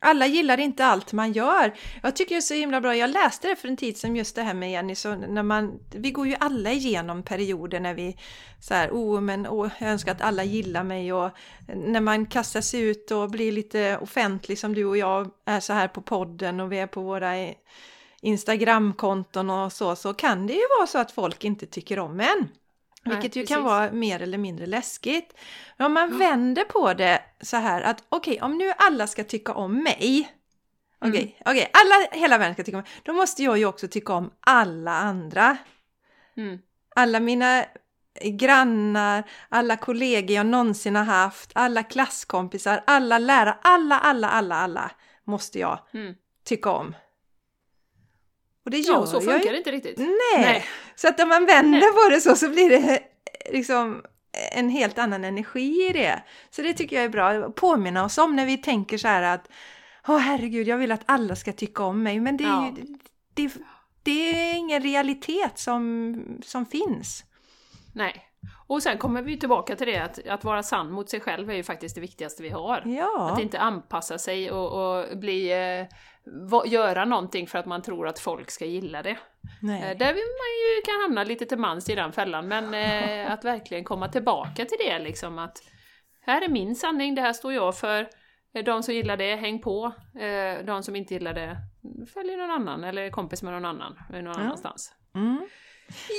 alla 0.00 0.26
gillar 0.26 0.60
inte 0.60 0.84
allt 0.84 1.12
man 1.12 1.32
gör. 1.32 1.74
Jag 2.02 2.16
tycker 2.16 2.34
det 2.34 2.38
är 2.38 2.40
så 2.40 2.54
himla 2.54 2.80
bra, 2.80 2.96
jag 2.96 3.10
läste 3.10 3.48
det 3.48 3.56
för 3.56 3.68
en 3.68 3.76
tid 3.76 3.96
sedan 3.96 4.16
just 4.16 4.36
det 4.36 4.42
här 4.42 4.54
med 4.54 4.72
Jenny, 4.72 4.94
så 4.94 5.14
när 5.14 5.42
man, 5.42 5.80
vi 5.94 6.10
går 6.10 6.26
ju 6.26 6.36
alla 6.40 6.72
igenom 6.72 7.22
perioder 7.22 7.80
när 7.80 7.94
vi 7.94 8.16
så 8.60 8.74
här, 8.74 8.90
oh 8.90 9.20
men 9.20 9.46
oh, 9.46 9.70
jag 9.78 9.90
önskar 9.90 10.12
att 10.12 10.22
alla 10.22 10.44
gillar 10.44 10.84
mig 10.84 11.12
och 11.12 11.30
när 11.66 12.00
man 12.00 12.26
kastar 12.26 12.60
sig 12.60 12.80
ut 12.80 13.10
och 13.10 13.30
blir 13.30 13.52
lite 13.52 13.98
offentlig 13.98 14.58
som 14.58 14.74
du 14.74 14.84
och 14.84 14.96
jag 14.96 15.30
är 15.44 15.60
så 15.60 15.72
här 15.72 15.88
på 15.88 16.00
podden 16.00 16.60
och 16.60 16.72
vi 16.72 16.78
är 16.78 16.86
på 16.86 17.02
våra 17.02 17.32
Instagramkonton 18.20 19.50
och 19.50 19.72
så, 19.72 19.96
så 19.96 20.14
kan 20.14 20.46
det 20.46 20.52
ju 20.52 20.62
vara 20.78 20.86
så 20.86 20.98
att 20.98 21.12
folk 21.12 21.44
inte 21.44 21.66
tycker 21.66 21.98
om 21.98 22.20
en. 22.20 22.48
Vilket 23.04 23.34
Nej, 23.34 23.42
ju 23.42 23.46
kan 23.46 23.64
vara 23.64 23.92
mer 23.92 24.22
eller 24.22 24.38
mindre 24.38 24.66
läskigt. 24.66 25.34
Men 25.76 25.86
om 25.86 25.92
man 25.92 26.04
mm. 26.04 26.18
vänder 26.18 26.64
på 26.64 26.94
det 26.94 27.22
så 27.40 27.56
här 27.56 27.82
att 27.82 28.04
okej, 28.08 28.32
okay, 28.32 28.46
om 28.46 28.58
nu 28.58 28.72
alla 28.78 29.06
ska 29.06 29.24
tycka 29.24 29.54
om 29.54 29.82
mig. 29.82 30.32
Okej, 30.98 31.10
okay, 31.10 31.22
mm. 31.22 31.56
okay, 31.56 31.66
alla, 31.72 32.20
hela 32.22 32.38
världen 32.38 32.54
ska 32.54 32.64
tycka 32.64 32.76
om 32.76 32.82
mig. 32.82 32.92
Då 33.02 33.12
måste 33.12 33.42
jag 33.42 33.58
ju 33.58 33.66
också 33.66 33.88
tycka 33.88 34.12
om 34.12 34.30
alla 34.40 34.92
andra. 34.92 35.56
Mm. 36.36 36.58
Alla 36.96 37.20
mina 37.20 37.64
grannar, 38.22 39.24
alla 39.48 39.76
kollegor 39.76 40.30
jag 40.30 40.46
någonsin 40.46 40.96
har 40.96 41.04
haft, 41.04 41.50
alla 41.54 41.82
klasskompisar, 41.82 42.84
alla 42.86 43.18
lärare, 43.18 43.56
alla, 43.62 43.98
alla, 43.98 44.28
alla, 44.28 44.54
alla 44.54 44.90
måste 45.24 45.58
jag 45.58 45.78
mm. 45.94 46.14
tycka 46.44 46.70
om. 46.70 46.94
Och 48.68 48.72
det 48.72 48.78
gör 48.78 48.94
ja, 48.94 49.06
så 49.06 49.20
funkar 49.20 49.52
det 49.52 49.58
inte 49.58 49.70
riktigt. 49.70 49.98
Nej. 49.98 50.08
Nej. 50.36 50.64
Så 50.96 51.08
att 51.08 51.20
om 51.20 51.28
man 51.28 51.46
vänder 51.46 51.80
Nej. 51.80 51.92
på 51.92 52.10
det 52.10 52.20
så, 52.20 52.36
så 52.36 52.48
blir 52.48 52.70
det 52.70 53.02
liksom 53.50 54.02
en 54.52 54.68
helt 54.68 54.98
annan 54.98 55.24
energi 55.24 55.88
i 55.90 55.92
det. 55.92 56.22
Så 56.50 56.62
det 56.62 56.74
tycker 56.74 56.96
jag 56.96 57.04
är 57.04 57.08
bra 57.08 57.28
att 57.28 57.54
påminna 57.54 58.04
oss 58.04 58.18
om 58.18 58.36
när 58.36 58.46
vi 58.46 58.56
tänker 58.56 58.98
så 58.98 59.08
här 59.08 59.22
att 59.22 59.48
Åh 60.08 60.16
oh, 60.16 60.18
herregud, 60.18 60.68
jag 60.68 60.78
vill 60.78 60.92
att 60.92 61.02
alla 61.06 61.36
ska 61.36 61.52
tycka 61.52 61.84
om 61.84 62.02
mig. 62.02 62.20
Men 62.20 62.36
det 62.36 62.44
är, 62.44 62.48
ja. 62.48 62.74
det, 63.34 63.52
det 64.02 64.50
är 64.50 64.54
ingen 64.54 64.82
realitet 64.82 65.58
som, 65.58 66.22
som 66.44 66.66
finns. 66.66 67.24
Nej. 67.94 68.24
Och 68.66 68.82
sen 68.82 68.98
kommer 68.98 69.22
vi 69.22 69.38
tillbaka 69.38 69.76
till 69.76 69.86
det 69.86 69.98
att, 69.98 70.26
att 70.28 70.44
vara 70.44 70.62
sann 70.62 70.92
mot 70.92 71.10
sig 71.10 71.20
själv 71.20 71.50
är 71.50 71.54
ju 71.54 71.62
faktiskt 71.62 71.94
det 71.94 72.00
viktigaste 72.00 72.42
vi 72.42 72.48
har. 72.48 72.82
Ja. 72.86 73.30
Att 73.32 73.40
inte 73.40 73.58
anpassa 73.58 74.18
sig 74.18 74.50
och, 74.50 74.72
och 74.72 75.18
bli 75.18 75.52
eh, 75.52 75.86
göra 76.66 77.04
någonting 77.04 77.46
för 77.46 77.58
att 77.58 77.66
man 77.66 77.82
tror 77.82 78.08
att 78.08 78.18
folk 78.18 78.50
ska 78.50 78.64
gilla 78.64 79.02
det. 79.02 79.18
Nej. 79.62 79.82
Eh, 79.82 79.98
där 79.98 80.14
vill 80.14 80.24
man 80.40 80.50
ju 80.58 80.82
kan 80.84 81.00
hamna 81.02 81.24
lite 81.24 81.46
till 81.46 81.58
mans 81.58 81.88
i 81.88 81.94
den 81.94 82.12
fällan, 82.12 82.48
men 82.48 82.74
eh, 83.24 83.32
att 83.32 83.44
verkligen 83.44 83.84
komma 83.84 84.08
tillbaka 84.08 84.64
till 84.64 84.78
det 84.78 84.98
liksom 84.98 85.38
att 85.38 85.58
här 86.20 86.42
är 86.44 86.48
min 86.48 86.74
sanning, 86.74 87.14
det 87.14 87.22
här 87.22 87.32
står 87.32 87.52
jag 87.52 87.78
för. 87.78 88.08
Eh, 88.54 88.64
de 88.64 88.82
som 88.82 88.94
gillar 88.94 89.16
det, 89.16 89.36
häng 89.36 89.62
på. 89.62 89.92
De 90.64 90.82
som 90.82 90.96
inte 90.96 91.14
gillar 91.14 91.34
det, 91.34 91.56
följ 92.14 92.36
någon 92.36 92.50
annan 92.50 92.84
eller 92.84 93.02
är 93.02 93.10
kompis 93.10 93.42
med 93.42 93.52
någon 93.52 93.64
annan 93.64 93.98
någon 94.10 94.24
ja. 94.24 94.32
annanstans. 94.32 94.92
Mm. 95.14 95.48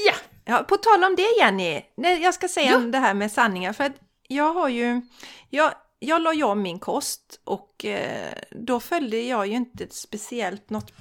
Ja! 0.06 0.14
ja! 0.46 0.64
På 0.64 0.78
tal 0.78 1.04
om 1.04 1.16
det 1.16 1.38
Jenny, 1.40 1.82
jag 2.24 2.34
ska 2.34 2.48
säga 2.48 2.72
ja. 2.72 2.78
det 2.78 2.98
här 2.98 3.14
med 3.14 3.32
sanningar 3.32 3.74
för 3.74 3.84
att 3.84 3.96
jag 4.28 4.54
har 4.54 4.70
ju, 4.70 5.02
jag, 5.50 5.72
jag 6.00 6.22
la 6.22 6.34
ju 6.34 6.44
om 6.44 6.62
min 6.62 6.80
kost 6.80 7.40
och 7.44 7.86
eh, 7.86 8.34
då 8.52 8.80
följde 8.80 9.22
jag 9.22 9.48
ju 9.48 9.54
inte 9.54 9.88
speciellt 9.90 10.70
något 10.70 10.94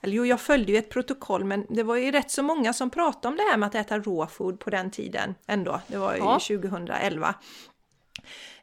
eller 0.00 0.14
jo, 0.14 0.26
jag 0.26 0.40
följde 0.40 0.72
ju 0.72 0.78
ett 0.78 0.90
protokoll, 0.90 1.44
men 1.44 1.66
det 1.68 1.82
var 1.82 1.96
ju 1.96 2.10
rätt 2.10 2.30
så 2.30 2.42
många 2.42 2.72
som 2.72 2.90
pratade 2.90 3.28
om 3.28 3.36
det 3.36 3.42
här 3.42 3.56
med 3.56 3.66
att 3.66 3.74
äta 3.74 3.98
raw 3.98 4.26
food 4.26 4.60
på 4.60 4.70
den 4.70 4.90
tiden 4.90 5.34
ändå. 5.46 5.80
Det 5.86 5.96
var 5.96 6.14
ju 6.14 6.18
ja. 6.18 6.32
2011. 6.32 7.34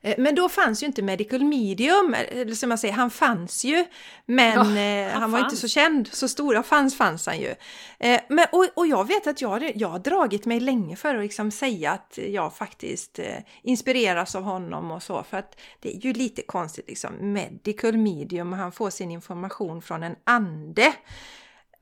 Eh, 0.04 0.16
men 0.18 0.36
då 0.36 0.50
fanns 0.50 0.84
ju 0.84 0.88
inte 0.88 1.02
Medical 1.02 1.44
Medium, 1.44 2.16
eller 2.30 2.56
som 2.56 2.70
jag 2.70 2.80
säger, 2.80 2.94
han 2.94 3.12
fanns 3.12 3.64
ju, 3.64 3.86
men 4.26 4.76
ja, 4.76 4.82
eh, 4.82 5.12
han, 5.12 5.22
han 5.22 5.32
var 5.32 5.40
inte 5.40 5.56
så 5.56 5.68
känd, 5.68 6.10
så 6.12 6.28
stora 6.28 6.64
fanns 6.64 6.98
fanns 6.98 7.26
han 7.26 7.40
ju. 7.40 7.56
Eh, 8.00 8.22
men, 8.30 8.46
och, 8.52 8.68
och 8.76 8.88
jag 8.88 9.08
vet 9.08 9.28
att 9.28 9.42
jag, 9.42 9.72
jag 9.76 9.88
har 9.88 10.00
dragit 10.00 10.46
mig 10.46 10.60
länge 10.60 10.96
för 10.96 11.16
att 11.16 11.22
liksom 11.22 11.52
säga 11.52 11.92
att 11.92 12.20
jag 12.28 12.56
faktiskt 12.56 13.20
inspireras 13.62 14.36
av 14.36 14.44
honom 14.44 14.92
och 14.92 15.04
så, 15.04 15.24
för 15.24 15.38
att 15.38 15.60
det 15.80 15.96
är 15.96 16.00
ju 16.00 16.14
lite 16.14 16.42
konstigt 16.42 16.88
liksom, 16.88 17.34
Medical 17.34 17.98
Medium, 17.98 18.54
han 18.54 18.72
får 18.72 18.90
sin 18.90 19.12
information 19.12 19.82
från 19.82 20.04
en 20.04 20.16
ande. 20.24 20.94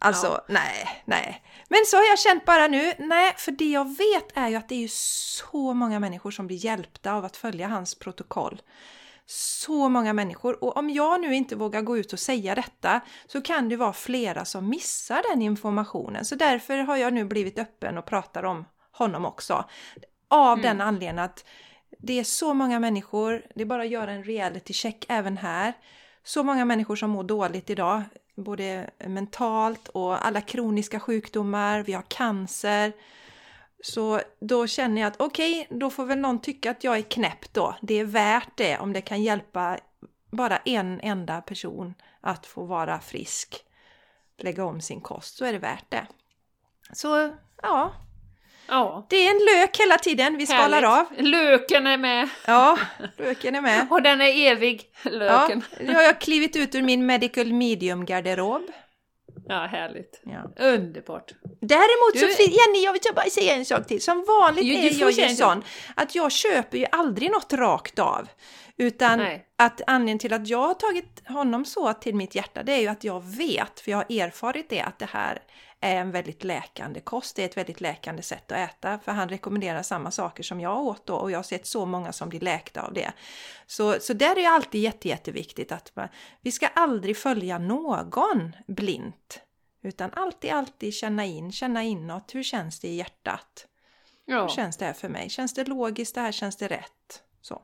Alltså, 0.03 0.27
ja. 0.27 0.43
nej, 0.47 1.03
nej. 1.05 1.43
Men 1.69 1.79
så 1.85 1.97
har 1.97 2.03
jag 2.03 2.19
känt 2.19 2.45
bara 2.45 2.67
nu, 2.67 2.93
nej, 2.99 3.33
för 3.37 3.51
det 3.51 3.71
jag 3.71 3.85
vet 3.85 4.37
är 4.37 4.47
ju 4.47 4.55
att 4.55 4.69
det 4.69 4.75
är 4.75 4.79
ju 4.79 4.87
så 4.87 5.73
många 5.73 5.99
människor 5.99 6.31
som 6.31 6.47
blir 6.47 6.65
hjälpta 6.65 7.13
av 7.13 7.25
att 7.25 7.37
följa 7.37 7.67
hans 7.67 7.95
protokoll. 7.95 8.61
Så 9.25 9.89
många 9.89 10.13
människor 10.13 10.63
och 10.63 10.77
om 10.77 10.89
jag 10.89 11.21
nu 11.21 11.35
inte 11.35 11.55
vågar 11.55 11.81
gå 11.81 11.97
ut 11.97 12.13
och 12.13 12.19
säga 12.19 12.55
detta 12.55 13.01
så 13.27 13.41
kan 13.41 13.69
det 13.69 13.75
vara 13.75 13.93
flera 13.93 14.45
som 14.45 14.69
missar 14.69 15.23
den 15.31 15.41
informationen. 15.41 16.25
Så 16.25 16.35
därför 16.35 16.77
har 16.77 16.97
jag 16.97 17.13
nu 17.13 17.25
blivit 17.25 17.59
öppen 17.59 17.97
och 17.97 18.05
pratar 18.05 18.43
om 18.43 18.65
honom 18.91 19.25
också. 19.25 19.65
Av 20.27 20.59
mm. 20.59 20.61
den 20.61 20.81
anledningen 20.81 21.19
att 21.19 21.45
det 21.99 22.19
är 22.19 22.23
så 22.23 22.53
många 22.53 22.79
människor, 22.79 23.45
det 23.55 23.61
är 23.61 23.65
bara 23.65 23.81
att 23.81 23.89
göra 23.89 24.11
en 24.11 24.23
reality 24.23 24.73
check 24.73 25.05
även 25.09 25.37
här. 25.37 25.73
Så 26.23 26.43
många 26.43 26.65
människor 26.65 26.95
som 26.95 27.09
mår 27.09 27.23
dåligt 27.23 27.69
idag 27.69 28.03
både 28.43 28.89
mentalt 29.07 29.87
och 29.87 30.25
alla 30.25 30.41
kroniska 30.41 30.99
sjukdomar, 30.99 31.83
vi 31.83 31.93
har 31.93 32.05
cancer. 32.07 32.93
Så 33.83 34.21
då 34.39 34.67
känner 34.67 35.01
jag 35.01 35.07
att 35.07 35.21
okej, 35.21 35.61
okay, 35.61 35.77
då 35.79 35.89
får 35.89 36.05
väl 36.05 36.17
någon 36.17 36.41
tycka 36.41 36.71
att 36.71 36.83
jag 36.83 36.97
är 36.97 37.01
knäpp 37.01 37.53
då. 37.53 37.75
Det 37.81 37.93
är 37.99 38.05
värt 38.05 38.57
det 38.57 38.77
om 38.77 38.93
det 38.93 39.01
kan 39.01 39.23
hjälpa 39.23 39.79
bara 40.31 40.57
en 40.57 40.99
enda 40.99 41.41
person 41.41 41.93
att 42.21 42.45
få 42.45 42.65
vara 42.65 42.99
frisk, 42.99 43.65
lägga 44.37 44.65
om 44.65 44.81
sin 44.81 45.01
kost, 45.01 45.37
så 45.37 45.45
är 45.45 45.53
det 45.53 45.59
värt 45.59 45.89
det. 45.89 46.07
Så 46.93 47.35
ja, 47.61 47.93
Ja. 48.67 49.07
Det 49.09 49.15
är 49.15 49.31
en 49.31 49.45
lök 49.45 49.77
hela 49.77 49.97
tiden, 49.97 50.37
vi 50.37 50.47
skalar 50.47 50.81
Härligt. 50.81 51.19
av. 51.19 51.25
Löken 51.25 51.87
är 51.87 51.97
med! 51.97 52.29
Ja, 52.45 52.77
löken 53.17 53.55
är 53.55 53.61
med. 53.61 53.87
Och 53.89 54.01
den 54.01 54.21
är 54.21 54.51
evig, 54.51 54.83
löken. 55.03 55.63
Ja, 55.71 55.77
nu 55.85 55.93
har 55.93 56.01
jag 56.01 56.21
klivit 56.21 56.55
ut 56.55 56.75
ur 56.75 56.81
min 56.81 57.05
medical 57.05 57.53
medium-garderob. 57.53 58.61
Ja, 59.47 59.67
härligt. 59.71 60.21
Ja. 60.23 60.65
Underbart. 60.65 61.31
Däremot 61.61 62.13
du... 62.13 62.19
så, 62.19 62.41
Jenny, 62.41 62.83
jag 62.83 62.93
vill 62.93 63.01
bara 63.15 63.29
säga 63.29 63.55
en 63.55 63.65
sak 63.65 63.87
till. 63.87 64.01
Som 64.01 64.25
vanligt 64.27 64.65
jo, 64.65 64.77
är 64.77 64.99
jag 64.99 65.29
ju 65.29 65.35
sån 65.35 65.63
att 65.95 66.15
jag 66.15 66.31
köper 66.31 66.77
ju 66.77 66.85
aldrig 66.91 67.31
något 67.31 67.53
rakt 67.53 67.99
av. 67.99 68.27
Utan 68.77 69.19
Nej. 69.19 69.47
att 69.55 69.81
anledningen 69.87 70.19
till 70.19 70.33
att 70.33 70.47
jag 70.47 70.67
har 70.67 70.73
tagit 70.73 71.27
honom 71.27 71.65
så 71.65 71.93
till 71.93 72.15
mitt 72.15 72.35
hjärta, 72.35 72.63
det 72.63 72.71
är 72.71 72.79
ju 72.79 72.87
att 72.87 73.03
jag 73.03 73.23
vet, 73.23 73.79
för 73.79 73.91
jag 73.91 73.97
har 73.97 74.17
erfarit 74.19 74.69
det, 74.69 74.81
att 74.81 74.99
det 74.99 75.09
här 75.09 75.41
är 75.79 75.95
en 75.95 76.11
väldigt 76.11 76.43
läkande 76.43 76.99
kost. 76.99 77.35
Det 77.35 77.41
är 77.41 77.45
ett 77.45 77.57
väldigt 77.57 77.81
läkande 77.81 78.21
sätt 78.21 78.51
att 78.51 78.57
äta 78.57 78.99
för 78.99 79.11
han 79.11 79.29
rekommenderar 79.29 79.81
samma 79.81 80.11
saker 80.11 80.43
som 80.43 80.61
jag 80.61 80.79
åt 80.79 81.05
då 81.05 81.15
och 81.15 81.31
jag 81.31 81.37
har 81.37 81.43
sett 81.43 81.65
så 81.65 81.85
många 81.85 82.11
som 82.11 82.29
blir 82.29 82.39
läkta 82.39 82.81
av 82.81 82.93
det. 82.93 83.11
Så, 83.67 83.99
så 83.99 84.13
där 84.13 84.31
är 84.31 84.35
det 84.35 84.49
alltid 84.49 84.81
jätte, 84.81 85.07
jätteviktigt 85.07 85.71
att 85.71 85.95
man, 85.95 86.07
vi 86.41 86.51
ska 86.51 86.67
aldrig 86.67 87.17
följa 87.17 87.57
någon 87.57 88.55
blint. 88.67 89.41
Utan 89.83 90.13
alltid, 90.13 90.51
alltid 90.51 90.93
känna 90.93 91.25
in, 91.25 91.51
känna 91.51 91.83
inåt. 91.83 92.35
Hur 92.35 92.43
känns 92.43 92.79
det 92.79 92.87
i 92.87 92.95
hjärtat? 92.95 93.67
Ja. 94.25 94.41
Hur 94.41 94.49
känns 94.49 94.77
det 94.77 94.85
här 94.85 94.93
för 94.93 95.09
mig? 95.09 95.29
Känns 95.29 95.53
det 95.53 95.63
logiskt? 95.63 96.15
Det 96.15 96.21
här 96.21 96.31
känns 96.31 96.55
det 96.55 96.67
rätt? 96.67 97.23
Så. 97.41 97.61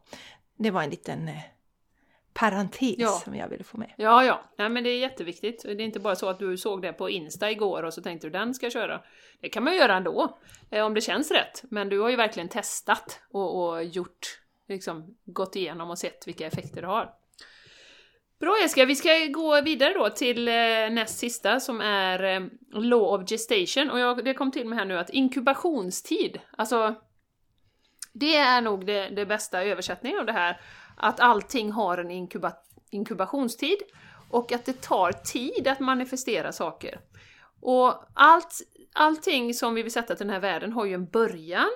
Det 0.57 0.71
var 0.71 0.83
en 0.83 0.89
liten 0.89 1.27
eh, 1.27 1.41
parentes 2.33 2.95
ja. 2.97 3.09
som 3.09 3.35
jag 3.35 3.47
ville 3.47 3.63
få 3.63 3.77
med. 3.77 3.93
Ja, 3.97 4.23
ja, 4.23 4.41
ja, 4.55 4.69
men 4.69 4.83
det 4.83 4.89
är 4.89 4.99
jätteviktigt. 4.99 5.63
Det 5.63 5.71
är 5.71 5.81
inte 5.81 5.99
bara 5.99 6.15
så 6.15 6.29
att 6.29 6.39
du 6.39 6.57
såg 6.57 6.81
det 6.81 6.93
på 6.93 7.09
Insta 7.09 7.51
igår 7.51 7.83
och 7.83 7.93
så 7.93 8.01
tänkte 8.01 8.27
du 8.27 8.31
den 8.31 8.53
ska 8.53 8.69
köra. 8.69 9.01
Det 9.41 9.49
kan 9.49 9.63
man 9.63 9.73
ju 9.73 9.79
göra 9.79 9.95
ändå, 9.95 10.37
eh, 10.71 10.85
om 10.85 10.93
det 10.93 11.01
känns 11.01 11.31
rätt. 11.31 11.63
Men 11.69 11.89
du 11.89 11.99
har 11.99 12.09
ju 12.09 12.15
verkligen 12.15 12.49
testat 12.49 13.21
och, 13.31 13.67
och 13.67 13.83
gjort, 13.83 14.39
liksom 14.67 15.15
gått 15.25 15.55
igenom 15.55 15.89
och 15.89 15.99
sett 15.99 16.27
vilka 16.27 16.47
effekter 16.47 16.81
det 16.81 16.87
har. 16.87 17.13
Bra 18.39 18.59
Jessica, 18.61 18.85
vi 18.85 18.95
ska 18.95 19.09
gå 19.25 19.61
vidare 19.61 19.93
då 19.93 20.09
till 20.09 20.47
eh, 20.47 20.53
näst 20.91 21.19
sista 21.19 21.59
som 21.59 21.81
är 21.81 22.23
eh, 22.23 22.47
Law 22.71 23.03
of 23.03 23.29
Gestation 23.29 23.89
och 23.89 23.99
jag, 23.99 24.25
det 24.25 24.33
kom 24.33 24.51
till 24.51 24.67
mig 24.67 24.79
här 24.79 24.85
nu 24.85 24.97
att 24.97 25.09
inkubationstid, 25.09 26.39
alltså 26.57 26.95
det 28.19 28.35
är 28.35 28.61
nog 28.61 28.85
det, 28.85 29.09
det 29.09 29.25
bästa 29.25 29.63
översättningen 29.63 30.19
av 30.19 30.25
det 30.25 30.31
här 30.31 30.61
att 30.95 31.19
allting 31.19 31.71
har 31.71 31.97
en 31.97 32.11
inkuba 32.11 32.53
inkubationstid 32.89 33.77
och 34.29 34.51
att 34.51 34.65
det 34.65 34.81
tar 34.81 35.11
tid 35.11 35.67
att 35.67 35.79
manifestera 35.79 36.51
saker. 36.51 36.99
Och 37.61 37.93
allt, 38.13 38.61
allting 38.93 39.53
som 39.53 39.75
vi 39.75 39.83
vill 39.83 39.91
sätta 39.91 40.15
till 40.15 40.25
den 40.25 40.33
här 40.33 40.41
världen 40.41 40.73
har 40.73 40.85
ju 40.85 40.93
en 40.93 41.05
början 41.05 41.69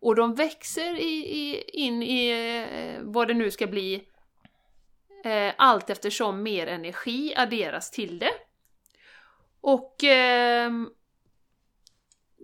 och 0.00 0.14
de 0.14 0.34
växer 0.34 0.94
i, 0.98 1.14
i, 1.14 1.62
in 1.72 2.02
i 2.02 2.30
eh, 2.60 3.00
vad 3.02 3.28
det 3.28 3.34
nu 3.34 3.50
ska 3.50 3.66
bli 3.66 4.04
eh, 5.24 5.52
allt 5.56 5.90
eftersom 5.90 6.42
mer 6.42 6.66
energi 6.66 7.34
adderas 7.36 7.90
till 7.90 8.18
det. 8.18 8.32
Och 9.60 10.04
eh, 10.04 10.70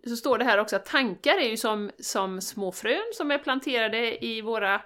så 0.06 0.16
står 0.16 0.38
det 0.38 0.44
här 0.44 0.58
också 0.58 0.76
att 0.76 0.86
tankar 0.86 1.36
är 1.36 1.48
ju 1.48 1.56
som, 1.56 1.90
som 1.98 2.40
små 2.40 2.72
frön 2.72 3.12
som 3.14 3.30
är 3.30 3.38
planterade 3.38 4.24
i 4.24 4.40
våra, 4.40 4.82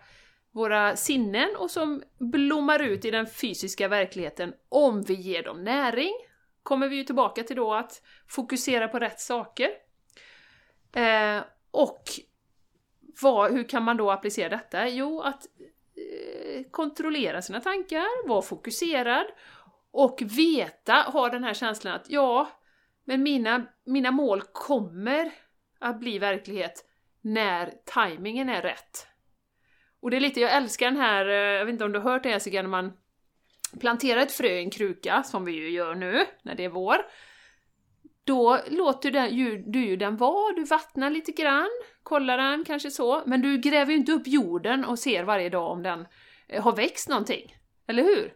våra 0.50 0.96
sinnen 0.96 1.56
och 1.56 1.70
som 1.70 2.02
blommar 2.18 2.82
ut 2.82 3.04
i 3.04 3.10
den 3.10 3.26
fysiska 3.26 3.88
verkligheten 3.88 4.54
om 4.68 5.02
vi 5.02 5.14
ger 5.14 5.42
dem 5.42 5.64
näring. 5.64 6.12
Kommer 6.62 6.88
vi 6.88 6.96
ju 6.96 7.04
tillbaka 7.04 7.42
till 7.42 7.56
då 7.56 7.74
att 7.74 8.02
fokusera 8.28 8.88
på 8.88 8.98
rätt 8.98 9.20
saker. 9.20 9.70
Eh, 10.92 11.42
och 11.70 12.02
vad, 13.22 13.52
hur 13.52 13.68
kan 13.68 13.82
man 13.82 13.96
då 13.96 14.10
applicera 14.10 14.48
detta? 14.48 14.88
Jo, 14.88 15.20
att 15.20 15.46
eh, 15.96 16.64
kontrollera 16.70 17.42
sina 17.42 17.60
tankar, 17.60 18.28
vara 18.28 18.42
fokuserad 18.42 19.26
och 19.90 20.22
veta, 20.22 20.92
ha 20.92 21.28
den 21.28 21.44
här 21.44 21.54
känslan 21.54 21.94
att 21.94 22.10
ja, 22.10 22.50
men 23.04 23.22
mina, 23.22 23.66
mina 23.86 24.10
mål 24.10 24.42
kommer 24.52 25.32
att 25.78 26.00
bli 26.00 26.18
verklighet 26.18 26.84
när 27.20 27.72
tajmingen 27.84 28.48
är 28.48 28.62
rätt. 28.62 29.06
Och 30.00 30.10
det 30.10 30.16
är 30.16 30.20
lite, 30.20 30.40
jag 30.40 30.52
älskar 30.52 30.86
den 30.86 31.00
här, 31.00 31.26
eh, 31.28 31.34
jag 31.34 31.64
vet 31.64 31.72
inte 31.72 31.84
om 31.84 31.92
du 31.92 31.98
har 31.98 32.10
hört 32.10 32.22
det 32.22 32.28
Jessica, 32.28 32.62
när 32.62 32.68
man 32.68 32.92
planterar 33.80 34.20
ett 34.20 34.32
frö 34.32 34.48
i 34.48 34.58
en 34.58 34.70
kruka, 34.70 35.22
som 35.22 35.44
vi 35.44 35.52
ju 35.52 35.70
gör 35.70 35.94
nu 35.94 36.24
när 36.42 36.54
det 36.54 36.64
är 36.64 36.68
vår. 36.68 36.96
Då 38.24 38.58
låter 38.68 39.10
du, 39.10 39.62
du 39.66 39.84
ju 39.84 39.96
den 39.96 40.16
vara, 40.16 40.54
du 40.54 40.64
vattnar 40.64 41.10
lite 41.10 41.32
grann, 41.32 41.70
kollar 42.02 42.38
den 42.38 42.64
kanske 42.64 42.90
så, 42.90 43.22
men 43.26 43.42
du 43.42 43.58
gräver 43.58 43.92
ju 43.92 43.98
inte 43.98 44.12
upp 44.12 44.26
jorden 44.26 44.84
och 44.84 44.98
ser 44.98 45.24
varje 45.24 45.48
dag 45.48 45.70
om 45.70 45.82
den 45.82 46.06
eh, 46.48 46.62
har 46.62 46.76
växt 46.76 47.08
någonting. 47.08 47.56
Eller 47.86 48.02
hur? 48.02 48.32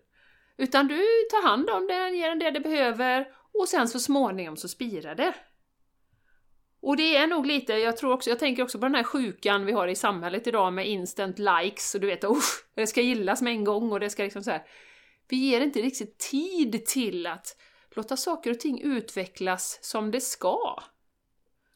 Utan 0.58 0.86
du 0.86 1.02
tar 1.30 1.48
hand 1.48 1.70
om 1.70 1.86
den, 1.86 2.16
ger 2.16 2.28
den 2.28 2.38
det 2.38 2.50
den 2.50 2.62
behöver 2.62 3.28
och 3.60 3.68
sen 3.68 3.88
så 3.88 4.00
småningom 4.00 4.56
så 4.56 4.68
spirar 4.68 5.14
det. 5.14 5.34
Och 6.80 6.96
det 6.96 7.16
är 7.16 7.26
nog 7.26 7.46
lite, 7.46 7.72
jag 7.72 7.96
tror 7.96 8.12
också, 8.12 8.30
jag 8.30 8.38
tänker 8.38 8.62
också 8.62 8.78
på 8.78 8.84
den 8.84 8.94
här 8.94 9.02
sjukan 9.02 9.66
vi 9.66 9.72
har 9.72 9.88
i 9.88 9.94
samhället 9.94 10.46
idag 10.46 10.72
med 10.72 10.88
instant 10.88 11.38
likes 11.38 11.94
och 11.94 12.00
du 12.00 12.06
vet, 12.06 12.24
oh, 12.24 12.42
det 12.74 12.86
ska 12.86 13.00
gillas 13.00 13.42
med 13.42 13.52
en 13.52 13.64
gång 13.64 13.92
och 13.92 14.00
det 14.00 14.10
ska 14.10 14.22
liksom 14.22 14.42
så 14.42 14.50
här. 14.50 14.66
Vi 15.28 15.36
ger 15.36 15.60
inte 15.60 15.82
riktigt 15.82 16.18
tid 16.18 16.86
till 16.86 17.26
att 17.26 17.56
låta 17.90 18.16
saker 18.16 18.50
och 18.50 18.60
ting 18.60 18.80
utvecklas 18.80 19.78
som 19.82 20.10
det 20.10 20.20
ska. 20.20 20.82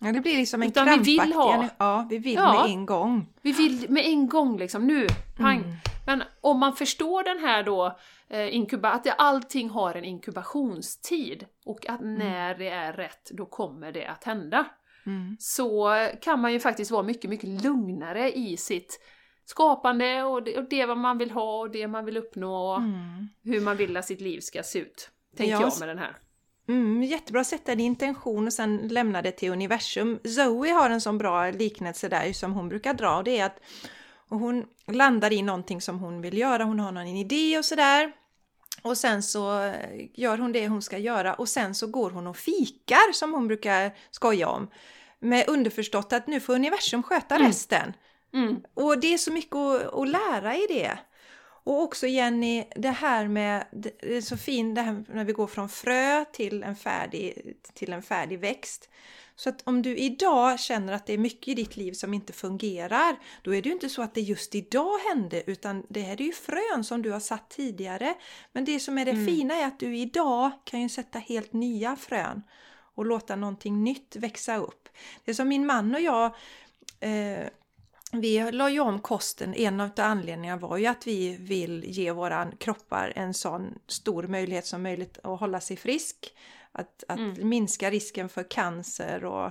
Ja, 0.03 0.12
det 0.12 0.20
blir 0.20 0.36
liksom 0.36 0.62
en 0.62 0.68
Utan 0.68 0.86
vi 0.88 0.98
vill 0.98 1.18
krampaktig... 1.18 1.38
ha- 1.38 1.68
Ja, 1.78 2.07
vi 2.11 2.18
vill 2.18 2.34
Ja. 2.34 2.53
med 2.62 2.70
en 2.70 2.86
gång. 2.86 3.26
Vi 3.42 3.53
vill 3.53 3.86
med 3.90 4.05
en 4.07 4.28
gång 4.28 4.59
liksom, 4.59 4.86
nu, 4.86 5.07
pang! 5.38 5.59
Mm. 5.59 5.70
Men 6.07 6.22
om 6.40 6.59
man 6.59 6.76
förstår 6.76 7.22
den 7.22 7.38
här 7.38 7.62
då, 7.62 7.98
eh, 8.28 8.55
inkuba, 8.55 8.90
att 8.90 9.07
allting 9.18 9.68
har 9.70 9.94
en 9.94 10.05
inkubationstid 10.05 11.46
och 11.64 11.88
att 11.90 12.01
när 12.01 12.55
det 12.55 12.68
är 12.68 12.92
rätt, 12.92 13.30
då 13.30 13.46
kommer 13.46 13.92
det 13.92 14.07
att 14.07 14.24
hända. 14.24 14.64
Mm. 15.07 15.36
Så 15.40 15.90
kan 16.22 16.40
man 16.40 16.53
ju 16.53 16.61
faktiskt 16.61 16.90
vara 16.90 17.03
mycket, 17.03 17.30
mycket 17.30 17.62
lugnare 17.64 18.32
i 18.32 18.57
sitt 18.57 19.01
skapande 19.44 20.22
och 20.22 20.42
det, 20.42 20.57
och 20.59 20.68
det 20.70 20.86
vad 20.86 20.98
man 20.98 21.18
vill 21.18 21.30
ha 21.30 21.59
och 21.61 21.70
det 21.70 21.88
man 21.88 22.05
vill 22.05 22.16
uppnå 22.16 22.55
och 22.72 22.78
Mm. 22.78 23.28
hur 23.42 23.61
man 23.61 23.76
vill 23.76 23.96
att 23.96 24.05
sitt 24.07 24.20
liv 24.20 24.40
ska 24.40 24.62
se 24.62 24.78
ut. 24.78 25.11
Tänker 25.36 25.53
Ja, 25.53 25.61
jag 25.61 25.68
s- 25.68 25.80
med 25.80 25.88
den 25.88 25.98
här. 25.98 26.16
Mm, 26.70 27.02
jättebra 27.02 27.40
att 27.40 27.46
sätta 27.46 27.72
en 27.72 27.80
intention 27.80 28.46
och 28.46 28.52
sen 28.52 28.88
lämna 28.88 29.22
det 29.22 29.32
till 29.32 29.52
universum. 29.52 30.18
Zoe 30.24 30.70
har 30.72 30.90
en 30.90 31.00
sån 31.00 31.18
bra 31.18 31.50
liknelse 31.50 32.08
där 32.08 32.32
som 32.32 32.52
hon 32.52 32.68
brukar 32.68 32.94
dra 32.94 33.16
och 33.16 33.24
det 33.24 33.38
är 33.38 33.44
att 33.44 33.60
hon 34.28 34.64
landar 34.86 35.32
i 35.32 35.42
någonting 35.42 35.80
som 35.80 35.98
hon 35.98 36.20
vill 36.20 36.38
göra, 36.38 36.64
hon 36.64 36.80
har 36.80 36.92
någon 36.92 37.06
idé 37.06 37.58
och 37.58 37.64
sådär. 37.64 38.12
Och 38.82 38.98
sen 38.98 39.22
så 39.22 39.62
eh, 39.64 39.74
gör 40.14 40.38
hon 40.38 40.52
det 40.52 40.68
hon 40.68 40.82
ska 40.82 40.98
göra 40.98 41.34
och 41.34 41.48
sen 41.48 41.74
så 41.74 41.86
går 41.86 42.10
hon 42.10 42.26
och 42.26 42.36
fikar 42.36 43.12
som 43.12 43.32
hon 43.34 43.48
brukar 43.48 43.92
skoja 44.10 44.48
om. 44.48 44.70
Med 45.18 45.48
underförstått 45.48 46.12
att 46.12 46.26
nu 46.26 46.40
får 46.40 46.54
universum 46.54 47.02
sköta 47.02 47.34
Mm. 47.34 47.46
resten. 47.46 47.92
Mm. 48.34 48.60
Och 48.74 49.00
det 49.00 49.14
är 49.14 49.18
så 49.18 49.32
mycket 49.32 49.56
att, 49.56 49.94
att 49.94 50.08
lära 50.08 50.56
i 50.56 50.66
det. 50.68 50.98
Och 51.64 51.82
också 51.82 52.06
Jenny, 52.06 52.64
det 52.76 52.90
här 52.90 53.28
med, 53.28 53.64
det 53.72 54.16
är 54.16 54.20
så 54.20 54.36
fint 54.36 54.74
det 54.74 54.82
här 54.82 55.04
när 55.08 55.24
vi 55.24 55.32
går 55.32 55.46
från 55.46 55.68
frö 55.68 56.24
till 56.24 56.62
en 56.62 56.76
färdig, 56.76 57.56
till 57.74 57.92
en 57.92 58.02
färdig 58.02 58.38
växt. 58.38 58.88
Så 59.36 59.48
att 59.48 59.62
om 59.64 59.82
du 59.82 59.96
idag 59.96 60.61
känner 60.61 60.92
att 60.92 61.06
det 61.06 61.12
är 61.12 61.18
mycket 61.18 61.48
i 61.48 61.54
ditt 61.54 61.76
liv 61.76 61.92
som 61.92 62.14
inte 62.14 62.32
fungerar, 62.32 63.16
då 63.42 63.54
är 63.54 63.62
det 63.62 63.68
ju 63.68 63.72
inte 63.72 63.88
så 63.88 64.02
att 64.02 64.14
det 64.14 64.20
just 64.20 64.54
idag 64.54 64.98
hände, 64.98 65.42
utan 65.46 65.86
det 65.88 66.00
här 66.00 66.20
är 66.20 66.24
ju 66.24 66.32
frön 66.32 66.84
som 66.84 67.02
du 67.02 67.11
har 67.11 67.20
satt 67.20 67.50
tidigare. 67.50 68.14
Men 68.52 68.64
det 68.64 68.80
som 68.80 68.98
är 68.98 69.04
det 69.04 69.11
Mm. 69.11 69.26
fina 69.26 69.54
är 69.54 69.66
att 69.66 69.80
du 69.80 69.96
idag 69.96 70.50
kan 70.64 70.80
ju 70.80 70.88
sätta 70.88 71.18
helt 71.18 71.52
nya 71.52 71.96
frön 71.96 72.42
och 72.94 73.06
låta 73.06 73.36
någonting 73.36 73.84
nytt 73.84 74.16
växa 74.16 74.56
upp. 74.56 74.88
Det 75.24 75.30
är 75.30 75.34
som 75.34 75.48
min 75.48 75.66
man 75.66 75.94
och 75.94 76.00
jag 76.00 76.34
eh, 77.00 77.46
vi 78.12 78.52
la 78.52 78.70
ju 78.70 78.80
om 78.80 79.00
kosten. 79.00 79.54
En 79.54 79.80
av 79.80 79.90
anledningarna 79.96 80.61
var 80.61 80.76
ju 80.76 80.86
att 80.86 81.06
vi 81.06 81.36
vill 81.36 81.84
ge 81.86 82.12
våra 82.12 82.50
kroppar 82.58 83.12
en 83.16 83.34
sån 83.34 83.78
stor 83.86 84.22
möjlighet 84.22 84.66
som 84.66 84.82
möjligt 84.82 85.18
att 85.22 85.40
hålla 85.40 85.61
sig 85.61 85.76
frisk. 85.76 86.34
Att, 86.72 87.04
att 87.08 87.18
Mm. 87.18 87.48
minska 87.48 87.90
risken 87.90 88.28
för 88.28 88.50
cancer 88.50 89.24
och 89.24 89.50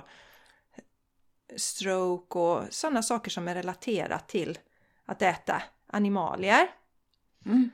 stroke 1.56 2.38
och 2.38 2.64
sådana 2.70 3.02
saker 3.02 3.30
som 3.30 3.48
är 3.48 3.54
relaterat 3.54 4.28
till 4.28 4.58
att 5.06 5.22
äta 5.22 5.62
animalier. 5.86 6.70
Mm. 7.46 7.70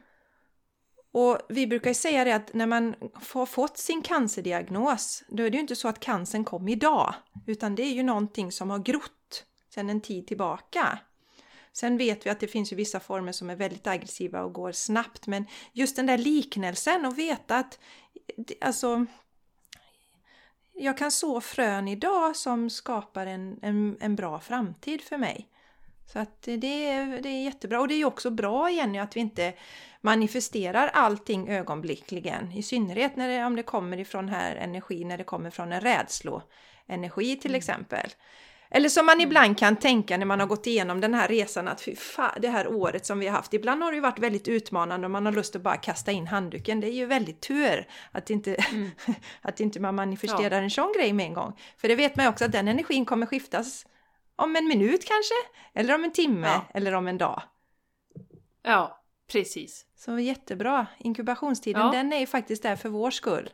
Och 1.13 1.39
vi 1.49 1.67
brukar 1.67 1.95
säga 1.95 2.25
det 2.25 2.33
att 2.33 2.55
när 2.55 2.67
man 2.67 2.95
har 3.33 3.47
fått 3.47 3.79
sin 3.79 4.03
cancerdiagnos, 4.03 5.25
då 5.29 5.43
är 5.43 5.51
det 5.51 5.55
ju 5.57 5.61
inte 5.61 5.77
så 5.77 5.89
att 5.89 6.01
cancern 6.01 6.45
kom 6.45 6.69
idag, 6.69 7.15
utan 7.47 7.75
det 7.75 7.83
är 7.83 7.93
ju 7.93 8.03
någonting 8.03 8.53
som 8.53 8.71
har 8.71 8.79
grott 8.79 9.16
sedan 9.77 9.91
en 9.91 10.01
tid 10.01 10.27
tillbaka. 10.27 10.99
Sen 11.73 11.97
vet 11.97 12.27
vi 12.27 12.31
att 12.31 12.41
det 12.41 12.49
finns 12.49 12.73
ju 12.73 12.77
vissa 12.77 13.01
former 13.01 13.33
som 13.33 13.51
är 13.51 13.57
väldigt 13.57 13.87
aggressiva 13.87 14.43
och 14.43 14.53
går 14.53 14.73
snabbt, 14.73 15.27
men 15.27 15.47
just 15.73 15.97
den 15.97 16.07
där 16.07 16.19
liknelsen 16.19 17.07
och 17.07 17.19
veta 17.19 17.57
att 17.57 17.79
alltså 18.61 19.07
jag 20.73 20.99
kan 20.99 21.11
så 21.11 21.41
frön 21.41 21.89
idag 21.89 22.37
som 22.37 22.71
skapar 22.71 23.27
en, 23.27 23.59
en, 23.63 23.97
en 24.01 24.17
bra 24.17 24.41
framtid 24.41 25.03
för 25.03 25.19
mig. 25.19 25.49
Så 26.13 26.19
att 26.19 26.43
det, 26.43 26.89
är, 26.89 27.23
det 27.23 27.29
är 27.29 27.45
jättebra. 27.45 27.81
Och 27.81 27.89
det 27.89 27.95
är 27.95 27.99
ju 27.99 28.05
också 28.05 28.31
bra 28.31 28.71
Jenny 28.71 28.99
att 28.99 29.17
vi 29.17 29.21
inte 29.21 29.55
manifesterar 30.01 30.89
allting 30.89 31.49
ögonblickligen. 31.49 32.53
I 32.53 32.63
synnerhet 32.63 33.17
när 33.17 33.29
det, 33.29 33.45
om 33.45 33.57
det 33.57 33.63
kommer 33.63 33.99
ifrån 33.99 34.29
här 34.29 34.57
energi, 34.57 35.05
när 35.05 35.19
det 35.19 35.25
kommer 35.25 35.51
från 35.51 35.73
en 35.73 35.81
rädsloenergi 35.81 37.37
till 37.37 37.55
exempel. 37.55 38.11
Eller 38.71 38.89
som 38.89 39.07
man 39.07 39.21
ibland 39.21 39.59
kan 39.59 39.77
tänka 39.77 40.17
när 40.17 40.27
man 40.27 40.41
har 40.41 40.47
gått 40.47 40.67
igenom 40.67 41.01
den 41.01 41.15
här 41.15 41.29
resan 41.29 41.69
att 41.69 41.81
fy 41.81 41.97
fan, 41.97 42.41
det 42.41 42.49
här 42.49 42.67
året 42.67 43.07
som 43.07 43.19
vi 43.19 43.27
har 43.27 43.37
haft. 43.37 43.55
Ibland 43.55 43.83
har 43.83 43.91
det 43.91 43.95
ju 43.95 44.01
varit 44.01 44.19
väldigt 44.19 44.49
utmanande 44.49 45.07
och 45.07 45.11
man 45.11 45.27
har 45.27 45.33
lust 45.33 45.57
att 45.57 45.63
bara 45.63 45.77
kasta 45.77 46.13
in 46.13 46.27
handduken. 46.27 46.81
Det 46.81 46.87
är 46.87 46.93
ju 46.93 47.07
väldigt 47.07 47.41
tur 47.41 47.89
att 48.13 48.31
inte, 48.31 48.57
att 49.43 49.61
inte 49.61 49.81
man 49.81 49.95
manifesterar 49.95 50.63
en 50.63 50.71
sån 50.71 50.93
grej 50.97 51.13
med 51.13 51.27
en 51.27 51.35
gång. 51.35 51.59
För 51.77 51.89
det 51.89 51.95
vet 51.95 52.17
man 52.17 52.25
ju 52.25 52.31
också 52.31 52.45
att 52.45 52.53
den 52.53 52.69
energin 52.69 53.05
kommer 53.05 53.27
skiftas 53.27 53.87
om 54.37 54.57
en 54.57 54.69
minut 54.69 55.05
kanske, 55.05 55.35
eller 55.75 55.95
om 55.95 56.05
en 56.05 56.13
timme, 56.13 56.47
Ja. 56.47 56.67
eller 56.75 56.93
om 56.95 57.09
en 57.09 57.19
dag. 57.19 57.43
Ja, 58.63 59.03
precis. 59.33 59.87
Så 59.97 60.19
jättebra! 60.19 60.87
Inkubationstiden, 60.99 61.83
Ja. 61.87 61.93
den 61.93 62.13
är 62.13 62.19
ju 62.19 62.27
faktiskt 62.27 62.63
där 62.63 62.77
för 62.77 62.89
vår 62.89 63.11
skull. 63.11 63.51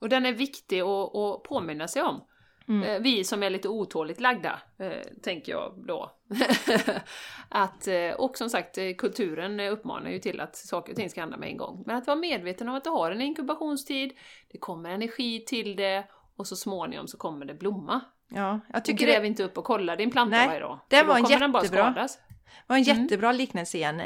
Och 0.00 0.08
den 0.08 0.26
är 0.26 0.32
viktig 0.32 0.80
att, 0.80 1.14
att 1.16 1.42
påminna 1.42 1.88
sig 1.88 2.02
om. 2.02 2.24
Mm. 2.70 2.82
Eh, 2.88 3.00
Vi 3.00 3.24
som 3.24 3.42
är 3.42 3.50
lite 3.50 3.68
otåligt 3.68 4.20
lagda, 4.20 4.60
eh, 4.78 4.90
tänker 5.22 5.52
jag 5.52 5.74
då. 5.86 6.10
att, 7.48 7.86
eh, 7.88 8.10
och 8.18 8.36
som 8.38 8.50
sagt, 8.50 8.78
kulturen 8.98 9.60
uppmanar 9.60 10.10
ju 10.10 10.18
till 10.18 10.40
att 10.40 10.56
saker 10.56 10.92
och 10.92 10.96
ting 10.96 11.10
ska 11.10 11.20
hända 11.20 11.36
med 11.36 11.48
en 11.48 11.56
gång. 11.56 11.82
Men 11.86 11.96
att 11.96 12.06
vara 12.06 12.16
medveten 12.16 12.68
om 12.68 12.74
att 12.74 12.84
det 12.84 12.90
har 12.90 13.10
en 13.10 13.20
inkubationstid, 13.20 14.12
det 14.52 14.58
kommer 14.58 14.90
energi 14.90 15.44
till 15.44 15.76
det 15.76 16.04
och 16.36 16.46
så 16.46 16.56
småningom 16.56 17.08
så 17.08 17.16
kommer 17.16 17.46
det 17.46 17.54
blomma. 17.54 18.00
Ja, 18.28 18.60
jag 18.72 18.84
tycker 18.84 19.06
gräv 19.06 19.22
det 19.22 19.28
inte 19.28 19.44
upp 19.44 19.58
och 19.58 19.64
kolla 19.64 19.96
din 19.96 20.10
planta 20.10 20.36
Nej, 20.36 20.46
varje 20.46 20.60
dag. 20.60 20.78
det 20.88 21.02
var 21.02 21.16
en 21.16 21.22
den 21.22 21.30
jättebra. 21.30 21.64
skadas. 21.64 22.18
var 22.66 22.76
en 22.76 22.82
Mm. 22.84 23.02
jättebra 23.02 23.32
liknelse 23.32 23.76
igen. 23.78 24.02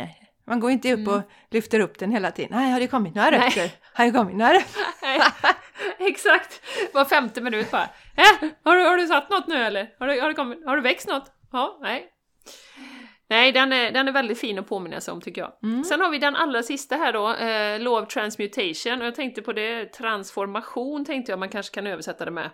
Man 0.47 0.61
går 0.61 0.71
inte 0.71 0.93
upp 0.93 0.99
Mm. 0.99 1.15
och 1.15 1.21
lyfter 1.51 1.81
upp 1.81 1.99
den 1.99 2.11
hela 2.12 2.31
tiden. 2.31 2.51
Nej, 2.59 2.73
har 2.73 2.81
det 2.81 2.87
kommit 2.87 3.15
några 3.15 3.31
rötter? 3.31 3.71
Några 3.99 4.53
rötter? 4.55 5.03
Nej, 5.03 5.20
exakt! 5.99 6.61
Var 6.95 7.05
femte 7.05 7.40
minut 7.40 7.70
bara. 7.70 7.88
Äh, 8.16 8.49
har, 8.64 8.76
du, 8.76 8.82
har 8.82 8.97
du 8.97 9.07
satt 9.07 9.30
något 9.30 9.47
nu 9.47 9.57
eller? 9.57 9.95
Har, 9.99 10.07
du, 10.07 10.20
har, 10.20 10.28
det 10.28 10.34
kommit, 10.34 10.64
har 10.66 10.76
du 10.76 10.82
växt 10.82 11.09
något? 11.09 11.32
Ja, 11.53 11.78
nej. 11.82 12.11
Nej, 13.28 13.53
den 13.53 13.72
är, 13.72 13.92
den 13.92 14.09
är 14.09 14.12
väldigt 14.12 14.40
fin 14.40 14.59
att 14.59 14.68
påminna 14.68 15.01
sig 15.01 15.12
om 15.12 15.20
tycker 15.20 15.40
jag. 15.40 15.53
Mm. 15.62 15.84
Sen 15.84 16.01
har 16.01 16.11
vi 16.11 16.18
den 16.18 16.36
allra 16.36 16.62
sista 16.62 16.97
här 16.97 17.12
då, 17.12 17.34
eh, 17.34 17.80
Law 17.80 18.03
of 18.03 18.09
Transmutation, 18.09 19.01
och 19.01 19.07
jag 19.07 19.14
tänkte 19.14 19.42
på 19.42 19.53
det, 19.53 19.86
transformation 19.86 21.05
tänkte 21.05 21.32
jag 21.32 21.38
man 21.38 21.49
kanske 21.49 21.74
kan 21.74 21.86
översätta 21.86 22.24
det 22.24 22.30
med. 22.30 22.51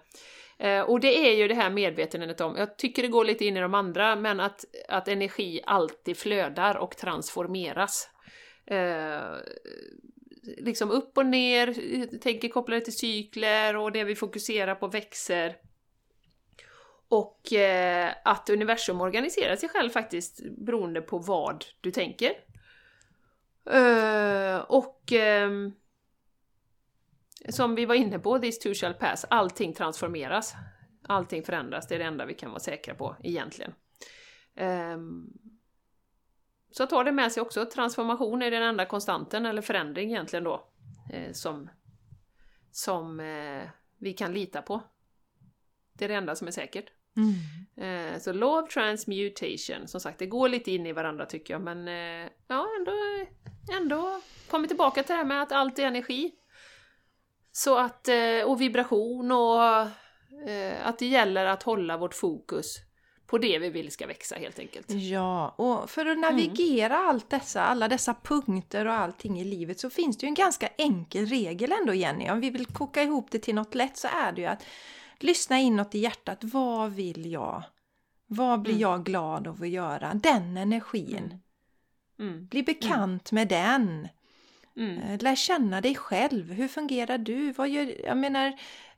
Eh, 0.58 0.80
och 0.80 1.00
det 1.00 1.18
är 1.28 1.36
ju 1.36 1.48
det 1.48 1.54
här 1.54 1.70
medvetenheten 1.70 2.46
om, 2.46 2.56
jag 2.56 2.78
tycker 2.78 3.02
det 3.02 3.08
går 3.08 3.24
lite 3.24 3.44
in 3.44 3.56
i 3.56 3.60
de 3.60 3.74
andra, 3.74 4.16
men 4.16 4.40
att, 4.40 4.64
att 4.88 5.08
energi 5.08 5.60
alltid 5.66 6.16
flödar 6.16 6.76
och 6.76 6.96
transformeras. 6.96 8.08
Eh, 8.66 9.36
liksom 10.42 10.90
upp 10.90 11.18
och 11.18 11.26
ner, 11.26 12.18
tänker 12.18 12.48
kopplade 12.48 12.80
till 12.80 12.96
cykler 12.96 13.76
och 13.76 13.92
det 13.92 14.04
vi 14.04 14.14
fokuserar 14.14 14.74
på 14.74 14.88
växer. 14.88 15.56
Och 17.08 17.52
eh, 17.52 18.12
att 18.24 18.50
universum 18.50 19.00
organiserar 19.00 19.56
sig 19.56 19.68
själv 19.68 19.90
faktiskt 19.90 20.40
beroende 20.58 21.00
på 21.00 21.18
vad 21.18 21.64
du 21.80 21.90
tänker. 21.90 22.32
Eh, 23.70 24.56
och 24.58 25.12
eh, 25.12 25.50
som 27.48 27.74
vi 27.74 27.86
var 27.86 27.94
inne 27.94 28.18
på, 28.18 28.38
this 28.38 28.58
too 28.58 28.74
shall 28.74 28.94
pass, 28.94 29.26
allting 29.30 29.72
transformeras. 29.72 30.54
Allting 31.02 31.42
förändras, 31.42 31.88
det 31.88 31.94
är 31.94 31.98
det 31.98 32.04
enda 32.04 32.26
vi 32.26 32.34
kan 32.34 32.50
vara 32.50 32.60
säkra 32.60 32.94
på 32.94 33.16
egentligen. 33.22 33.74
Ehm, 34.54 35.32
så 36.70 36.86
ta 36.86 37.04
det 37.04 37.12
med 37.12 37.32
sig 37.32 37.40
också, 37.40 37.66
transformation 37.66 38.42
är 38.42 38.50
den 38.50 38.62
enda 38.62 38.86
konstanten, 38.86 39.46
eller 39.46 39.62
förändring 39.62 40.10
egentligen 40.10 40.44
då, 40.44 40.68
eh, 41.12 41.32
som, 41.32 41.70
som 42.72 43.20
eh, 43.20 43.62
vi 43.98 44.12
kan 44.12 44.32
lita 44.32 44.62
på. 44.62 44.82
Det 45.92 46.04
är 46.04 46.08
det 46.08 46.14
enda 46.14 46.36
som 46.36 46.46
är 46.46 46.52
säkert. 46.52 46.86
Mm. 47.16 48.12
Eh, 48.12 48.18
så 48.18 48.32
law 48.32 48.64
of 48.64 48.70
transmutation, 48.74 49.88
som 49.88 50.00
sagt, 50.00 50.18
det 50.18 50.26
går 50.26 50.48
lite 50.48 50.70
in 50.70 50.86
i 50.86 50.92
varandra 50.92 51.26
tycker 51.26 51.54
jag, 51.54 51.62
men 51.62 51.86
ja, 52.46 52.66
ändå, 52.78 52.92
ändå 53.80 54.20
kommer 54.50 54.68
tillbaka 54.68 55.02
till 55.02 55.12
det 55.12 55.16
här 55.16 55.24
med 55.24 55.42
att 55.42 55.52
allt 55.52 55.78
är 55.78 55.86
energi. 55.86 56.34
Så 57.52 57.78
att, 57.78 58.08
och 58.46 58.60
vibration 58.60 59.32
och 59.32 59.80
att 60.82 60.98
det 60.98 61.06
gäller 61.06 61.46
att 61.46 61.62
hålla 61.62 61.96
vårt 61.96 62.14
fokus 62.14 62.89
på 63.30 63.38
det 63.38 63.58
vi 63.58 63.70
vill 63.70 63.90
ska 63.90 64.06
växa 64.06 64.36
helt 64.36 64.58
enkelt. 64.58 64.90
Ja, 64.90 65.48
och 65.48 65.90
för 65.90 66.06
att 66.06 66.18
navigera 66.18 66.96
allt 66.96 67.30
dessa, 67.30 67.62
alla 67.64 67.88
dessa 67.88 68.14
punkter 68.22 68.86
och 68.86 68.92
allting 68.94 69.40
i 69.40 69.44
livet 69.44 69.80
så 69.80 69.90
finns 69.90 70.18
det 70.18 70.26
ju 70.26 70.28
en 70.28 70.34
ganska 70.34 70.68
enkel 70.78 71.26
regel 71.26 71.72
ändå 71.80 71.94
Jenny. 71.94 72.30
Om 72.30 72.40
vi 72.40 72.50
vill 72.50 72.66
koka 72.66 73.02
ihop 73.02 73.30
det 73.30 73.38
till 73.38 73.54
något 73.54 73.74
lätt 73.74 73.96
så 73.96 74.08
är 74.08 74.32
det 74.32 74.40
ju 74.40 74.46
att 74.46 74.64
lyssna 75.18 75.58
inåt 75.58 75.94
i 75.94 75.98
hjärtat. 75.98 76.38
Vad 76.44 76.92
vill 76.92 77.32
jag? 77.32 77.62
Vad 78.26 78.62
blir 78.62 78.72
Mm. 78.72 78.80
jag 78.82 79.04
glad 79.04 79.46
av 79.48 79.62
att 79.62 79.68
göra? 79.68 80.14
Den 80.14 80.56
energin. 80.56 81.38
Mm. 82.18 82.46
Bli 82.46 82.62
bekant 82.62 83.32
med 83.32 83.48
den. 83.48 84.08
Mm. 84.76 84.98
Eh, 84.98 85.22
Lär 85.22 85.34
känna 85.36 85.80
dig 85.80 85.94
själv. 85.94 86.52
Hur 86.52 86.68
fungerar 86.68 87.18
du? 87.18 87.52
Vad 87.52 87.68
gör, 87.68 87.94
jag 88.06 88.16
menar, 88.16 88.52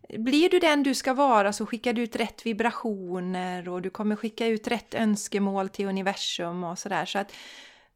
blir 0.09 0.51
du 0.51 0.59
den 0.59 0.83
du 0.83 0.95
ska 0.95 1.15
vara 1.15 1.53
så 1.53 1.67
skickar 1.67 1.93
du 1.93 2.03
ut 2.03 2.17
rätt 2.17 2.47
vibrationer 2.47 3.69
och 3.69 3.83
du 3.83 3.91
kommer 3.91 4.17
skicka 4.17 4.47
ut 4.47 4.69
rätt 4.69 4.95
önskemål 4.95 5.69
till 5.69 5.87
universum 5.87 6.65
och 6.65 6.79
sådär. 6.79 7.05
Så 7.05 7.19
att 7.19 7.33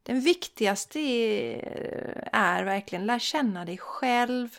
den 0.03 0.21
viktigaste 0.21 0.99
är, 0.99 2.29
är 2.33 2.63
verkligen 2.63 3.05
lär 3.05 3.19
känna 3.19 3.65
dig 3.65 3.77
själv 3.77 4.49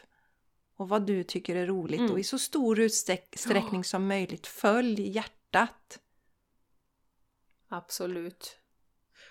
och 0.77 0.89
vad 0.89 1.07
du 1.07 1.25
tycker 1.25 1.57
är 1.57 1.67
roligt 1.67 2.01
Mm. 2.01 2.13
och 2.13 2.21
i 2.21 2.25
så 2.25 2.39
stor 2.39 2.81
utsträckning 2.81 3.85
som 3.85 4.07
möjligt 4.07 4.47
följ 4.47 5.09
hjärtat. 5.09 5.99
Absolut. 7.69 8.59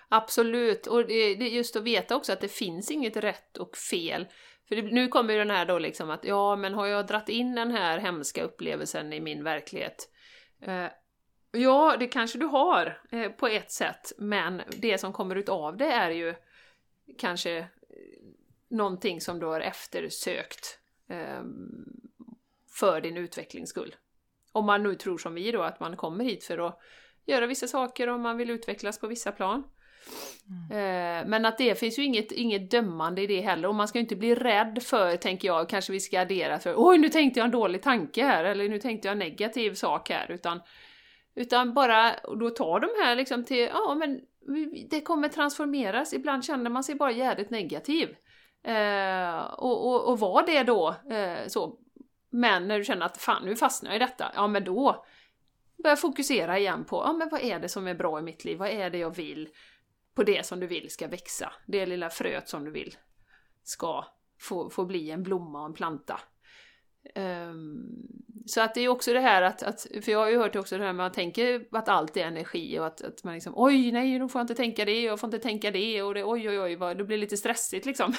Absolut, 0.10 0.88
och 0.88 1.08
det 1.08 1.36
det 1.36 1.46
är 1.46 1.50
just 1.50 1.76
att 1.76 1.84
veta 1.84 2.16
också 2.16 2.34
att 2.34 2.42
det 2.42 2.48
finns 2.48 2.92
inget 2.92 3.18
rätt 3.18 3.58
och 3.58 3.78
fel. 3.78 4.28
För 4.68 4.76
det, 4.76 4.82
nu 4.82 5.08
kommer 5.08 5.34
ju 5.34 5.40
den 5.40 5.50
här 5.50 5.66
då 5.66 5.80
liksom 5.80 6.10
att 6.10 6.24
ja, 6.24 6.56
men 6.56 6.74
har 6.74 6.88
jag 6.88 7.08
dratt 7.08 7.30
in 7.30 7.56
den 7.56 7.72
här 7.72 7.98
hemska 7.98 8.44
upplevelsen 8.44 9.14
i 9.14 9.20
min 9.20 9.44
verklighet? 9.44 10.10
Eh, 10.62 10.88
ja, 11.52 11.96
det 12.00 12.08
kanske 12.08 12.38
du 12.38 12.46
har 12.46 13.02
eh, 13.12 13.32
på 13.32 13.48
ett 13.48 13.72
sätt, 13.72 14.12
men 14.18 14.62
det 14.78 14.98
som 14.98 15.14
kommer 15.14 15.36
ut 15.36 15.50
av 15.50 15.78
det 15.78 15.92
är 15.92 16.10
ju 16.10 16.36
kanske 17.18 17.58
eh, 17.58 17.66
någonting 18.70 19.22
som 19.22 19.40
du 19.40 19.46
har 19.46 19.62
eftersökt 19.62 20.80
eh, 21.10 21.44
för 22.80 23.02
din 23.02 23.18
utvecklings 23.18 23.70
skull. 23.70 23.96
Om 24.52 24.66
man 24.66 24.84
nu 24.84 24.96
tror 24.96 25.18
som 25.18 25.34
vi 25.34 25.52
då, 25.52 25.64
att 25.64 25.80
man 25.80 25.98
kommer 25.98 26.24
hit 26.24 26.44
för 26.44 26.68
att 26.68 26.80
göra 27.26 27.48
vissa 27.48 27.68
saker 27.68 28.08
om 28.08 28.22
man 28.22 28.38
vill 28.38 28.50
utvecklas 28.50 29.00
på 29.00 29.08
vissa 29.08 29.32
plan. 29.32 29.64
Mm. 30.50 30.72
Eh, 30.72 31.30
men 31.30 31.46
att 31.46 31.58
det 31.58 31.80
finns 31.80 32.00
ju 32.00 32.04
inget, 32.04 32.32
inget 32.32 32.72
dömande 32.72 33.22
i 33.22 33.28
det 33.28 33.42
heller 33.42 33.68
och 33.68 33.76
man 33.76 33.88
ska 33.88 33.98
ju 33.98 34.04
inte 34.04 34.16
bli 34.16 34.36
rädd 34.36 34.84
för, 34.84 35.16
tänker 35.16 35.48
jag, 35.48 35.70
kanske 35.70 35.92
vi 35.92 36.00
ska 36.00 36.20
addera 36.20 36.60
för 36.60 36.74
oj 36.78 36.98
nu 36.98 37.10
tänkte 37.10 37.40
jag 37.40 37.46
en 37.46 37.52
dålig 37.52 37.82
tanke 37.82 38.24
här 38.24 38.44
eller 38.44 38.70
nu 38.70 38.80
tänkte 38.80 39.08
jag 39.08 39.12
en 39.12 39.20
negativ 39.20 39.74
sak 39.74 40.10
här 40.10 40.32
utan 40.32 40.62
utan 41.36 41.74
bara 41.74 42.14
då 42.40 42.50
tar 42.50 42.80
de 42.80 42.88
här 43.04 43.16
liksom 43.16 43.44
till, 43.46 43.70
ja 43.74 43.96
men 43.96 44.22
det 44.90 45.02
kommer 45.02 45.30
transformeras, 45.30 46.14
ibland 46.14 46.46
känner 46.46 46.70
man 46.70 46.84
sig 46.84 46.96
bara 46.96 47.12
jävligt 47.12 47.50
negativ. 47.50 48.16
Eh, 48.64 49.38
och, 49.38 49.88
och, 49.88 50.10
och 50.10 50.20
var 50.20 50.46
det 50.46 50.64
då 50.64 50.96
eh, 51.10 51.48
så. 51.48 51.80
Men 52.30 52.68
när 52.68 52.78
du 52.78 52.84
känner 52.84 53.06
att 53.06 53.18
fan 53.18 53.46
nu 53.46 53.56
fastnar 53.56 53.90
jag 53.90 53.96
i 53.96 54.00
detta, 54.00 54.32
ja 54.36 54.48
men 54.48 54.64
då 54.64 55.06
börja 55.84 55.96
fokusera 55.96 56.60
igen 56.60 56.86
på, 56.86 57.04
ja 57.06 57.14
men 57.14 57.30
vad 57.30 57.42
är 57.42 57.60
det 57.60 57.70
som 57.70 57.88
är 57.88 57.94
bra 57.94 58.20
i 58.20 58.22
mitt 58.22 58.46
liv, 58.46 58.58
vad 58.58 58.70
är 58.70 58.90
det 58.90 58.98
jag 58.98 59.16
vill? 59.16 59.50
På 60.18 60.24
det 60.24 60.46
som 60.46 60.60
du 60.60 60.68
vill 60.68 60.90
ska 60.90 61.08
växa, 61.08 61.54
det 61.66 61.86
lilla 61.86 62.10
fröet 62.10 62.50
som 62.50 62.66
du 62.66 62.72
vill 62.72 62.96
ska 63.64 64.06
få, 64.40 64.70
få 64.70 64.86
bli 64.86 65.12
en 65.12 65.24
blomma 65.24 65.60
och 65.60 65.66
en 65.66 65.74
planta. 65.74 66.20
Ehm, 67.16 68.08
så 68.48 68.62
att 68.62 68.74
det 68.74 68.82
är 68.82 68.90
också 68.90 69.14
det 69.14 69.20
här 69.20 69.42
att, 69.42 69.64
att, 69.64 69.88
för 70.04 70.12
jag 70.12 70.20
har 70.20 70.30
ju 70.30 70.38
hört 70.38 70.56
också 70.56 70.78
det 70.78 70.84
här 70.84 70.94
med 70.94 71.06
att 71.06 71.12
man 71.12 71.16
tänker 71.16 71.66
att 71.72 71.90
allt 71.90 72.18
är 72.18 72.26
energi 72.26 72.80
och 72.80 72.88
att, 72.88 73.02
att 73.02 73.24
man 73.24 73.34
liksom 73.34 73.54
oj 73.56 73.92
nej 73.92 74.20
nu 74.20 74.30
får 74.30 74.40
jag 74.40 74.44
inte 74.44 74.56
tänka 74.56 74.86
det 74.86 74.98
och 74.98 75.12
jag 75.12 75.20
får 75.20 75.28
inte 75.28 75.40
tänka 75.40 75.72
det 75.72 76.02
och 76.02 76.14
det 76.14 76.24
oj 76.24 76.50
oj 76.50 76.60
oj 76.60 76.76
vad, 76.76 76.98
det 76.98 77.04
blir 77.04 77.18
lite 77.18 77.38
stressigt 77.38 77.86
liksom. 77.86 78.14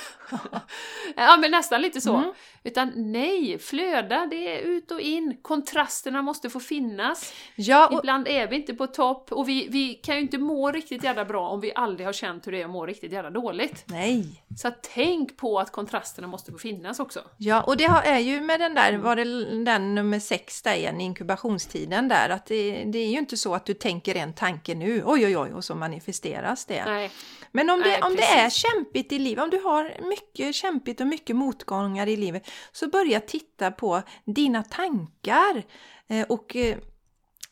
ja 1.16 1.36
men 1.40 1.50
nästan 1.50 1.82
lite 1.82 2.00
så. 2.00 2.16
Mm. 2.16 2.32
Utan 2.64 2.92
nej, 2.96 3.58
flöda, 3.58 4.26
det 4.26 4.56
är 4.56 4.60
ut 4.60 4.90
och 4.90 5.00
in. 5.00 5.38
Kontrasterna 5.42 6.22
måste 6.22 6.50
få 6.50 6.60
finnas. 6.60 7.32
Ja, 7.54 7.88
och, 7.88 7.98
Ibland 7.98 8.28
är 8.28 8.48
vi 8.48 8.56
inte 8.56 8.74
på 8.74 8.86
topp 8.86 9.32
och 9.32 9.48
vi, 9.48 9.68
vi 9.70 9.94
kan 9.94 10.16
ju 10.16 10.22
inte 10.22 10.38
må 10.38 10.70
riktigt 10.70 11.04
jävla 11.04 11.24
bra 11.24 11.48
om 11.48 11.60
vi 11.60 11.72
aldrig 11.74 12.06
har 12.06 12.12
känt 12.12 12.46
hur 12.46 12.52
det 12.52 12.60
är 12.60 12.64
att 12.64 12.70
må 12.70 12.86
riktigt 12.86 13.12
jävla 13.12 13.30
dåligt. 13.30 13.84
nej. 13.86 14.42
Så 14.56 14.70
tänk 14.94 15.36
på 15.36 15.58
att 15.58 15.72
kontrasterna 15.72 16.28
måste 16.28 16.52
få 16.52 16.58
finnas 16.58 17.00
också. 17.00 17.20
Ja, 17.36 17.62
och 17.62 17.76
det 17.76 17.84
är 17.84 18.18
ju 18.18 18.40
med 18.40 18.60
den 18.60 18.74
där, 18.78 18.98
var 18.98 19.16
det 19.16 19.64
den 19.64 19.94
nummer 19.94 20.18
sex 20.18 20.62
där 20.62 20.74
igen, 20.74 21.00
inkubationstiden 21.00 22.08
där, 22.08 22.28
att 22.28 22.46
det, 22.46 22.84
det 22.84 22.98
är 22.98 23.08
ju 23.08 23.18
inte 23.18 23.36
så 23.36 23.54
att 23.54 23.66
du 23.66 23.74
tänker 23.74 24.14
en 24.14 24.32
tanke 24.32 24.74
nu, 24.74 25.02
oj 25.06 25.26
oj 25.26 25.38
oj, 25.38 25.52
och 25.52 25.64
så 25.64 25.74
manifesteras 25.74 26.64
det. 26.64 26.84
Nej. 26.84 27.10
Men 27.52 27.70
om 27.70 27.80
det, 27.80 27.88
Nej, 27.88 28.02
om 28.02 28.16
det 28.16 28.22
är 28.22 28.50
kämpigt 28.50 29.12
i 29.12 29.18
livet, 29.18 29.44
om 29.44 29.50
du 29.50 29.58
har 29.58 30.08
mycket 30.08 30.54
kämpigt 30.54 31.00
och 31.00 31.06
mycket 31.06 31.36
motgångar 31.36 32.06
i 32.06 32.16
livet, 32.16 32.50
så 32.72 32.88
börja 32.88 33.20
titta 33.20 33.70
på 33.70 34.02
dina 34.24 34.62
tankar 34.62 35.62
eh, 36.08 36.26
och 36.28 36.56
eh, 36.56 36.76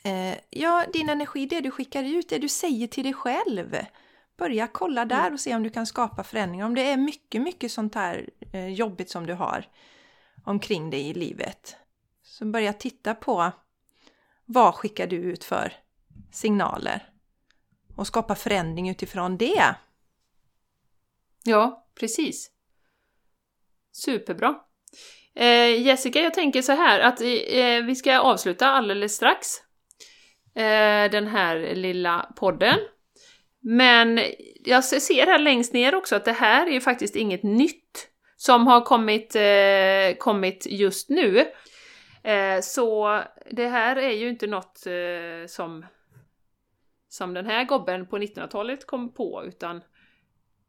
eh, 0.02 0.38
ja, 0.50 0.84
din 0.92 1.08
energi, 1.08 1.46
det 1.46 1.60
du 1.60 1.70
skickar 1.70 2.04
ut, 2.04 2.28
det 2.28 2.38
du 2.38 2.48
säger 2.48 2.86
till 2.86 3.04
dig 3.04 3.12
själv. 3.12 3.76
Börja 4.38 4.66
kolla 4.66 5.04
där 5.04 5.32
och 5.32 5.40
se 5.40 5.54
om 5.54 5.62
du 5.62 5.70
kan 5.70 5.86
skapa 5.86 6.24
förändringar. 6.24 6.66
Om 6.66 6.74
det 6.74 6.90
är 6.90 6.96
mycket, 6.96 7.42
mycket 7.42 7.72
sånt 7.72 7.94
här 7.94 8.30
jobbigt 8.68 9.10
som 9.10 9.26
du 9.26 9.34
har 9.34 9.64
omkring 10.46 10.90
dig 10.90 11.08
i 11.08 11.14
livet. 11.14 11.76
Så 12.22 12.44
börja 12.44 12.72
titta 12.72 13.14
på 13.14 13.52
vad 14.44 14.74
skickar 14.74 15.06
du 15.06 15.16
ut 15.16 15.44
för 15.44 15.72
signaler 16.32 17.08
och 17.96 18.06
skapa 18.06 18.34
förändring 18.34 18.88
utifrån 18.88 19.36
det. 19.36 19.74
Ja, 21.44 21.86
precis. 22.00 22.50
Superbra. 23.92 24.54
Eh, 25.34 25.82
Jessica, 25.82 26.20
jag 26.20 26.34
tänker 26.34 26.62
så 26.62 26.72
här 26.72 27.00
att 27.00 27.20
eh, 27.20 27.28
eh 27.28 27.84
vi 27.84 27.94
ska 27.94 28.18
avsluta 28.18 28.66
alldeles 28.66 29.16
strax 29.16 29.48
eh, 30.54 31.10
den 31.10 31.26
här 31.26 31.74
lilla 31.74 32.32
podden. 32.36 32.78
Men 33.60 34.20
jag 34.64 34.84
ser 34.84 35.26
här 35.26 35.38
längst 35.38 35.72
ner 35.72 35.94
också 35.94 36.16
att 36.16 36.24
det 36.24 36.32
här 36.32 36.66
är 36.66 36.70
ju 36.70 36.80
faktiskt 36.80 37.16
inget 37.16 37.42
nytt 37.42 37.85
som 38.46 38.66
har 38.66 38.80
kommit, 38.80 39.36
eh, 39.36 40.18
kommit 40.18 40.66
just 40.70 41.08
nu. 41.08 41.38
Eh, 42.22 42.60
så 42.62 43.22
det 43.50 43.68
här 43.68 43.96
är 43.96 44.10
ju 44.10 44.28
inte 44.28 44.46
något 44.46 44.86
eh, 44.86 45.46
som, 45.48 45.86
som 47.08 47.34
den 47.34 47.46
här 47.46 47.64
gobben 47.64 48.06
på 48.06 48.18
1900-talet 48.18 48.86
kom 48.86 49.14
på, 49.14 49.44
utan 49.46 49.80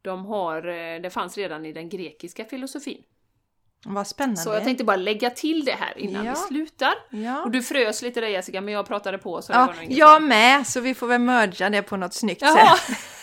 de 0.02 0.26
har, 0.26 0.68
eh, 0.68 1.00
det 1.00 1.10
fanns 1.10 1.36
redan 1.38 1.66
i 1.66 1.72
den 1.72 1.88
grekiska 1.88 2.44
filosofin. 2.44 3.02
Vad 3.86 4.06
spännande. 4.06 4.40
Så 4.40 4.52
jag 4.52 4.64
tänkte 4.64 4.84
bara 4.84 4.96
lägga 4.96 5.30
till 5.30 5.64
det 5.64 5.72
här 5.72 5.98
innan 5.98 6.24
Ja. 6.26 6.32
vi 6.32 6.36
slutar. 6.54 6.92
Ja, 7.10 7.42
Och 7.44 7.50
du 7.50 7.62
frös 7.62 8.02
lite 8.02 8.20
där 8.20 8.28
Jessica, 8.28 8.60
men 8.60 8.74
jag 8.74 8.86
pratade 8.86 9.18
på 9.18 9.42
så 9.42 9.52
det 9.52 9.58
ja 9.58 9.66
var 9.66 9.74
nog 9.74 9.84
inget 9.84 9.98
jag 9.98 10.22
med, 10.22 10.66
så 10.66 10.80
vi 10.80 10.94
får 10.94 11.06
väl 11.06 11.20
merga 11.20 11.70
det 11.70 11.82
på 11.82 11.96
något 11.96 12.14
snyggt 12.14 12.42
Jaha! 12.42 12.76
sätt. 12.76 12.96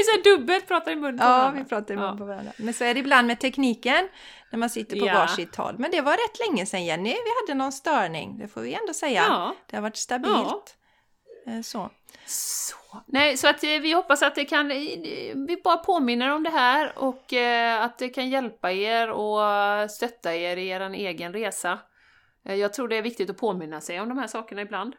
Är 0.00 0.16
så 0.16 0.36
dubbelt, 0.36 0.68
pratar 0.68 0.92
i 0.92 0.96
mun 0.96 1.18
på 1.18 1.24
Ja, 1.24 1.28
varandra. 1.28 1.62
vi 1.62 1.68
pratar 1.68 1.94
i 1.94 1.96
mun 1.96 2.06
Ja. 2.06 2.16
på 2.16 2.24
varandra. 2.24 2.52
Men 2.58 2.74
så 2.74 2.84
är 2.84 2.94
det 2.94 3.00
ibland 3.00 3.26
med 3.26 3.40
tekniken, 3.40 4.08
när 4.50 4.58
man 4.58 4.70
sitter 4.70 5.00
på 5.00 5.06
Ja. 5.06 5.14
varsitt 5.14 5.56
håll. 5.56 5.74
Men 5.78 5.90
det 5.90 6.00
var 6.00 6.12
rätt 6.12 6.48
länge 6.48 6.66
sedan 6.66 6.84
Jenny, 6.84 7.10
vi 7.10 7.30
hade 7.46 7.58
någon 7.58 7.72
störning, 7.72 8.38
det 8.38 8.48
får 8.48 8.60
vi 8.60 8.74
ändå 8.74 8.94
säga. 8.94 9.24
Ja. 9.28 9.54
Det 9.70 9.76
har 9.76 9.82
varit 9.82 9.96
stabilt. 9.96 10.76
Eh, 11.46 11.60
Så. 11.62 11.90
Så. 12.26 12.76
Nej, 13.06 13.36
så 13.36 13.48
att 13.48 13.64
eh, 13.64 13.68
vi 13.70 13.92
hoppas 13.92 14.22
att 14.22 14.34
det 14.34 14.44
kan, 14.44 14.70
eh, 14.70 14.76
vi 15.34 15.60
bara 15.64 15.76
påminner 15.76 16.28
om 16.34 16.42
det 16.42 16.50
här 16.50 16.98
och 16.98 17.32
att 17.80 17.98
det 17.98 18.08
kan 18.08 18.28
hjälpa 18.30 18.72
er 18.72 19.10
och 19.10 19.90
stötta 19.90 20.34
er 20.34 20.56
i 20.56 20.68
er 20.68 20.80
egen 20.80 21.32
resa. 21.32 21.78
Jag 22.42 22.72
tror 22.72 22.88
det 22.88 22.96
är 22.96 23.02
viktigt 23.02 23.30
att 23.30 23.36
påminna 23.38 23.80
sig 23.80 24.00
om 24.00 24.08
de 24.08 24.18
här 24.18 24.26
sakerna 24.26 24.62
ibland. 24.62 24.94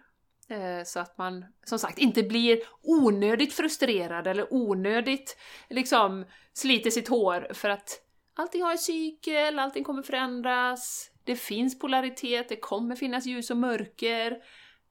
Eh, 0.49 0.83
Så 0.85 0.99
att 0.99 1.17
man, 1.17 1.45
som 1.63 1.79
sagt, 1.79 1.97
inte 1.97 2.23
blir 2.23 2.59
onödigt 2.83 3.53
frustrerad 3.53 4.27
eller 4.27 4.53
onödigt 4.53 5.37
liksom 5.69 6.25
sliter 6.53 6.89
sitt 6.89 7.07
hår 7.07 7.53
för 7.53 7.69
att 7.69 8.01
allting 8.35 8.61
har 8.63 8.71
en 8.71 8.77
cykel, 8.77 9.59
allting 9.59 9.83
kommer 9.83 10.03
förändras, 10.03 11.11
det 11.23 11.35
finns 11.35 11.79
polaritet, 11.79 12.49
det 12.49 12.55
kommer 12.55 12.95
finnas 12.95 13.25
ljus 13.25 13.49
och 13.51 13.57
mörker. 13.57 14.37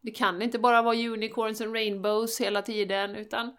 Det 0.01 0.11
kan 0.11 0.43
inte 0.43 0.59
bara 0.59 0.83
vara 0.83 0.97
unicorns 0.97 1.61
and 1.61 1.75
rainbows 1.75 2.41
hela 2.41 2.63
tiden, 2.63 3.17
utan 3.17 3.57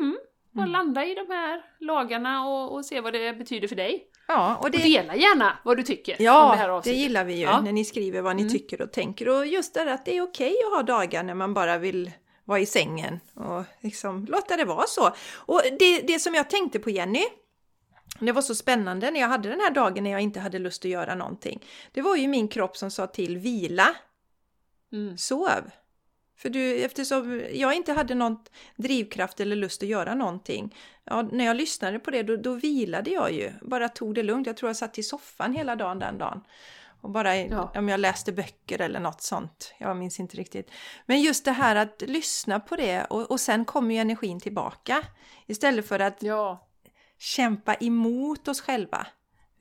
mm, 0.00 0.18
bara 0.52 0.66
landa 0.66 1.04
i 1.04 1.14
de 1.14 1.30
här 1.30 1.64
lagarna 1.80 2.46
och, 2.48 2.74
och 2.74 2.86
se 2.86 3.00
vad 3.00 3.12
det 3.12 3.32
betyder 3.32 3.68
för 3.68 3.76
dig. 3.76 4.09
Ja, 4.32 4.56
och 4.56 4.64
Och 4.64 4.70
det, 4.70 4.78
dela 4.78 5.16
gärna 5.16 5.58
vad 5.64 5.76
du 5.76 5.82
tycker 5.82 6.12
om 6.12 6.16
det 6.24 6.30
här 6.30 6.58
ja, 6.58 6.66
det 6.66 6.72
avsnittet. 6.72 6.98
gillar 7.00 7.24
vi 7.24 7.34
ju 7.34 7.40
Ja. 7.42 7.60
när 7.60 7.72
ni 7.72 7.84
skriver 7.84 8.22
vad 8.22 8.36
ni 8.36 8.42
Mm. 8.42 8.52
tycker 8.54 8.82
och 8.82 8.92
tänker. 8.92 9.28
Och 9.28 9.46
just 9.46 9.74
det 9.74 9.92
att 9.94 10.04
det 10.04 10.16
är 10.16 10.22
okej 10.22 10.54
att 10.66 10.72
ha 10.76 10.82
dagar 10.82 11.22
när 11.22 11.34
man 11.34 11.54
bara 11.54 11.78
vill 11.78 12.10
vara 12.44 12.60
i 12.60 12.66
sängen 12.66 13.20
och 13.34 13.64
liksom 13.80 14.24
låta 14.26 14.56
det 14.56 14.64
vara 14.64 14.86
så. 14.86 15.10
Och 15.32 15.62
det, 15.78 16.00
det 16.00 16.18
som 16.18 16.34
jag 16.34 16.50
tänkte 16.50 16.78
på 16.78 16.90
Jenny, 16.90 17.24
det 18.20 18.32
var 18.32 18.42
så 18.42 18.54
spännande 18.54 19.10
när 19.10 19.20
jag 19.20 19.28
hade 19.28 19.48
den 19.48 19.60
här 19.60 19.70
dagen 19.70 20.04
när 20.04 20.10
jag 20.10 20.20
inte 20.20 20.40
hade 20.40 20.58
lust 20.58 20.84
att 20.84 20.90
göra 20.90 21.14
någonting. 21.14 21.64
Det 21.92 22.02
var 22.02 22.16
ju 22.16 22.28
min 22.28 22.48
kropp 22.48 22.76
som 22.76 22.90
sa 22.90 23.06
till 23.06 23.38
vila, 23.38 23.88
Mm. 24.92 25.16
sov. 25.18 25.48
För 26.42 26.50
du, 26.50 26.84
eftersom 26.84 27.42
jag 27.52 27.74
inte 27.74 27.92
hade 27.92 28.14
någon 28.14 28.36
drivkraft 28.76 29.40
eller 29.40 29.56
lust 29.56 29.82
att 29.82 29.88
göra 29.88 30.14
någonting. 30.14 30.76
Ja, 31.04 31.22
när 31.22 31.44
jag 31.44 31.56
lyssnade 31.56 31.98
på 31.98 32.10
det 32.10 32.22
då, 32.22 32.36
då 32.36 32.52
vilade 32.52 33.10
jag 33.10 33.32
ju. 33.32 33.52
Bara 33.62 33.88
tog 33.88 34.14
det 34.14 34.22
lugnt. 34.22 34.46
Jag 34.46 34.56
tror 34.56 34.68
jag 34.68 34.76
satt 34.76 34.98
i 34.98 35.02
soffan 35.02 35.52
hela 35.54 35.76
dagen 35.76 35.98
den 35.98 36.18
dagen. 36.18 36.40
Och 37.00 37.10
bara 37.10 37.36
Ja. 37.36 37.72
om 37.76 37.88
jag 37.88 38.00
läste 38.00 38.32
böcker 38.32 38.80
eller 38.80 39.00
något 39.00 39.22
sånt. 39.22 39.74
Jag 39.78 39.96
minns 39.96 40.20
inte 40.20 40.36
riktigt. 40.36 40.70
Men 41.06 41.20
just 41.20 41.44
det 41.44 41.52
här 41.52 41.76
att 41.76 42.02
lyssna 42.06 42.60
på 42.60 42.76
det 42.76 43.04
och, 43.04 43.30
och 43.30 43.40
sen 43.40 43.64
kommer 43.64 43.94
ju 43.94 44.00
energin 44.00 44.40
tillbaka. 44.40 45.02
Istället 45.46 45.88
för 45.88 45.98
att 46.00 46.22
Ja, 46.22 46.68
kämpa 47.18 47.74
emot 47.74 48.48
oss 48.48 48.60
själva. 48.60 49.06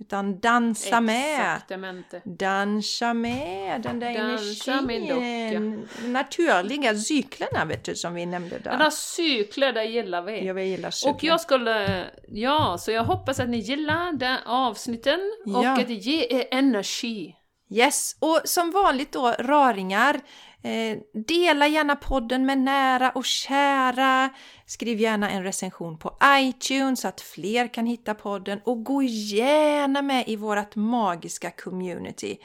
Utan 0.02 0.40
dansa 0.40 1.02
med. 1.02 1.34
exaktamente. 1.34 2.22
Dansa 2.26 3.14
med 3.14 3.82
den 3.82 4.00
där 4.00 4.14
Dansa, 4.14 4.72
energin. 4.74 5.88
De 6.02 6.08
naturliga 6.08 6.96
cyklerna 6.96 7.66
vet 7.66 7.84
du 7.84 7.96
som 7.96 8.14
vi 8.14 8.26
nämnde 8.26 8.60
där. 8.60 8.72
Den 8.72 8.82
här 8.82 8.90
cykler, 8.90 9.74
det 9.74 9.84
gillar 9.84 10.22
vi. 10.22 10.46
Jag 10.46 10.66
gillar 10.66 10.92
cykler. 10.92 11.14
Och 11.14 11.24
jag 11.24 11.42
skulle, 11.42 12.06
ja, 12.28 12.78
så 12.80 12.92
jag 12.92 13.04
hoppas 13.04 13.40
att 13.40 13.50
ni 13.50 13.58
gillar 13.58 14.14
den 14.14 14.38
avsnitten 14.46 15.20
och 15.46 15.64
Ja. 15.64 15.80
att 15.82 15.88
det 15.88 15.94
ger 15.94 16.34
er 16.34 16.46
energi. 16.52 17.36
Yes, 17.72 18.16
och 18.20 18.42
som 18.46 18.72
vanligt 18.72 19.12
då 19.12 19.36
raringar. 19.40 20.20
Eh, 20.64 20.98
dela 21.14 21.68
gärna 21.68 21.96
podden 21.96 22.46
med 22.46 22.58
nära 22.58 23.10
och 23.10 23.26
kära. 23.26 24.30
Skriv 24.66 25.00
gärna 25.00 25.30
en 25.30 25.44
recension 25.44 25.98
på 25.98 26.18
iTunes 26.26 27.02
så 27.02 27.08
att 27.08 27.22
fler 27.22 27.74
kan 27.74 27.86
hitta 27.86 28.16
podden 28.16 28.62
och 28.66 28.84
gå 28.84 29.04
gärna 29.04 30.02
med 30.02 30.28
i 30.28 30.36
vårt 30.36 30.76
magiska 30.76 31.52
community. 31.52 32.38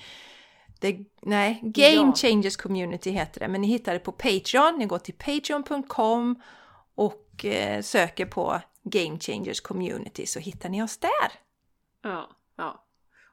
Det, 0.81 0.99
nej, 1.23 1.61
Game 1.63 1.89
Ja. 1.89 2.15
Changers 2.17 2.57
Community 2.57 3.11
heter 3.11 3.41
det, 3.41 3.49
men 3.49 3.61
ni 3.61 3.67
hittar 3.67 3.93
det 3.93 3.99
på 3.99 4.13
Patreon. 4.13 4.79
Ni 4.79 4.87
går 4.87 4.99
till 4.99 5.15
patreon.com 5.15 6.43
och 6.95 7.45
eh, 7.45 7.83
söker 7.83 8.27
på 8.27 8.61
Game 8.83 9.19
Changers 9.19 9.61
Community 9.61 10.27
så 10.27 10.41
hittar 10.41 10.69
ni 10.69 10.83
oss 10.83 10.99
där. 10.99 11.33
Ja, 12.03 12.31
ja. 12.57 12.84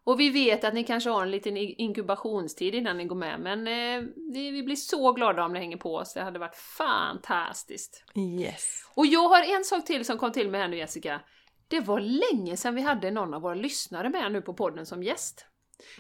Och 0.04 0.20
vi 0.20 0.30
vet 0.30 0.64
att 0.64 0.74
ni 0.74 0.84
kanske 0.84 1.10
har 1.10 1.22
en 1.22 1.32
liten 1.32 1.58
inkubationstid 1.58 2.76
innan 2.76 2.97
ni 2.97 3.06
går 3.06 3.16
med, 3.16 3.39
men 3.39 3.68
eh, 3.68 4.08
vi 4.34 4.64
blir 4.64 4.76
så 4.76 5.12
glada 5.12 5.45
om 5.45 5.54
ni 5.54 5.60
hänger 5.60 5.78
på 5.78 5.95
oss. 5.95 6.14
Det 6.14 6.22
hade 6.22 6.39
varit 6.39 6.56
fantastiskt. 6.56 8.04
Yes. 8.39 8.84
Och 8.95 9.06
jag 9.06 9.30
har 9.30 9.58
en 9.58 9.64
sak 9.64 9.86
till 9.86 10.06
som 10.06 10.18
kom 10.18 10.32
till 10.32 10.49
mig 10.52 10.62
här 10.62 10.68
nu 10.68 10.78
Jessica. 10.78 11.22
Det 11.68 11.80
var 11.80 11.99
länge 11.99 12.58
sedan 12.58 12.76
vi 12.76 12.82
hade 12.82 13.12
någon 13.12 13.34
av 13.34 13.41
våra 13.41 13.54
lyssnare 13.56 14.10
med 14.10 14.32
nu 14.32 14.41
på 14.41 14.54
podden 14.54 14.86
som 14.86 15.04
gäst. 15.04 15.45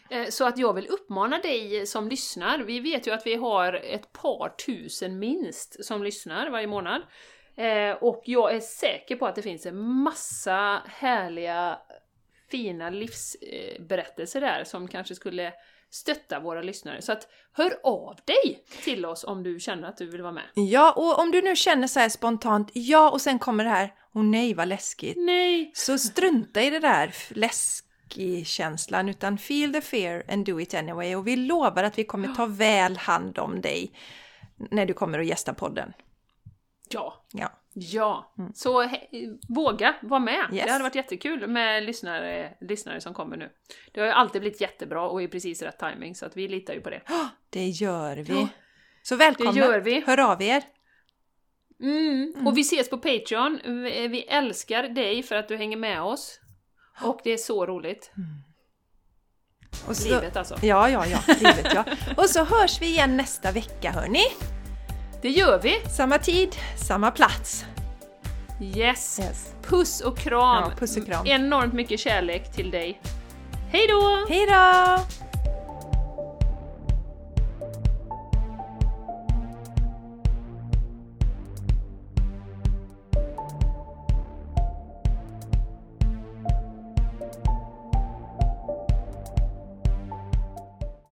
Eh, 0.09 0.27
Så 0.29 0.45
att 0.47 0.57
jag 0.57 0.73
vill 0.73 0.87
uppmana 0.87 1.37
dig 1.39 1.87
som 1.87 2.07
lyssnar. 2.09 2.59
Vi 2.59 2.79
vet 2.79 3.07
ju 3.07 3.11
att 3.11 3.25
vi 3.27 3.35
har 3.35 3.73
ett 3.73 4.11
par 4.13 4.49
tusen 4.65 5.19
minst 5.19 5.85
som 5.85 6.03
lyssnar 6.03 6.49
varje 6.49 6.67
månad. 6.67 7.01
Eh, 7.57 7.91
Och 7.91 8.21
jag 8.25 8.55
är 8.55 8.59
säker 8.59 9.15
på 9.15 9.25
att 9.25 9.35
det 9.35 9.41
finns 9.41 9.65
en 9.65 9.81
massa 10.03 10.81
härliga, 10.87 11.79
fina 12.51 12.89
livsberättelser 12.89 14.41
där 14.41 14.63
som 14.63 14.87
kanske 14.87 15.15
skulle 15.15 15.53
stötta 15.89 16.39
våra 16.39 16.61
lyssnare. 16.61 17.01
Så 17.01 17.11
att 17.11 17.27
hör 17.53 17.79
av 17.83 18.19
dig 18.25 18.63
till 18.83 19.05
oss 19.05 19.23
om 19.23 19.43
du 19.43 19.59
känner 19.59 19.87
att 19.87 19.97
du 19.97 20.05
vill 20.09 20.21
vara 20.21 20.31
med. 20.31 20.43
Ja, 20.53 20.91
och 20.91 21.19
om 21.19 21.31
du 21.31 21.41
nu 21.41 21.55
känner 21.55 21.87
så 21.87 21.99
här 21.99 22.09
spontant, 22.09 22.69
ja, 22.73 23.09
och 23.09 23.21
sen 23.21 23.39
kommer 23.39 23.63
det 23.63 23.69
här, 23.69 23.93
åh 24.13 24.23
nej 24.23 24.53
vad 24.53 24.67
läskigt. 24.67 25.17
Nej! 25.17 25.71
Så 25.73 25.97
strunta 25.97 26.61
i 26.61 26.69
det 26.69 26.79
där 26.79 27.15
läskig-känslan, 27.29 29.09
utan 29.09 29.37
feel 29.37 29.73
the 29.73 29.81
fear 29.81 30.23
and 30.29 30.45
do 30.45 30.59
it 30.59 30.73
anyway. 30.73 31.15
Och 31.15 31.27
vi 31.27 31.35
lovar 31.35 31.83
att 31.83 31.97
vi 31.97 32.03
kommer 32.03 32.27
ta 32.27 32.45
väl 32.45 32.97
hand 32.97 33.39
om 33.39 33.61
dig 33.61 33.91
när 34.57 34.85
du 34.85 34.93
kommer 34.93 35.19
att 35.19 35.25
gästa 35.25 35.53
podden. 35.53 35.93
Ja, 36.89 37.25
Ja, 37.33 37.51
Ja, 37.73 38.33
så 38.53 38.83
he- 38.83 39.39
våga 39.49 39.95
vara 40.01 40.19
med. 40.19 40.47
Yes. 40.53 40.65
Det 40.65 40.71
hade 40.71 40.83
varit 40.83 40.95
jättekul 40.95 41.47
med 41.47 41.83
lyssnare, 41.83 42.53
lyssnare 42.61 43.01
som 43.01 43.13
kommer 43.13 43.37
nu. 43.37 43.49
Det 43.91 43.99
har 43.99 44.07
ju 44.07 44.13
alltid 44.13 44.41
blivit 44.41 44.61
jättebra 44.61 45.09
och 45.09 45.21
i 45.23 45.27
precis 45.27 45.61
rätt 45.61 45.79
timing 45.79 46.15
så 46.15 46.25
att 46.25 46.37
vi 46.37 46.47
litar 46.47 46.73
ju 46.73 46.81
på 46.81 46.89
det. 46.89 47.01
det 47.49 47.67
gör 47.67 48.15
vi. 48.17 48.33
Ja, 48.33 48.47
Så 49.03 49.15
välkomna! 49.15 49.51
det 49.51 49.59
gör 49.59 49.79
vi. 49.79 50.03
Hör 50.07 50.19
av 50.31 50.41
er! 50.41 50.63
Mm. 51.81 52.47
Och 52.47 52.57
vi 52.57 52.61
ses 52.61 52.89
på 52.89 52.97
Patreon. 52.97 53.59
Vi 53.65 54.07
vi 54.07 54.21
älskar 54.21 54.83
dig 54.83 55.23
för 55.23 55.35
att 55.35 55.47
du 55.47 55.57
hänger 55.57 55.77
med 55.77 56.01
oss. 56.01 56.39
Och 57.03 57.19
det 57.23 57.31
är 57.31 57.37
så 57.37 57.65
roligt. 57.65 58.11
Och 59.87 59.95
så, 59.97 60.09
Livet 60.09 60.35
alltså. 60.37 60.55
Ja, 60.61 60.89
ja, 60.89 61.05
ja, 61.07 61.19
livet 61.27 61.71
ja. 61.75 61.85
Och 62.17 62.29
så 62.29 62.43
hörs 62.43 62.81
vi 62.81 62.85
igen 62.85 63.17
nästa 63.17 63.51
vecka 63.51 63.91
hörni. 63.91 64.23
Det 65.21 65.29
gör 65.29 65.59
vi! 65.59 65.81
Samma 65.89 66.17
tid, 66.17 66.55
samma 66.75 67.11
plats. 67.11 67.65
Yes! 68.61 69.19
Yes. 69.19 69.53
Puss 69.63 70.01
och 70.01 70.17
kram! 70.17 70.63
Ja, 70.63 70.71
puss 70.79 70.97
och 70.97 71.05
kram. 71.05 71.27
Enormt 71.27 71.73
mycket 71.73 71.99
kärlek 71.99 72.53
till 72.53 72.71
dig. 72.71 73.01
Hej 73.71 73.87
då! 73.87 74.25
Hej 74.29 74.45
då! 74.45 74.99